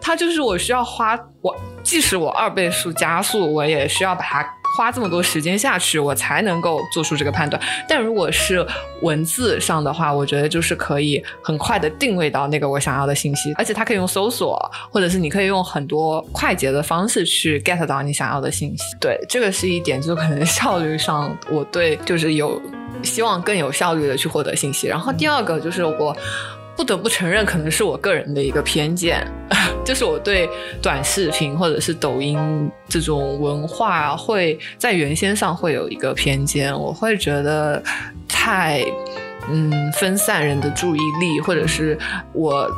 [0.00, 4.42] 它就是我需要花我，即使我二倍速加速，我也需要把它
[4.78, 7.60] 花这么多时间下去，我才能够做出这个判断。
[7.88, 8.64] 但如果是
[9.02, 14.56] 文字上的话，我觉得就是可以很快的定位到那个我想要的信息，而且它可以用搜索，
[14.92, 18.84] 或者是你可以用很多快捷的方式去 get 到你想要的信息。
[19.00, 22.62] 对，这个是一点，就可能效率上，我对就是有
[23.02, 24.86] 希望更有效率的去获得信息。
[24.86, 26.16] 然后第二个就是我。
[26.78, 29.26] 不得不承认，可能是我个人的一个偏见，
[29.84, 30.48] 就是我对
[30.80, 37.82] 短视频或者是抖音这种文化会在原先上会有一个偏见，我会觉得
[38.28, 38.84] 太
[39.50, 41.98] 嗯分散人的注意力，或者是
[42.32, 42.70] 我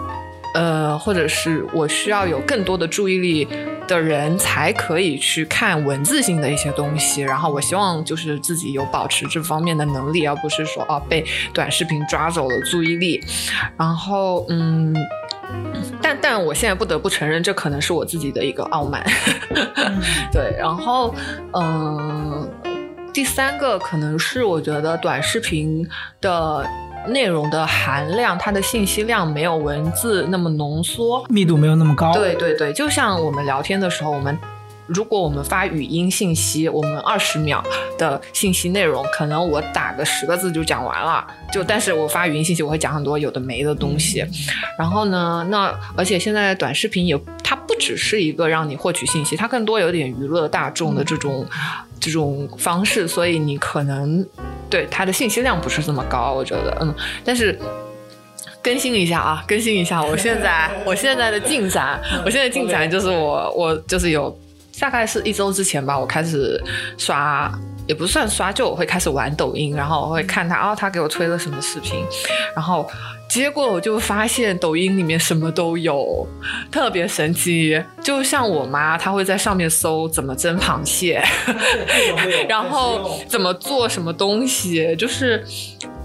[0.55, 3.47] 呃，或者是我需要有更多的注意力
[3.87, 7.23] 的人才可以去看文字性的一些东西。
[7.23, 13.21] 然后我希望就是自己有保持这方面的能力，而不是说啊被短视频抓走了注意力。
[13.77, 14.95] 然后嗯。
[16.01, 19.05] 但但我现在不得不承认，这可能是我自己的一个傲慢。
[20.31, 21.13] 对，然后
[21.55, 22.49] 嗯、
[23.13, 25.85] 第三个可能是我觉得短视频
[26.21, 26.65] 的
[27.09, 31.25] 内容的含量，它的信息量没有文字那么浓缩。
[31.29, 32.13] 密度没有那么高。
[32.13, 34.37] 对对对，就像我们聊天的时候，我们
[34.87, 37.63] 如果我们发语音信息，我们二十秒
[37.97, 41.27] 的信息内容，可能我打个十个字就讲完了。
[41.53, 44.25] 就但是我发语音信息，我会讲很多有的没的东西。
[44.79, 51.47] 然后呢，那而且现在短视频也，它不只是一个让你获取信息，它更多有点娱乐大众的这种、
[51.99, 54.27] 这种方式，所以你可能
[54.71, 56.95] 对它的信息量不是这么高，我觉得，嗯，
[57.25, 57.59] 但是。
[58.63, 60.03] 更新一下啊，更新一下！
[60.05, 64.39] 我现在我现在的进展，我现在进展就是我我就是有
[64.81, 66.61] 大概是一周之前吧，我开始
[66.97, 67.53] 刷，
[67.87, 72.03] 也不算刷，就我会开始玩抖音，然后我会看他哦，他给我推了什么视频，
[72.57, 72.89] 然后
[73.29, 76.27] 结果我就发现抖音里面什么都有，
[76.71, 77.81] 特别神奇。
[78.03, 81.23] 就像我妈，她会在上面搜怎么蒸螃蟹，
[82.49, 85.45] 然后怎么做什么东西，就是。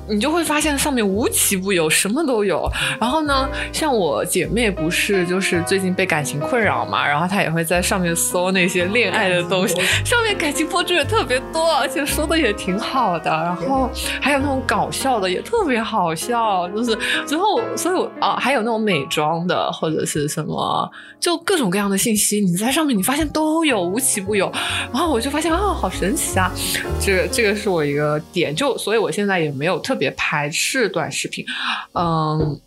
[0.07, 2.69] 你就会发现上面无奇不有，什么都有。
[2.99, 9.75] 然后呢，像我姐妹不是就是最近被感情困扰嘛，然后她也会在上面搜那些恋爱的东西，
[10.05, 13.29] 上面感情博主也特别多，而且说的也挺好的。
[13.31, 13.89] 然后
[14.21, 24.51] 还有那种搞笑的也特别好笑，就是之后所以我啊还有那种美妆的或者是什么，就各种各样的信息你在上面你发现都有，无奇不有。
[24.93, 26.51] 然后我就发现啊，好神奇啊！
[26.99, 31.45] 这个这个是我一个点，就所以我现在也没有特别排斥短视频，
[31.93, 32.59] 嗯，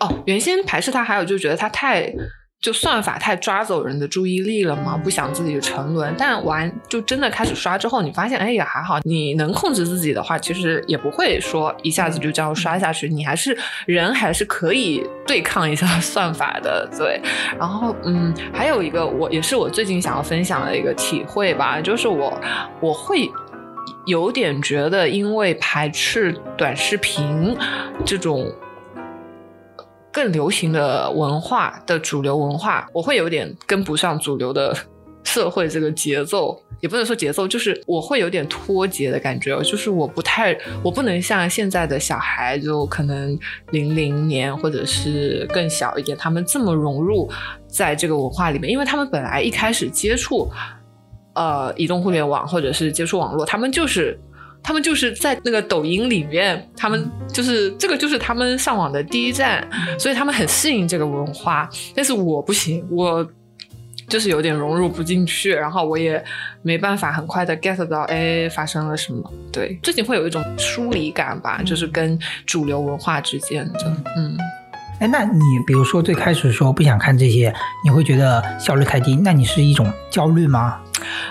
[0.00, 2.12] 哦，原先排斥它还有就觉得它太
[2.60, 6.12] 就算法太抓走人的注意力了嘛，不想自己沉沦。
[6.18, 13.08] 但玩就真的开始刷之后，你发现哎也还好，你能控制自己的话，其实也不会说一下子就这样刷下去。
[13.08, 13.56] 你还是
[13.86, 16.88] 人，还是可以对抗一下 算法的。
[16.98, 17.20] 对，
[17.56, 22.36] 然后嗯，还有一个我也是我最近想要分享的一个体会吧，就是我
[22.80, 23.30] 我会
[24.08, 27.56] 有点觉得，因为排斥短视频
[28.04, 28.50] 这种。
[30.10, 34.76] 更流行的文化的主流文化，我会有点跟不上主流的
[35.22, 39.56] 社会这个节奏，也不能说节奏，就是我会有点脱节的感觉。
[39.62, 43.38] 就是我不太，我不能像现在的小孩，就可能
[43.70, 47.30] 零零年或者是更小一点，他们这么融入
[47.68, 50.50] 在这个文化里面，因为他们本来一开始接触
[51.38, 54.18] 呃移动互联网或者是接触网络，他们就是。
[54.60, 59.66] 他们就是在那个抖音里面，他们就是这个就是他们上网的第一站，
[59.96, 61.70] 所以他们很适应这个文化。
[61.94, 63.26] 但是我不行，我
[64.08, 66.22] 就是有点融入不进去，然后我也
[66.60, 69.32] 没办法很快的 get 到，哎，发生了什么？
[69.52, 74.36] 对，最近会有一种疏离感吧，就是跟主流文化之间的，嗯。
[74.98, 77.54] 哎，那你比如说最开始说不想看这些，
[77.84, 80.80] 你会觉得效率太低，那你是一种焦虑吗？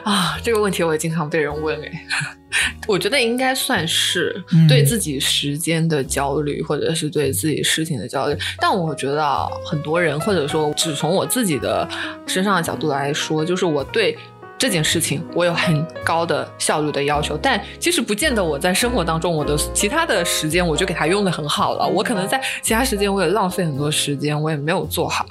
[0.04, 2.06] 啊，这个问题我也经常被人问哎，
[2.88, 8.38] 我觉得应该算是对自己时间的焦虑，或者是对自己事情的焦虑。
[8.60, 11.88] 但我觉得很多人，或者说只从我自己的
[12.26, 14.18] 身上的角度来说，就是我对。
[14.58, 21.88] 这件事情我有很高的效率的要求，但其实不见得我在生活当中我的其他的时间我就给它用的很好了。
[21.88, 25.26] 我可能在其他时间我也浪费很多时间，我也没有做好。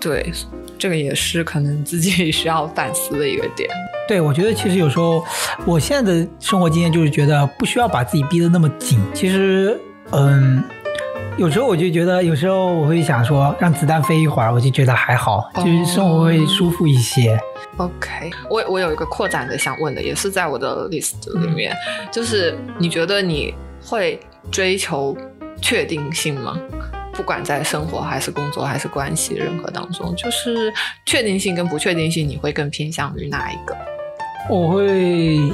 [0.00, 0.30] 对，
[0.78, 3.68] 这个也是可能自己需要反思的一个点。
[4.06, 5.24] 对，我觉得其实有时候
[5.64, 9.00] 我现在的生活经验就是觉得不需要把自己逼得那么紧。
[9.14, 9.80] 其实，
[10.10, 10.62] 嗯。
[11.38, 17.38] 有时候我就觉得，有时候我会想说，让子弹飞一会儿，我就觉得还好，就是生活会舒服一些。
[17.78, 21.74] OK，我我有一个扩展的想问的，也是在我的 list 里面，
[22.10, 24.18] 就是你觉得你会
[24.50, 25.16] 追求
[25.60, 26.58] 确定性吗？
[27.12, 30.72] 不管在生活还是工作还是关系任何当中，就是
[31.04, 33.76] 确定性跟不确定性，你会更偏向于哪一个？
[34.50, 35.52] 我会。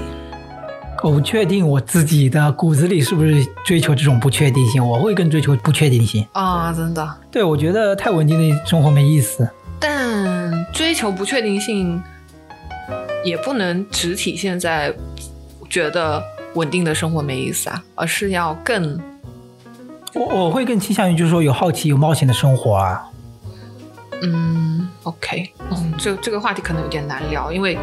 [1.03, 6.73] 我不确定我自己的骨子里是不是追求这种不确定性，我会更追求不确定性啊！
[6.73, 9.51] 真的，对我觉得太稳定的生活没意思。
[9.81, 12.01] 但追求不确定性
[13.25, 14.93] 也不能只体现在
[15.69, 16.23] 觉得
[16.55, 18.99] 稳定的生活没意思啊，而是要更……
[20.15, 23.03] 我我会更倾向于就是说有好奇、有冒险的生活啊。
[24.23, 27.79] 嗯，OK，嗯，这这个话题可能有点难聊，因为。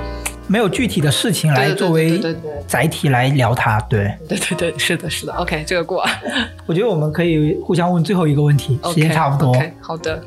[0.52, 2.20] 没有具体的事情来作为
[2.66, 6.04] 载体来聊它，对对对对，是的，是的，OK，这个过。
[6.66, 9.50] 我觉得我们可以互相问最后一个问题，时间差不多。
[9.50, 10.24] OK，好的。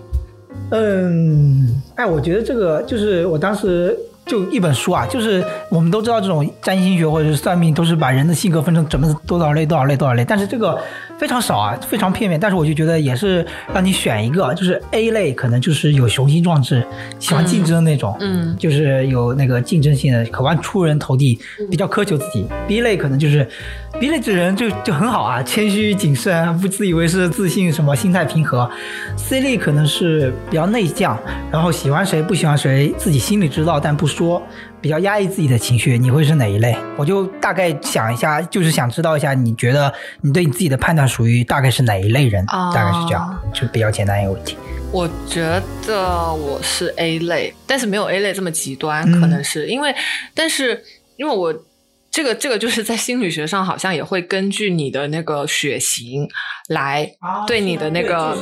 [0.71, 3.99] 嗯，哎，我觉得这个就是我当时。
[4.33, 10.81] 就一本书啊，就是我们都知道这种占星学或者是算命，都是把人的性格分成怎么多少类多少类多少类，但是这个
[11.19, 12.41] 非常少啊，非常片面。
[12.41, 16.83] 但是我就觉得也是让你选一个， 就是 A 类可能就是有雄心壮志、
[17.19, 21.39] 喜欢竞争那种，嗯，就是有那个竞争性的，渴望出人头地，
[21.71, 22.47] 比较苛求自己。
[22.67, 23.47] B 类可能就是
[24.01, 28.67] B 类这人就就很好啊，谦虚谨慎，不自以为是，自信什么，心态平和。
[29.15, 31.19] C 类可能是比较内向，
[31.51, 34.07] 然后喜欢谁不喜欢谁，自己心里知道，但不。
[34.13, 34.22] 说
[34.81, 36.77] 比较压抑自己的情绪，你会是哪一类？
[36.97, 42.45] 我就大概想一下，就是想知道一下，你觉得你对你自己的判断属于大概是哪一类人？
[42.47, 44.57] 大概是这样，就比较简单一个问题。
[44.91, 45.41] 我觉
[45.87, 49.95] 得我是 A 类，但是没有 A 类这么极端，可能是因为，
[50.35, 50.83] 但是
[51.17, 51.55] 因为我
[52.11, 56.29] 这个这个就是在心理学上好像也会根据你的那个血型
[56.69, 57.11] 来
[57.47, 58.37] 对你的那个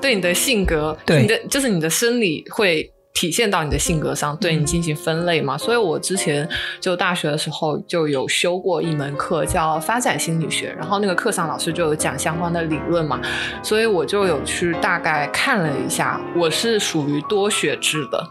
[0.00, 2.90] 对你的性格，对你的就是你的生理会。
[3.16, 5.56] 体现到你的性格上，对你进行分类嘛？
[5.56, 6.46] 所以我之前
[6.78, 13.18] 就大学的时候就有修过一门课，叫发展心理学，然后那个课上老师就有讲相关的理论嘛，
[13.62, 18.22] 所以我就有去大概看了一下，我是属于多学制的。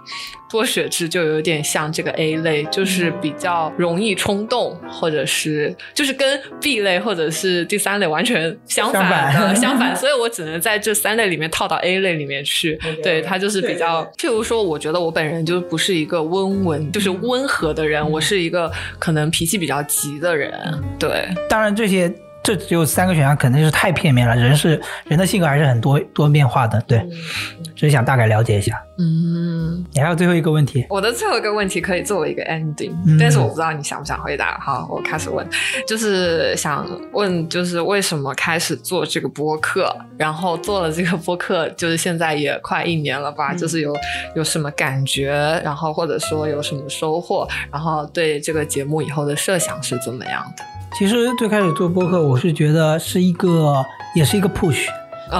[0.49, 12.79] 多血质就有点像这个 A 类，就是比较容易冲动，或者是就是跟 B 类或者是第三类完全相反的相反， 所以我只能在这三类里面套到 A 类里面去。
[13.03, 20.53] 对他就是比较，譬如说，我觉得我本人就不是一个温文，就是温和的人，我是一个可能脾气比较急的人。
[20.99, 22.11] 对，当然这些。
[22.45, 24.35] 这只有三个选项，肯定是太片面了。
[24.35, 26.99] 人是人的性格还是很多多面化的，对，
[27.75, 28.79] 只是想大概了解一下。
[28.97, 30.85] 嗯，你还有最后一个问题？
[30.89, 34.57] 我的最后一个问题可以作为一个 ending，、嗯但是我不知道你想不想回答。
[34.59, 35.45] 好，我开始问，
[35.87, 39.93] 就是想问，就是为什么开始做这个播客？
[40.17, 43.51] 然后做了这个播客，就是现在也快一年了吧？
[43.51, 43.93] 嗯就是有
[44.35, 45.33] 有什么感觉？
[45.63, 47.47] 然后或者说有什么收获？
[47.71, 50.63] 然后对这个节目以后的设想是怎么样的？
[50.97, 53.83] 其实最开始做播客，我是觉得是一个，
[54.15, 54.85] 也是一个 push，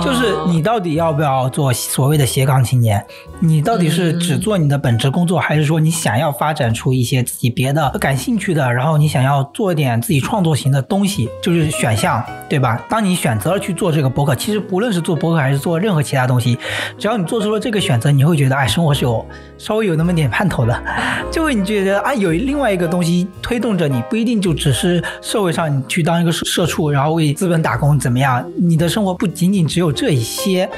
[0.04, 3.04] 就是你到底要不要做所谓的斜杠青年？
[3.40, 12.82] 你到底是只做你的本职工作，还是说你想要发展出一些自己别的感兴趣的，然后你想要做一点自己创作型的东西，就是选项，对吧？
[12.90, 16.58] 当你选择了去做这个博客，其实不论是做博客还是做任何其他东西，
[16.98, 19.26] 只要你做出了这个选择，你会觉得哎，生活是有
[19.58, 20.84] 稍微有那么点盼头的，
[21.32, 28.44] 就会你觉得啊，有另外一个东西推动着你，不一定就只是社会上你去当一个社社畜，然后为资本打工怎么样？
[28.58, 30.70] 你的生活不仅仅只有这一些，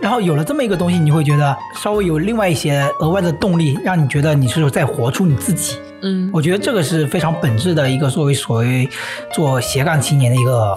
[0.00, 5.76] 然后有了这么一个东西，你会觉得稍微有另外一些额外的动力，让你觉得你是在活出你自己。
[6.02, 8.88] 嗯我觉得这个是非常本质的一个作为所谓
[9.32, 10.76] 做斜杠青年的一个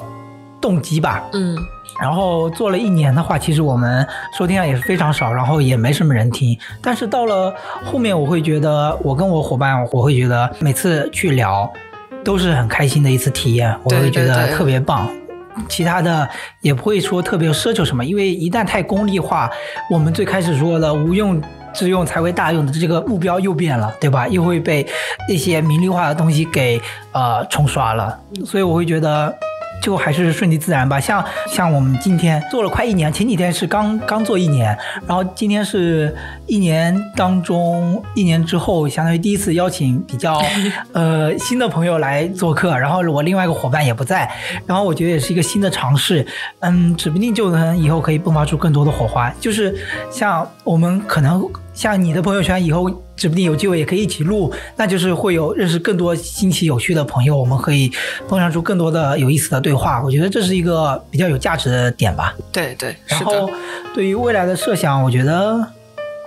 [0.62, 1.24] 动机吧。
[1.34, 1.58] 嗯
[2.00, 6.56] 然后做了一年的话，其实我们收听量也是非常少，然后也没什么人听。
[6.80, 7.52] 但是到了
[7.84, 11.68] 后面，我会觉得我跟我伙伴，我会觉得每次去聊
[12.24, 15.10] 都是很开心的一次体验，我会觉得特别棒。
[15.68, 16.28] 其他的
[16.62, 19.50] 也不会说特别奢求什么，因为一旦太功利化，
[19.90, 21.42] 我们最开始说的无用
[21.74, 24.28] 之用才为大用的这个目标又变了，对吧？
[24.28, 24.86] 又会被
[25.30, 26.82] 一些名利化的东西给
[27.12, 29.34] 呃冲刷了，所以我会觉得。
[29.84, 36.16] 就还是顺其自然吧，像像我们今天做了快一年，前几天是刚刚做一年，然后今天是
[36.48, 40.42] 一年当中一年之后，相当于第一次邀请比较
[40.94, 44.32] 呃新的朋友来做客，然后我另外一个伙伴也不在，
[44.66, 46.26] 然后我觉得也是一个新的尝试，
[46.62, 49.76] 嗯，指不定就能以后可以迸发出更多的火花，就是
[50.10, 57.92] 像我们可能像你的朋友圈以后指不定有机会也可以一起录，那就是会有认识更多新奇有趣的朋友，我们可以
[58.28, 60.02] 碰撞出更多的有意思的对话。
[60.04, 62.34] 我觉得这是一个比较有价值的点吧。
[62.52, 63.50] 对对，然后，
[63.94, 65.66] 对于未来的设想，我觉得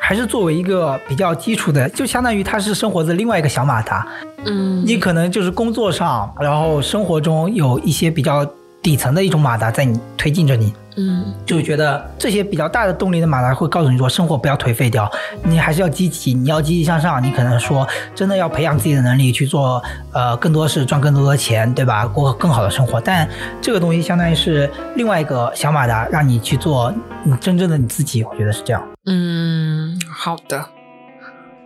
[0.01, 4.07] 还是作为一个比较基础的，就相当于它是生活的另外一个小马达。
[4.45, 8.49] 嗯你可能就是工作上，然后生活中有一些比较
[8.87, 10.73] 底层的一种马达在你推进着你。
[10.99, 15.11] 嗯就觉得这些比较大的动力的马达会告诉你说，生活不要颓废掉，
[15.43, 17.21] 你还是要积极，你要积极向上。
[17.21, 17.85] 你可能说
[18.15, 19.83] 真的要培养自己的能力去做，
[20.13, 22.07] 呃，更多是，赚更多的钱，对吧？
[22.07, 23.01] 过更好的生活。
[23.01, 23.29] 但
[23.61, 26.95] 这个东西相当于是另外一个小马达，让你去做
[27.25, 28.23] 你真正的你自己。
[28.23, 28.81] 我觉得是这样。
[29.07, 30.65] 嗯，好的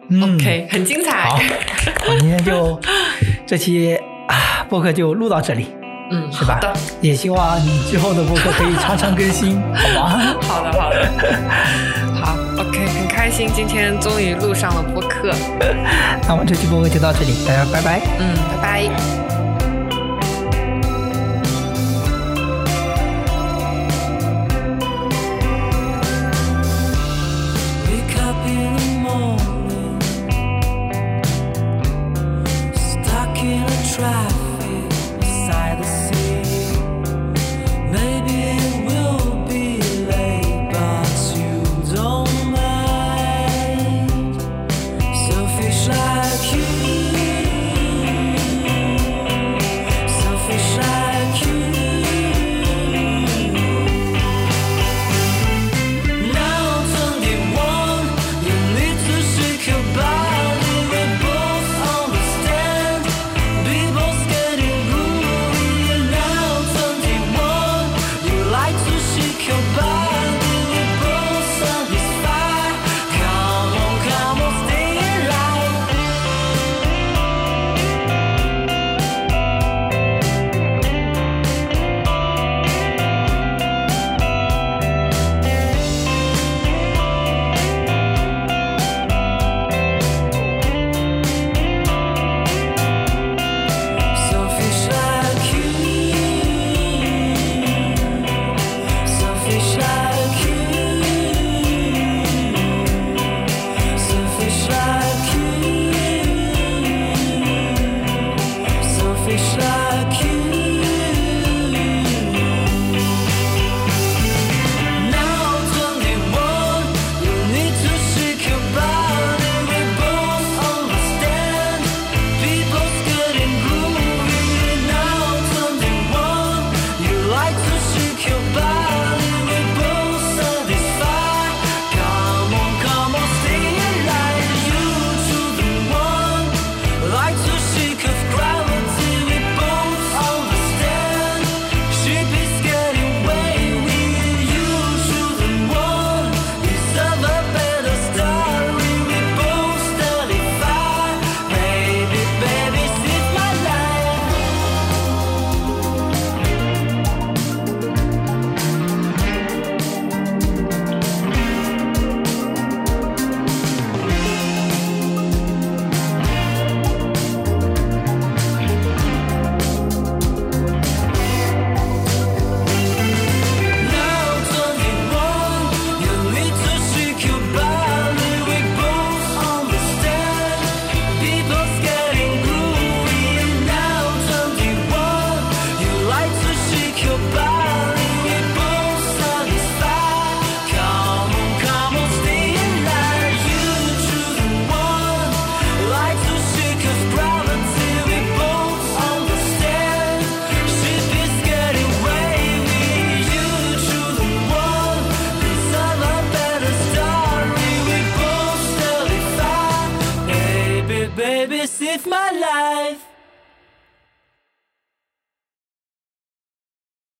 [0.09, 1.29] 嗯，OK，很精彩。
[1.29, 1.39] 好，
[2.09, 2.81] 我今天就
[3.47, 5.67] 这期啊播客就录到这里，
[6.11, 10.37] 嗯，是吧好的，也希望你之后的播客可以常常更新， 好吗？
[10.43, 11.09] 好的，好的，
[12.21, 15.33] 好，OK，很开心，今天终于录上了播客。
[16.27, 18.01] 那我们这期播客就到这里，大家拜拜。
[18.19, 19.40] 嗯，拜拜。